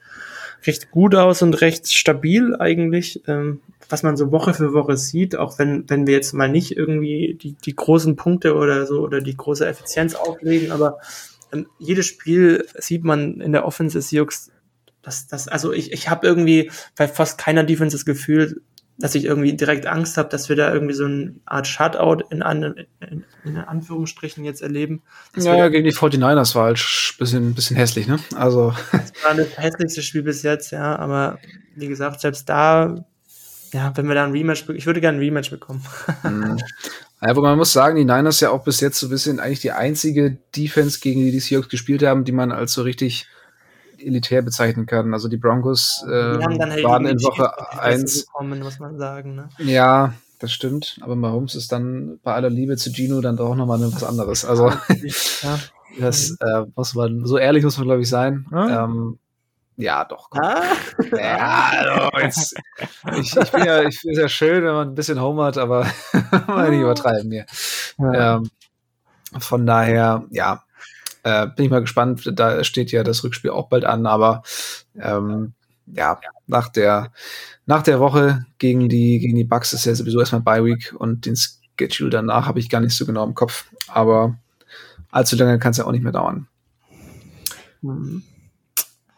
recht 0.65 0.91
gut 0.91 1.15
aus 1.15 1.41
und 1.41 1.61
recht 1.61 1.91
stabil 1.91 2.55
eigentlich. 2.55 3.21
Ähm, 3.27 3.61
was 3.89 4.03
man 4.03 4.17
so 4.17 4.31
Woche 4.31 4.53
für 4.53 4.73
Woche 4.73 4.97
sieht, 4.97 5.35
auch 5.35 5.59
wenn, 5.59 5.89
wenn 5.89 6.07
wir 6.07 6.13
jetzt 6.13 6.33
mal 6.33 6.49
nicht 6.49 6.75
irgendwie 6.75 7.37
die, 7.41 7.53
die 7.53 7.75
großen 7.75 8.15
Punkte 8.15 8.55
oder 8.55 8.85
so 8.85 9.01
oder 9.01 9.21
die 9.21 9.35
große 9.35 9.65
Effizienz 9.65 10.15
auflegen, 10.15 10.71
aber 10.71 10.99
ähm, 11.53 11.67
jedes 11.79 12.05
Spiel 12.05 12.67
sieht 12.75 13.03
man 13.03 13.39
in 13.39 13.53
der 13.53 13.65
Offense 13.65 13.97
des 13.97 14.09
Seahawks, 14.09 14.51
dass 15.01 15.27
das, 15.27 15.47
also 15.47 15.71
ich, 15.71 15.93
ich 15.93 16.09
habe 16.09 16.27
irgendwie 16.27 16.69
bei 16.95 17.07
fast 17.07 17.37
keiner 17.37 17.63
Defense 17.63 17.95
das 17.95 18.05
Gefühl, 18.05 18.61
dass 18.97 19.15
ich 19.15 19.25
irgendwie 19.25 19.53
direkt 19.53 19.85
Angst 19.85 20.17
habe, 20.17 20.29
dass 20.29 20.49
wir 20.49 20.55
da 20.55 20.73
irgendwie 20.73 20.93
so 20.93 21.05
eine 21.05 21.35
Art 21.45 21.67
Shutout 21.67 22.23
in, 22.29 22.41
an, 22.41 22.85
in, 22.99 23.23
in 23.45 23.57
Anführungsstrichen 23.57 24.43
jetzt 24.43 24.61
erleben. 24.61 25.03
Ja, 25.35 25.55
ja, 25.55 25.69
gegen 25.69 25.85
die 25.85 25.93
49ers 25.93 26.55
war 26.55 26.65
halt 26.65 26.79
ein 26.79 27.17
bisschen, 27.19 27.53
bisschen 27.53 27.77
hässlich, 27.77 28.07
ne? 28.07 28.19
Also. 28.35 28.73
Das 28.91 29.13
war 29.23 29.35
das 29.35 29.57
hässlichste 29.57 30.01
Spiel 30.01 30.23
bis 30.23 30.41
jetzt, 30.41 30.71
ja, 30.71 30.95
aber 30.95 31.39
wie 31.75 31.87
gesagt, 31.87 32.21
selbst 32.21 32.49
da 32.49 33.05
ja, 33.73 33.91
wenn 33.95 34.07
wir 34.07 34.15
da 34.15 34.23
ein 34.23 34.31
Rematch, 34.31 34.69
ich 34.69 34.85
würde 34.85 35.01
gerne 35.01 35.17
ein 35.17 35.21
Rematch 35.21 35.49
bekommen. 35.49 35.83
mhm. 36.23 36.57
Aber 37.19 37.41
man 37.41 37.57
muss 37.57 37.73
sagen, 37.73 37.95
die 37.95 38.05
Niners 38.05 38.41
ja 38.41 38.51
auch 38.51 38.63
bis 38.63 38.79
jetzt 38.79 38.99
so 38.99 39.07
ein 39.07 39.09
bisschen 39.09 39.39
eigentlich 39.39 39.61
die 39.61 39.71
einzige 39.71 40.37
Defense, 40.55 40.99
gegen 40.99 41.21
die 41.21 41.31
die 41.31 41.39
Seahawks 41.39 41.69
gespielt 41.69 42.03
haben, 42.03 42.25
die 42.25 42.31
man 42.31 42.51
als 42.51 42.73
so 42.73 42.83
richtig 42.83 43.25
elitär 43.99 44.41
bezeichnen 44.41 44.85
kann. 44.85 45.13
Also 45.13 45.27
die 45.27 45.37
Broncos 45.37 46.05
äh, 46.07 46.11
halt 46.11 46.83
waren 46.83 47.05
in 47.05 47.21
Woche 47.21 47.51
1. 47.79 48.27
muss 48.41 48.79
man 48.79 48.97
sagen. 48.97 49.35
Ne? 49.35 49.49
Ja, 49.59 50.13
das 50.39 50.51
stimmt. 50.51 50.99
Aber 51.01 51.15
Mahomes 51.15 51.55
ist 51.55 51.71
dann 51.71 52.19
bei 52.23 52.33
aller 52.33 52.49
Liebe 52.49 52.77
zu 52.77 52.91
Gino 52.91 53.21
dann 53.21 53.37
doch 53.37 53.55
nochmal 53.55 53.79
was 53.81 54.03
anderes. 54.03 54.45
Also 54.45 54.69
ja. 54.69 55.59
das 55.99 56.35
äh, 56.39 56.63
muss 56.75 56.93
man, 56.93 57.25
so 57.25 57.37
ehrlich 57.37 57.63
muss 57.63 57.77
man 57.77 57.87
glaube 57.87 58.01
ich 58.01 58.09
sein. 58.09 58.45
Ja. 58.51 58.85
Ähm, 58.85 59.19
ja, 59.77 60.05
doch. 60.05 60.31
Komm. 60.31 60.41
Ah? 60.41 60.63
Ja, 61.15 62.09
also 62.11 62.17
jetzt, 62.17 62.55
ich, 63.15 63.37
ich 63.37 63.51
bin 63.51 63.63
ja, 63.63 63.83
ich 63.83 63.99
finde 63.99 64.15
es 64.15 64.21
ja 64.21 64.27
schön, 64.27 64.63
wenn 64.63 64.73
man 64.73 64.87
ein 64.89 64.95
bisschen 64.95 65.21
Home 65.21 65.43
hat, 65.43 65.59
aber 65.59 65.83
nicht 66.13 66.81
übertreiben 66.81 67.31
hier. 67.31 67.45
Ja. 67.99 68.37
Ähm, 68.37 68.49
von 69.39 69.67
daher, 69.67 70.25
ja, 70.31 70.63
äh, 71.27 71.47
bin 71.47 71.65
ich 71.65 71.71
mal 71.71 71.81
gespannt. 71.81 72.31
Da 72.33 72.63
steht 72.63 72.91
ja 72.91 73.03
das 73.03 73.23
Rückspiel 73.23 73.51
auch 73.51 73.67
bald 73.67 73.83
an, 73.83 74.05
aber 74.05 74.43
ähm, 74.97 75.53
ja, 75.87 76.19
nach 76.47 76.69
der, 76.69 77.11
nach 77.65 77.83
der 77.83 77.99
Woche 77.99 78.45
gegen 78.59 78.87
die, 78.87 79.19
gegen 79.19 79.35
die 79.35 79.43
Bucks 79.43 79.73
ist 79.73 79.85
ja 79.85 79.93
sowieso 79.93 80.19
erstmal 80.19 80.41
Bye 80.41 80.63
Week 80.63 80.95
und 80.97 81.25
den 81.25 81.35
Schedule 81.35 82.09
danach 82.09 82.45
habe 82.45 82.59
ich 82.59 82.69
gar 82.69 82.79
nicht 82.79 82.95
so 82.95 83.05
genau 83.05 83.25
im 83.25 83.33
Kopf. 83.33 83.65
Aber 83.87 84.37
allzu 85.11 85.35
lange 85.35 85.59
kann 85.59 85.71
es 85.71 85.77
ja 85.77 85.85
auch 85.85 85.91
nicht 85.91 86.03
mehr 86.03 86.13
dauern. 86.13 86.47
Mhm. 87.81 88.23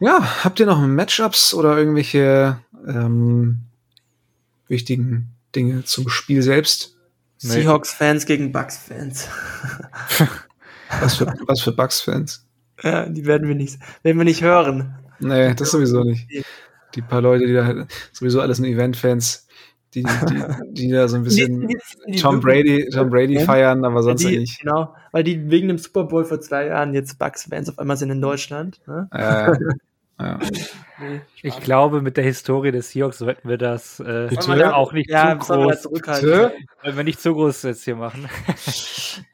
Ja, 0.00 0.44
habt 0.44 0.58
ihr 0.58 0.66
noch 0.66 0.80
Matchups 0.80 1.54
oder 1.54 1.76
irgendwelche 1.76 2.58
ähm, 2.88 3.60
wichtigen 4.66 5.28
Dinge 5.54 5.84
zum 5.84 6.08
Spiel 6.08 6.42
selbst? 6.42 6.96
Seahawks-Fans 7.38 8.26
gegen 8.26 8.50
Bucks-Fans. 8.50 9.28
was 11.00 11.16
für, 11.16 11.26
was 11.46 11.60
für 11.60 11.72
Bucks-Fans? 11.72 12.46
Ja, 12.82 13.06
die 13.06 13.26
werden 13.26 13.46
wir 13.48 13.54
nicht, 13.54 13.78
werden 14.02 14.18
wir 14.18 14.24
nicht 14.24 14.42
hören. 14.42 14.94
Nee, 15.18 15.54
das 15.54 15.70
sowieso 15.70 16.02
nicht. 16.02 16.26
Die 16.94 17.02
paar 17.02 17.20
Leute, 17.20 17.46
die 17.46 17.52
da 17.52 17.86
sowieso 18.12 18.40
alles 18.40 18.58
nur 18.58 18.68
Event-Fans, 18.68 19.46
die, 19.94 20.02
die, 20.02 20.42
die 20.72 20.90
da 20.90 21.08
so 21.08 21.16
ein 21.16 21.24
bisschen 21.24 21.68
Die- 22.08 22.16
Tom 22.16 22.40
Brady, 22.40 22.88
Tom 22.92 23.10
Brady 23.10 23.34
Ja. 23.34 23.40
feiern, 23.44 23.84
aber 23.84 24.02
sonst 24.02 24.22
die, 24.24 24.38
nicht. 24.38 24.60
Genau, 24.60 24.94
weil 25.12 25.24
die 25.24 25.50
wegen 25.50 25.68
dem 25.68 25.78
Super 25.78 26.04
Bowl 26.04 26.24
vor 26.24 26.40
zwei 26.40 26.66
Jahren 26.66 26.94
jetzt 26.94 27.18
Bucks-Fans 27.18 27.68
auf 27.68 27.78
einmal 27.78 27.96
sind 27.96 28.10
in 28.10 28.20
Deutschland. 28.20 28.80
Ne? 28.86 29.08
Äh, 29.12 29.20
ja. 29.20 29.52
Nee, 31.00 31.20
Ich 31.42 31.58
glaube, 31.60 32.02
mit 32.02 32.16
der 32.16 32.24
Historie 32.24 32.72
des 32.72 32.90
Seahawks 32.90 33.18
sollten 33.18 33.48
wir 33.48 33.56
das 33.56 34.00
äh, 34.00 34.28
Bitte? 34.28 34.74
auch 34.74 34.92
nicht 34.92 35.08
ja, 35.08 35.38
zu 35.38 35.54
wir 35.54 35.64
groß, 35.64 35.82
zurückhalten. 35.82 36.30
Wollen 36.82 36.96
wir 36.96 37.04
nicht 37.04 37.20
zu 37.20 37.32
groß 37.32 37.62
jetzt 37.62 37.84
hier 37.84 37.96
machen. 37.96 38.28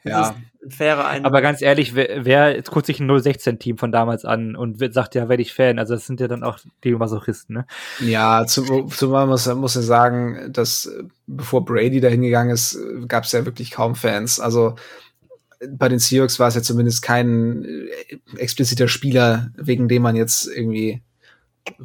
Das 0.05 0.13
Ja. 0.13 0.35
ist 0.61 0.81
ein. 0.81 1.25
Aber 1.25 1.43
ganz 1.43 1.63
ehrlich, 1.63 1.95
wer, 1.95 2.25
wer 2.25 2.55
jetzt 2.57 2.71
guckt 2.71 2.87
sich 2.87 3.01
ein 3.01 3.11
016-Team 3.11 3.79
von 3.79 3.93
damals 3.93 4.25
an 4.25 4.57
und 4.57 4.81
wird, 4.81 4.95
sagt, 4.95 5.15
ja, 5.15 5.29
werde 5.29 5.43
ich 5.43 5.53
Fan. 5.53 5.79
Also 5.79 5.95
das 5.95 6.07
sind 6.07 6.21
ja 6.21 6.29
dann 6.29 6.43
auch 6.45 6.59
die 6.85 6.93
Masochisten, 6.95 7.57
ne? 7.57 7.67
Ja, 8.01 8.47
zum, 8.47 8.89
zumal 8.91 9.27
muss, 9.27 9.47
muss 9.55 9.77
ich 9.77 9.85
sagen, 9.85 10.53
dass 10.53 10.87
äh, 10.87 11.05
bevor 11.27 11.65
Brady 11.65 12.01
dahin 12.01 12.23
gegangen 12.23 12.51
ist, 12.51 12.79
gab 13.09 13.25
es 13.25 13.33
ja 13.33 13.45
wirklich 13.45 13.71
kaum 13.71 13.95
Fans. 13.97 14.41
Also 14.41 14.71
äh, 14.71 14.75
bei 15.71 15.89
den 15.89 15.99
Seahawks 15.99 16.39
war 16.39 16.49
es 16.49 16.55
ja 16.55 16.63
zumindest 16.63 17.03
kein 17.03 17.65
äh, 17.65 18.19
expliziter 18.37 18.89
Spieler, 18.89 19.51
wegen 19.57 19.89
dem 19.89 20.03
man 20.03 20.17
jetzt 20.17 20.47
irgendwie 20.47 21.03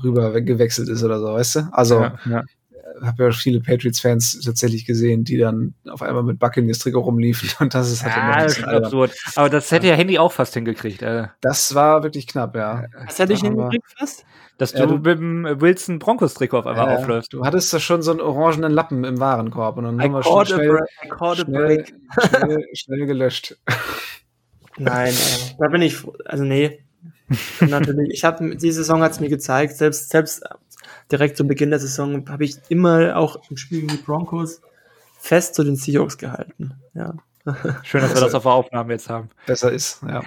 rüber 0.03 0.41
gewechselt 0.41 0.89
ist 0.89 1.03
oder 1.03 1.19
so, 1.19 1.27
weißt 1.27 1.55
du? 1.55 1.59
Also 1.71 2.01
ja, 2.01 2.19
ja. 2.29 2.43
Habe 3.01 3.23
ja 3.25 3.31
viele 3.31 3.59
Patriots-Fans 3.61 4.41
tatsächlich 4.45 4.85
gesehen, 4.85 5.23
die 5.23 5.37
dann 5.37 5.73
auf 5.89 6.01
einmal 6.01 6.23
mit 6.23 6.39
Buccaneers 6.39 6.79
Trikot 6.79 6.99
rumliefen 7.01 7.49
und 7.59 7.73
das 7.73 7.91
ist 7.91 8.03
halt 8.03 8.15
immer 8.17 8.37
Ja, 8.37 8.43
das 8.43 8.57
ist 8.57 8.63
absurd. 8.63 9.11
Aber 9.35 9.49
das 9.49 9.71
hätte 9.71 9.87
ja 9.87 9.95
Handy 9.95 10.19
auch 10.19 10.31
fast 10.31 10.53
hingekriegt, 10.53 11.01
äh, 11.01 11.27
Das 11.41 11.73
war 11.75 12.03
wirklich 12.03 12.27
knapp, 12.27 12.55
ja. 12.55 12.85
Was 13.05 13.19
hätte 13.19 13.33
ich 13.33 13.41
hingekriegt 13.41 13.85
fast? 13.97 14.25
dass 14.57 14.73
Ja, 14.73 14.85
du 14.85 14.99
du- 14.99 15.09
mit 15.09 15.17
dem 15.19 15.61
Wilson 15.61 15.97
Broncos-Trikot 15.97 16.59
auf 16.59 16.67
einmal 16.67 16.87
Äh, 16.89 16.91
aufläufst. 16.97 17.33
Du 17.33 17.43
hattest 17.43 17.73
da 17.73 17.79
schon 17.79 18.03
so 18.03 18.11
einen 18.11 18.19
orangenen 18.21 18.71
Lappen 18.71 19.03
im 19.03 19.19
Warenkorb 19.19 19.77
und 19.77 19.85
dann 19.85 19.99
haben 20.01 20.11
wir 20.11 20.19
I 20.19 20.23
schon 20.23 20.45
schnell, 20.45 20.79
schnell, 21.35 21.85
schnell, 22.29 22.65
schnell 22.73 23.05
gelöscht. 23.07 23.57
Nein, 24.77 25.13
äh, 25.13 25.55
da 25.59 25.67
bin 25.67 25.81
ich, 25.81 25.97
also 26.25 26.43
nee. 26.43 26.83
Natürlich, 27.61 28.11
ich 28.13 28.23
habe 28.23 28.55
die 28.55 28.71
Saison 28.71 29.01
hat's 29.01 29.19
mir 29.19 29.29
gezeigt, 29.29 29.75
selbst 29.77 30.09
selbst 30.09 30.43
direkt 31.11 31.37
zu 31.37 31.45
Beginn 31.45 31.69
der 31.69 31.79
Saison 31.79 32.27
habe 32.29 32.43
ich 32.43 32.57
immer 32.69 33.15
auch 33.17 33.37
im 33.49 33.57
Spiel 33.57 33.81
gegen 33.81 33.91
die 33.91 34.03
Broncos 34.03 34.61
fest 35.19 35.55
zu 35.55 35.63
den 35.63 35.75
Seahawks 35.75 36.17
gehalten. 36.17 36.73
Ja. 36.93 37.13
Schön, 37.83 38.01
dass 38.01 38.13
wir 38.13 38.21
das 38.21 38.33
auf 38.33 38.43
der 38.43 38.51
Aufnahme 38.51 38.93
jetzt 38.93 39.09
haben. 39.09 39.29
Besser 39.45 39.71
ist, 39.71 40.01
ja. 40.07 40.21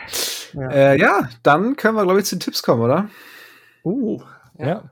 Ja. 0.52 0.70
Äh, 0.70 1.00
ja, 1.00 1.28
dann 1.42 1.76
können 1.76 1.96
wir, 1.96 2.04
glaube 2.04 2.20
ich, 2.20 2.26
zu 2.26 2.36
den 2.36 2.40
Tipps 2.40 2.62
kommen, 2.62 2.82
oder? 2.82 3.08
Uh, 3.84 4.20
Ja. 4.58 4.90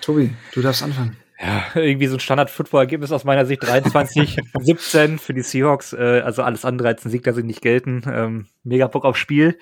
Tobi, 0.00 0.34
du 0.52 0.62
darfst 0.62 0.82
anfangen. 0.82 1.16
Ja, 1.38 1.64
irgendwie 1.74 2.06
so 2.06 2.16
ein 2.16 2.20
Standard-Football-Ergebnis 2.20 3.12
aus 3.12 3.24
meiner 3.24 3.46
Sicht 3.46 3.62
23, 3.62 4.38
17 4.60 5.18
für 5.18 5.32
die 5.32 5.42
Seahawks. 5.42 5.92
Äh, 5.92 6.20
also 6.24 6.42
alles 6.42 6.64
andere 6.64 6.88
als 6.88 7.04
ein 7.04 7.10
Sieg, 7.10 7.22
da 7.22 7.32
sie 7.32 7.42
nicht 7.42 7.62
gelten. 7.62 8.02
Ähm, 8.10 8.46
mega 8.62 8.86
Bock 8.88 9.04
aufs 9.04 9.20
Spiel. 9.20 9.58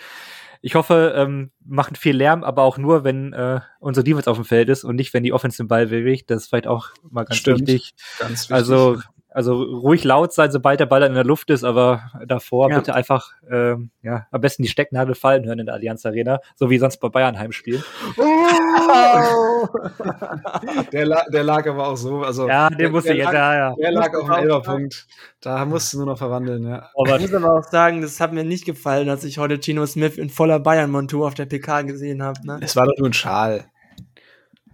Ich 0.60 0.74
hoffe, 0.74 1.14
ähm, 1.16 1.50
machen 1.64 1.96
viel 1.96 2.16
Lärm, 2.16 2.44
aber 2.44 2.62
auch 2.62 2.78
nur, 2.78 3.04
wenn 3.04 3.32
äh, 3.32 3.60
unsere 3.80 4.04
Defense 4.04 4.30
auf 4.30 4.36
dem 4.36 4.44
Feld 4.44 4.68
ist 4.68 4.84
und 4.84 4.96
nicht, 4.96 5.14
wenn 5.14 5.22
die 5.22 5.32
Offense 5.32 5.58
den 5.58 5.68
Ball 5.68 5.86
bewegt. 5.86 6.30
Das 6.30 6.42
ist 6.42 6.48
vielleicht 6.48 6.66
auch 6.66 6.90
mal 7.08 7.24
ganz 7.24 7.36
Stimmt. 7.36 7.60
wichtig. 7.60 7.94
Ganz 8.18 8.42
wichtig. 8.42 8.54
Also, 8.54 9.00
also 9.38 9.62
ruhig 9.62 10.02
laut 10.02 10.32
sein, 10.32 10.50
sobald 10.50 10.80
der 10.80 10.86
Ball 10.86 10.98
dann 10.98 11.10
in 11.10 11.14
der 11.14 11.22
Luft 11.22 11.48
ist, 11.50 11.62
aber 11.62 12.10
davor 12.26 12.70
Ja. 12.70 12.78
bitte 12.78 12.92
einfach 12.92 13.30
ähm, 13.48 13.90
ja, 14.02 14.26
am 14.32 14.40
besten 14.40 14.64
die 14.64 14.68
Stecknadel 14.68 15.14
fallen 15.14 15.46
hören 15.46 15.60
in 15.60 15.66
der 15.66 15.76
Allianz 15.76 16.04
Arena, 16.04 16.40
so 16.56 16.70
wie 16.70 16.78
sonst 16.78 16.98
bei 16.98 17.08
Bayern 17.08 17.38
Heimspielen. 17.38 17.84
der, 20.92 21.06
la 21.06 21.24
der 21.32 21.44
lag 21.44 21.64
aber 21.68 21.86
auch 21.86 21.96
so. 21.96 22.22
Also, 22.22 22.48
Ja, 22.48 22.68
der, 22.68 22.78
den 22.78 22.90
musste 22.90 23.10
der 23.10 23.16
ich 23.16 23.22
jetzt, 23.22 23.32
lag, 23.32 23.52
ja, 23.52 23.54
ja. 23.54 23.74
Der 23.78 23.92
lag 23.92 24.12
auf 24.12 24.24
dem 24.24 24.30
auch 24.32 24.38
Elberpunkt. 24.38 25.06
Da 25.40 25.64
musst 25.64 25.92
du 25.92 25.98
nur 25.98 26.06
noch 26.06 26.18
verwandeln, 26.18 26.66
ja. 26.66 26.90
Aber 26.98 27.14
ich 27.14 27.22
muss 27.22 27.34
aber 27.34 27.60
auch 27.60 27.70
sagen, 27.70 28.02
das 28.02 28.18
hat 28.18 28.32
mir 28.32 28.42
nicht 28.42 28.64
gefallen, 28.64 29.08
als 29.08 29.22
ich 29.22 29.38
heute 29.38 29.60
Gino 29.62 29.86
Smith 29.86 30.18
in 30.18 30.30
voller 30.30 30.58
Bayern-Montur 30.58 31.28
auf 31.28 31.34
der 31.34 31.46
PK 31.46 31.82
gesehen 31.82 32.24
habe. 32.24 32.44
Ne? 32.44 32.58
Es 32.60 32.74
war 32.74 32.86
doch 32.86 32.98
nur 32.98 33.08
ein 33.08 33.12
Schal. 33.12 33.66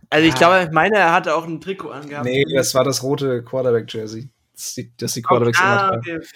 Also 0.08 0.26
ich 0.26 0.34
glaube, 0.36 0.62
ich 0.64 0.70
meine, 0.70 0.96
er 0.96 1.12
hatte 1.12 1.34
auch 1.34 1.44
ein 1.44 1.60
Trikot 1.60 1.90
angehabt. 1.90 2.24
Nee, 2.24 2.46
das 2.54 2.74
war 2.74 2.84
das 2.84 3.02
rote 3.02 3.42
Quarterback-Jersey. 3.42 4.30
Das 4.54 4.74
die, 4.74 4.92
das 4.96 5.12
die 5.14 5.22
Quarterbacks 5.22 5.58
immer 5.60 5.68
ah, 5.68 5.88
tragen. 5.88 5.98
okay, 6.00 6.16
okay. 6.16 6.26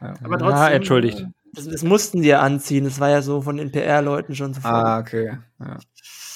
Ja. 0.00 0.14
Aber 0.24 0.34
Ah, 0.36 0.38
trotzdem. 0.38 0.72
entschuldigt. 0.76 1.26
Das, 1.52 1.66
das 1.68 1.82
mussten 1.82 2.22
die 2.22 2.28
ja 2.28 2.40
anziehen. 2.40 2.84
Das 2.84 3.00
war 3.00 3.10
ja 3.10 3.22
so 3.22 3.42
von 3.42 3.56
den 3.56 3.70
PR-Leuten 3.72 4.34
schon 4.34 4.54
so. 4.54 4.60
Ah, 4.62 4.98
okay. 5.00 5.38
Ja. 5.58 5.78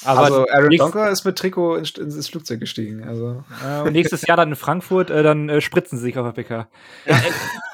aber 0.03 0.19
also 0.19 0.47
Aaron 0.49 0.69
Donker 0.77 1.09
ist 1.09 1.23
mit 1.23 1.37
Trikot 1.37 1.77
ins, 1.77 1.91
ins 1.91 2.27
Flugzeug 2.27 2.59
gestiegen. 2.59 3.03
Also 3.03 3.43
äh, 3.65 3.81
und 3.81 3.93
nächstes 3.93 4.27
Jahr 4.27 4.37
dann 4.37 4.49
in 4.49 4.55
Frankfurt, 4.55 5.09
äh, 5.09 5.23
dann 5.23 5.47
äh, 5.49 5.61
spritzen 5.61 5.97
sie 5.97 6.03
sich 6.03 6.17
auf 6.17 6.31
der 6.31 6.43
PK. 6.43 6.67
Ja, 7.05 7.19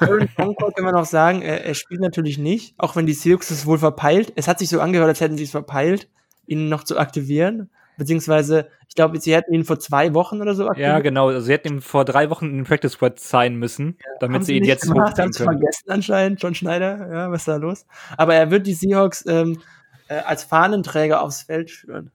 Aaron 0.00 0.28
Donker 0.38 0.70
kann 0.72 0.84
man 0.84 0.94
auch 0.94 1.04
sagen, 1.04 1.42
er, 1.42 1.64
er 1.64 1.74
spielt 1.74 2.00
natürlich 2.00 2.38
nicht, 2.38 2.74
auch 2.78 2.94
wenn 2.96 3.06
die 3.06 3.12
Seahawks 3.12 3.50
es 3.50 3.66
wohl 3.66 3.78
verpeilt. 3.78 4.32
Es 4.36 4.46
hat 4.48 4.60
sich 4.60 4.68
so 4.68 4.80
angehört, 4.80 5.08
als 5.08 5.20
hätten 5.20 5.36
sie 5.36 5.44
es 5.44 5.50
verpeilt, 5.50 6.08
ihn 6.46 6.68
noch 6.68 6.84
zu 6.84 6.96
aktivieren. 6.96 7.70
Beziehungsweise, 8.02 8.66
ich 8.88 8.96
glaube, 8.96 9.20
sie 9.20 9.32
hätten 9.32 9.54
ihn 9.54 9.64
vor 9.64 9.78
zwei 9.78 10.12
Wochen 10.12 10.40
oder 10.42 10.56
so 10.56 10.68
Ja, 10.74 10.98
genau. 10.98 11.28
Also 11.28 11.40
sie 11.42 11.52
hätten 11.52 11.68
ihm 11.74 11.80
vor 11.82 12.04
drei 12.04 12.30
Wochen 12.30 12.46
in 12.46 12.56
den 12.56 12.64
Practice 12.64 12.92
Squad 12.92 13.20
sein 13.20 13.54
müssen, 13.54 13.96
damit 14.18 14.34
Haben 14.36 14.44
sie 14.44 14.54
ihn 14.56 14.62
nicht 14.62 14.68
jetzt 14.68 14.82
gemacht, 14.90 15.10
hochziehen 15.12 15.30
können. 15.30 15.58
vergessen 15.60 15.90
anscheinend, 15.90 16.42
John 16.42 16.54
Schneider. 16.56 17.08
Ja, 17.12 17.30
was 17.30 17.42
ist 17.42 17.48
da 17.48 17.56
los? 17.56 17.86
Aber 18.16 18.34
er 18.34 18.50
wird 18.50 18.66
die 18.66 18.74
Seahawks 18.74 19.24
ähm, 19.28 19.60
äh, 20.08 20.14
als 20.16 20.42
Fahnenträger 20.42 21.22
aufs 21.22 21.42
Feld 21.42 21.70
führen. 21.70 22.10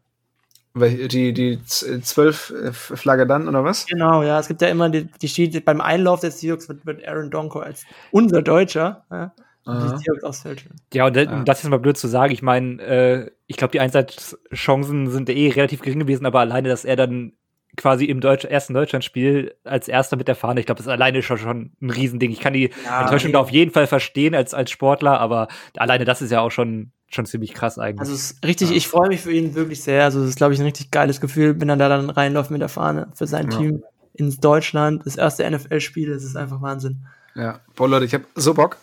die 0.76 1.34
die 1.34 1.64
z- 1.66 2.06
zwölf 2.06 2.52
äh, 2.52 2.72
Flagge 2.74 3.26
dann 3.26 3.48
oder 3.48 3.64
was? 3.64 3.86
Genau, 3.88 4.22
ja. 4.24 4.38
Es 4.40 4.48
gibt 4.50 4.62
ja 4.62 4.68
immer 4.68 4.90
die, 4.90 5.06
die 5.06 5.28
steht 5.30 5.64
beim 5.66 5.80
Einlauf 5.82 6.20
der 6.20 6.32
Seahawks 6.32 6.68
wird, 6.70 6.86
wird 6.86 7.08
Aaron 7.08 7.32
Donko 7.32 7.60
als 7.60 7.84
unser 8.12 8.42
Deutscher 8.42 9.06
ja. 9.10 9.32
Die 9.68 9.98
Seahawks 9.98 10.24
aufs 10.24 10.42
Feld 10.42 10.62
führen. 10.62 10.76
Ja, 10.94 11.06
und 11.06 11.16
Ja. 11.18 11.32
um 11.32 11.46
das 11.46 11.64
ist 11.64 11.70
mal 11.70 11.80
blöd 11.80 11.98
zu 11.98 12.08
sagen. 12.08 12.32
Ich 12.34 12.42
meine, 12.42 12.82
äh, 12.82 13.32
ich 13.48 13.58
glaube, 13.58 13.72
die 13.72 13.80
Einsatzchancen 13.80 15.10
sind 15.10 15.30
eh 15.30 15.50
relativ 15.50 15.82
gering 15.82 16.00
gewesen, 16.00 16.26
aber 16.26 16.40
alleine, 16.40 16.70
dass 16.70 16.86
er 16.86 16.96
dann 16.96 17.34
quasi 17.76 18.06
im 18.06 18.22
Deutsch 18.22 18.44
ersten 18.46 18.74
Deutschlandspiel 18.74 19.54
als 19.64 19.88
erster 19.88 20.16
mit 20.18 20.28
der 20.28 20.36
Fahne, 20.36 20.60
ich 20.60 20.66
glaube, 20.66 20.78
das 20.78 20.88
ist 20.88 20.92
alleine 20.92 21.22
schon, 21.22 21.38
schon 21.38 21.72
ein 21.82 21.90
Riesending. 21.92 22.32
Ich 22.32 22.40
kann 22.40 22.54
die 22.54 22.72
Ja, 22.86 23.02
Enttäuschung 23.02 23.32
da 23.34 23.40
auf 23.40 23.52
jeden 23.52 23.72
Fall 23.72 23.86
verstehen 23.88 24.34
als, 24.34 24.54
als 24.54 24.72
Sportler, 24.72 25.20
aber 25.20 25.48
alleine 25.76 26.04
das 26.06 26.22
ist 26.24 26.32
ja 26.32 26.42
auch 26.42 26.50
schon, 26.50 26.92
schon 27.10 27.26
ziemlich 27.28 27.54
krass 27.54 27.78
eigentlich. 27.78 28.00
Also 28.00 28.14
es 28.14 28.32
ist 28.32 28.46
richtig, 28.46 28.72
ich 28.72 28.88
freue 28.88 29.10
mich 29.10 29.22
für 29.22 29.32
ihn 29.32 29.54
wirklich 29.54 29.84
sehr. 29.84 30.06
Also 30.06 30.22
es 30.22 30.30
ist, 30.30 30.38
glaube 30.38 30.54
ich, 30.54 30.60
ein 30.60 30.66
richtig 30.66 30.90
geiles 30.90 31.22
Gefühl, 31.22 31.60
wenn 31.62 31.70
er 31.70 31.78
da 31.78 31.88
dann 31.90 32.10
reinläuft 32.10 32.50
mit 32.52 32.62
der 32.62 32.70
Fahne 32.70 33.10
für 33.14 33.28
sein 33.28 33.52
Ja. 33.52 33.58
Team 33.58 33.84
ins 34.14 34.40
Deutschland. 34.40 35.06
Das 35.06 35.16
erste 35.16 35.44
NFL-Spiel, 35.48 36.10
das 36.12 36.24
ist 36.24 36.36
einfach 36.36 36.62
Wahnsinn. 36.64 37.06
Ja. 37.36 37.60
Boah, 37.76 37.88
Leute, 37.88 38.06
ich 38.06 38.14
habe 38.16 38.24
so 38.34 38.56
Bock. 38.56 38.78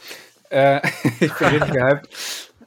Äh, 0.55 0.80
ich 1.20 1.32
bin 1.34 1.48
richtig 1.48 1.72
gehypt. 1.72 2.09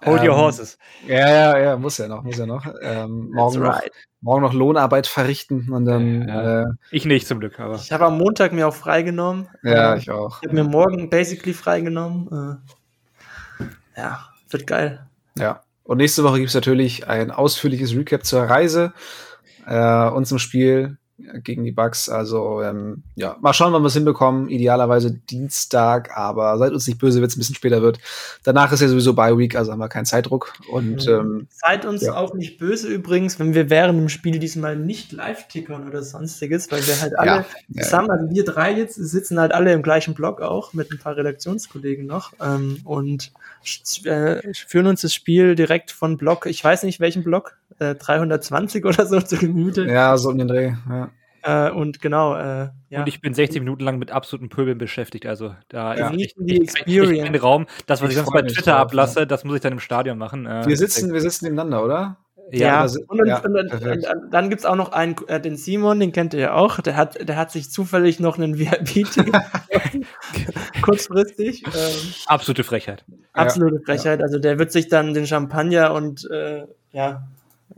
Hold 0.06 0.22
Ähm, 0.22 0.30
your 0.30 0.36
horses. 0.38 0.78
Ja, 1.08 1.30
ja, 1.30 1.58
ja, 1.58 1.78
muss 1.78 1.98
ja 1.98 2.08
noch, 2.08 2.22
muss 2.24 2.38
ja 2.38 2.46
noch. 2.46 2.66
Ähm, 2.84 3.32
morgen, 3.32 3.60
noch 3.62 3.82
morgen 4.22 4.42
noch 4.44 4.54
Lohnarbeit 4.54 5.08
verrichten 5.08 5.72
und 5.72 5.86
dann, 5.86 6.28
Ja. 6.28 6.62
äh, 6.64 6.66
Ich 6.92 7.06
nicht 7.06 7.28
zum 7.28 7.40
Glück, 7.40 7.60
aber. 7.60 7.76
Ich 7.76 7.92
habe 7.92 8.06
am 8.06 8.18
Montag 8.18 8.52
mir 8.54 8.68
auch 8.68 8.76
freigenommen. 8.76 9.48
ja, 9.64 9.96
Äh, 9.96 9.98
ich 9.98 10.12
auch. 10.12 10.40
Ich 10.42 10.50
habe 10.50 10.56
mir 10.62 10.70
morgen 10.70 11.10
basically 11.10 11.54
freigenommen. 11.54 12.60
Äh, 13.60 14.00
ja, 14.00 14.28
wird 14.50 14.68
geil. 14.68 15.08
Ja. 15.36 15.62
Und 15.84 15.98
nächste 15.98 16.24
Woche 16.24 16.40
gibt's 16.40 16.54
natürlich 16.54 17.08
ein 17.08 17.32
ausführliches 17.32 17.96
Recap 17.96 18.26
zur 18.26 18.44
Reise 18.44 18.94
äh, 19.66 20.10
und 20.10 20.26
zum 20.28 20.38
Spiel 20.38 20.98
gegen 21.44 21.64
die 21.64 21.72
Bucks. 21.72 22.10
Also 22.10 22.62
ähm, 22.62 23.04
ja, 23.16 23.38
mal 23.42 23.54
schauen, 23.54 23.74
wann 23.74 23.82
wir 23.82 23.88
es 23.88 23.94
hinbekommen. 23.94 24.50
Idealerweise 24.50 25.12
Dienstag, 25.12 26.16
aber 26.16 26.58
seid 26.58 26.74
uns 26.74 26.88
nicht 26.88 27.00
böse, 27.00 27.20
wenn 27.22 27.28
es 27.28 27.36
ein 27.36 27.40
bisschen 27.40 27.56
später 27.56 27.82
wird. 27.82 28.00
Danach 28.44 28.72
ist 28.72 28.82
ja 28.82 28.88
sowieso 28.88 29.14
Bye 29.14 29.38
Week, 29.38 29.56
also 29.56 29.72
haben 29.72 29.80
wir 29.80 29.90
keinen 29.90 30.06
Zeitdruck. 30.06 30.54
Und 30.72 31.08
ähm, 31.08 31.48
Seid 31.50 31.86
uns 31.86 32.04
Ja. 32.04 32.16
auch 32.16 32.34
nicht 32.34 32.60
böse 32.60 32.88
übrigens, 32.88 33.40
wenn 33.40 33.54
wir 33.54 33.70
während 33.70 34.00
dem 34.00 34.10
Spiel 34.10 34.40
diesmal 34.40 34.76
nicht 34.76 35.12
live 35.12 35.48
tickern 35.48 35.88
oder 35.88 36.04
sonstiges, 36.04 36.72
weil 36.72 36.86
wir 36.86 37.02
halt 37.02 37.18
alle 37.18 37.32
Ja, 37.32 37.46
ja. 37.70 37.84
zusammen, 37.84 38.12
also 38.12 38.30
wir 38.30 38.46
drei 38.46 38.74
jetzt 38.74 38.96
sitzen 38.96 39.40
halt 39.40 39.54
alle 39.54 39.74
im 39.74 39.82
gleichen 39.82 40.14
Block 40.14 40.42
auch 40.42 40.74
mit 40.74 40.92
ein 40.92 41.00
paar 41.00 41.18
Redaktionskollegen 41.18 42.06
noch 42.06 42.34
ähm, 42.42 42.78
und 42.84 43.32
äh, 44.06 44.54
führen 44.54 44.88
uns 44.88 45.02
das 45.02 45.14
Spiel 45.14 45.56
direkt 45.56 45.92
von 45.92 46.18
Block, 46.18 46.46
ich 46.46 46.64
weiß 46.64 46.84
nicht 46.84 47.00
welchen 47.00 47.24
Block, 47.24 47.58
äh, 47.80 47.96
320 47.96 48.86
oder 48.86 49.06
so 49.06 49.20
zu 49.22 49.38
Gemüte. 49.38 49.86
ja, 49.86 50.16
so 50.18 50.30
um 50.30 50.38
den 50.38 50.48
Dreh. 50.48 50.74
Ja. 50.90 51.07
Äh, 51.48 51.72
und 51.72 52.02
genau, 52.02 52.36
äh, 52.36 52.70
ja. 52.90 53.00
Und 53.00 53.08
ich 53.08 53.22
bin 53.22 53.34
60 53.34 53.62
Minuten 53.62 53.84
lang 53.84 53.98
mit 54.00 54.12
absoluten 54.12 54.50
Pöbeln 54.50 54.78
beschäftigt. 54.78 55.26
Also 55.26 55.56
da 55.70 55.96
Ja. 55.96 56.10
ist 56.10 56.20
echt, 56.22 56.36
die 56.40 56.62
Experience. 56.62 57.24
kein 57.32 57.36
Raum. 57.36 57.66
Das, 57.86 58.02
was 58.02 58.10
Ich 58.10 58.18
ich, 58.18 58.24
sonst 58.24 58.34
bei 58.34 58.42
Twitter 58.42 58.72
drauf, 58.74 58.82
ablasse, 58.82 59.26
das 59.28 59.44
muss 59.46 59.56
ich 59.56 59.62
dann 59.62 59.74
im 59.74 59.80
Stadion 59.80 60.18
machen. 60.18 60.46
Äh, 60.46 60.66
Wir 60.68 60.76
sitzen, 60.78 61.14
wir 61.14 61.22
sitzen 61.22 61.46
nebeneinander, 61.46 61.84
oder? 61.84 62.18
Ja, 62.52 62.84
da 62.84 62.88
si- 62.88 63.04
und, 63.08 63.18
dann- 63.18 63.28
ja, 63.28 63.40
und, 63.40 63.54
dann- 63.54 64.30
dann 64.32 64.50
gibt's 64.50 64.66
auch 64.66 64.78
noch 64.78 64.94
einen, 64.94 65.16
äh, 65.28 65.42
den 65.42 65.58
Simon, 65.58 66.00
den 66.00 66.14
kennt 66.14 66.34
ihr 66.34 66.40
ja 66.40 66.54
auch, 66.54 66.80
der 66.80 66.96
hat, 66.96 67.28
der 67.28 67.36
hat 67.36 67.52
sich 67.52 67.70
zufällig 67.72 68.22
noch 68.22 68.38
einen 68.38 68.58
VIP-Ticket 68.58 69.34
kurzfristig. 70.82 71.64
Ähm, 71.66 71.74
absolute 72.28 72.64
Frechheit. 72.64 73.04
absolute 73.34 73.82
Frechheit. 73.86 74.22
Also 74.22 74.40
der 74.40 74.60
wird 74.60 74.72
sich 74.72 74.88
dann 74.88 75.14
den 75.14 75.28
Champagner 75.28 75.94
und 75.94 76.30
äh, 76.32 76.64
ja, 76.92 77.28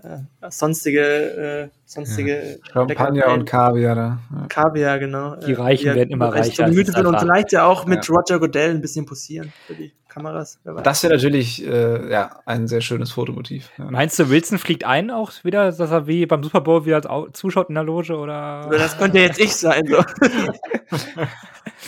äh, 0.04 0.50
sonstige, 0.50 1.02
äh, 1.02 1.70
sonstige 1.86 2.58
ja. 2.64 2.72
Champagner 2.72 3.28
und 3.34 3.45
Kaviar 3.45 3.95
da. 3.95 4.20
Ja. 4.34 4.47
Kaviar, 4.47 5.00
genau. 5.00 5.36
Die 5.36 5.54
Reichen 5.54 5.88
ja, 5.88 5.95
werden 5.95 6.12
immer 6.12 6.34
reicher. 6.34 6.66
und 6.66 7.20
vielleicht 7.20 7.52
ja 7.52 7.66
auch 7.66 7.86
mit 7.86 8.10
Roger 8.10 8.39
Goodell 8.39 8.72
ein 8.72 8.82
bisschen 8.82 9.06
posieren 9.06 9.52
für 9.68 9.76
die 9.76 9.93
Kameras. 10.08 10.60
Das 10.84 11.04
wäre 11.04 11.14
natürlich 11.14 11.66
äh, 11.66 12.12
ja, 12.12 12.39
ein 12.45 12.68
sehr 12.68 12.82
schönes 12.82 13.12
Fotomotiv. 13.12 13.70
Meinst 13.78 14.18
du, 14.20 14.30
Wilson 14.30 14.58
fliegt 14.58 14.84
ein 14.84 15.12
auch 15.12 15.32
wieder, 15.43 15.72
dass 15.72 15.91
er 15.91 16.08
wie 16.08 16.26
beim 16.26 16.43
Super 16.43 16.62
Bowl 16.62 16.86
wieder 16.86 17.02
zuschaut 17.34 17.70
in 17.70 17.76
der 17.76 17.84
Loge? 17.84 18.16
Oder? 18.18 18.68
Das 18.72 18.97
könnte 18.97 19.20
jetzt 19.20 19.39
ich 19.39 19.56
sein. 19.56 19.86
So. 19.86 20.04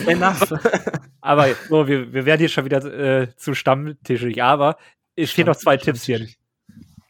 aber 1.21 1.47
so, 1.67 1.87
wir, 1.87 2.13
wir 2.13 2.25
werden 2.25 2.39
hier 2.39 2.49
schon 2.49 2.65
wieder 2.65 2.83
äh, 2.85 3.35
zu 3.35 3.53
stammtischig, 3.53 4.41
aber 4.41 4.77
es 5.15 5.31
stehen 5.31 5.47
noch 5.47 5.55
zwei 5.55 5.77
Tipps 5.77 6.03
hier. 6.03 6.25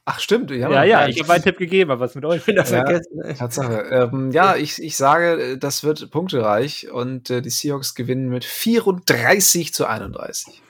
Ach 0.04 0.20
stimmt, 0.20 0.50
ja, 0.50 0.70
ja, 0.70 0.84
ja 0.84 1.08
ich 1.08 1.22
habe 1.22 1.34
einen 1.34 1.44
Tipp 1.44 1.58
gegeben, 1.58 1.92
aber 1.92 2.00
was 2.00 2.16
mit 2.16 2.26
euch? 2.26 2.38
Ich 2.38 2.46
bin 2.46 2.56
ja, 2.56 2.66
vergessen. 2.66 3.22
Tatsache. 3.38 3.82
Ähm, 3.92 4.32
ja, 4.32 4.56
ich, 4.56 4.82
ich 4.82 4.98
sage, 4.98 5.58
das 5.60 5.84
wird 5.84 6.10
punktereich 6.10 6.90
und 6.92 7.30
äh, 7.30 7.42
die 7.42 7.52
Seahawks 7.52 7.94
gewinnen 7.94 8.30
mit 8.30 8.44
34 8.44 9.74
zu 9.74 9.86
31. 9.86 10.62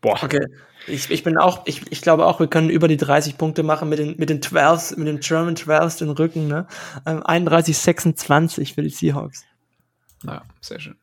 Boah. 0.00 0.18
Okay. 0.22 0.46
Ich, 0.86 1.10
ich 1.10 1.22
bin 1.22 1.36
auch, 1.36 1.66
ich, 1.66 1.82
ich 1.92 2.00
glaube 2.00 2.24
auch, 2.24 2.40
wir 2.40 2.46
können 2.46 2.70
über 2.70 2.88
die 2.88 2.96
30 2.96 3.36
Punkte 3.36 3.62
machen 3.62 3.90
mit 3.90 3.98
den, 3.98 4.16
mit 4.16 4.30
den 4.30 4.40
12, 4.40 4.96
mit 4.96 5.06
den 5.06 5.20
German 5.20 5.56
12 5.56 5.96
den 5.98 6.10
Rücken, 6.10 6.48
ne? 6.48 6.66
Ähm, 7.04 7.22
31, 7.22 7.76
26 7.76 8.74
für 8.74 8.82
die 8.82 8.88
Seahawks. 8.88 9.44
Naja, 10.22 10.42
sehr 10.60 10.80
schön. 10.80 10.96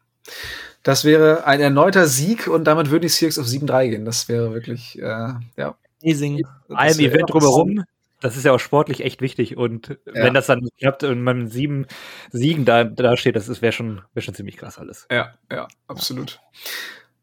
Das 0.82 1.04
wäre 1.06 1.46
ein 1.46 1.60
erneuter 1.60 2.08
Sieg 2.08 2.48
und 2.48 2.64
damit 2.64 2.90
würden 2.90 3.04
die 3.04 3.10
Seahawks 3.10 3.38
auf 3.38 3.46
7-3 3.46 3.90
gehen. 3.90 4.06
Das 4.06 4.28
wäre 4.30 4.52
wirklich, 4.54 4.98
äh, 5.00 5.34
ja. 5.58 5.76
Amazing. 6.04 6.46
Einem 6.70 7.00
Event 7.00 7.30
drumherum. 7.30 7.84
Das 8.20 8.36
ist 8.36 8.46
ja 8.46 8.52
auch 8.52 8.60
sportlich 8.60 9.02
echt 9.02 9.22
wichtig. 9.22 9.58
Und 9.58 9.90
ja. 9.90 10.14
wenn 10.14 10.34
das 10.34 10.48
dann 10.48 10.68
klappt 10.80 11.04
und 11.04 11.22
man 11.22 11.48
sieben 11.50 11.86
Siegen 12.32 12.66
da, 12.66 12.84
da 12.84 13.16
steht, 13.16 13.36
das 13.36 13.62
wäre 13.62 13.72
schon, 13.72 14.02
wär 14.14 14.24
schon 14.24 14.34
ziemlich 14.34 14.58
krass 14.58 14.80
alles. 14.80 15.08
Ja, 15.12 15.36
ja, 15.52 15.68
absolut. 15.88 16.40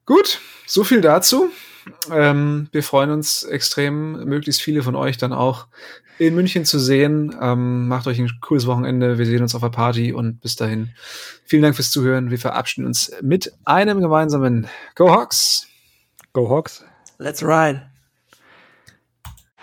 Gut, 0.07 0.41
so 0.66 0.85
viel 0.85 1.01
dazu. 1.01 1.51
Ähm, 2.11 2.68
wir 2.72 2.83
freuen 2.83 3.11
uns 3.11 3.43
extrem, 3.43 4.25
möglichst 4.25 4.62
viele 4.62 4.83
von 4.83 4.95
euch 4.95 5.18
dann 5.18 5.33
auch 5.33 5.66
in 6.18 6.35
München 6.35 6.64
zu 6.64 6.79
sehen. 6.79 7.35
Ähm, 7.41 7.89
macht 7.89 8.07
euch 8.07 8.18
ein 8.18 8.31
cooles 8.41 8.66
Wochenende. 8.66 9.18
Wir 9.18 9.27
sehen 9.27 9.43
uns 9.43 9.55
auf 9.55 9.62
der 9.62 9.70
Party 9.70 10.12
und 10.12 10.41
bis 10.41 10.57
dahin. 10.57 10.91
Vielen 11.45 11.62
Dank 11.62 11.77
fürs 11.77 11.91
Zuhören. 11.91 12.31
Wir 12.31 12.39
verabschieden 12.39 12.87
uns 12.87 13.12
mit 13.20 13.53
einem 13.64 14.01
gemeinsamen 14.01 14.68
Go 14.95 15.11
Hawks. 15.11 15.66
Go 16.33 16.49
Hawks. 16.49 16.85
Let's 17.18 17.43
ride. 17.43 17.94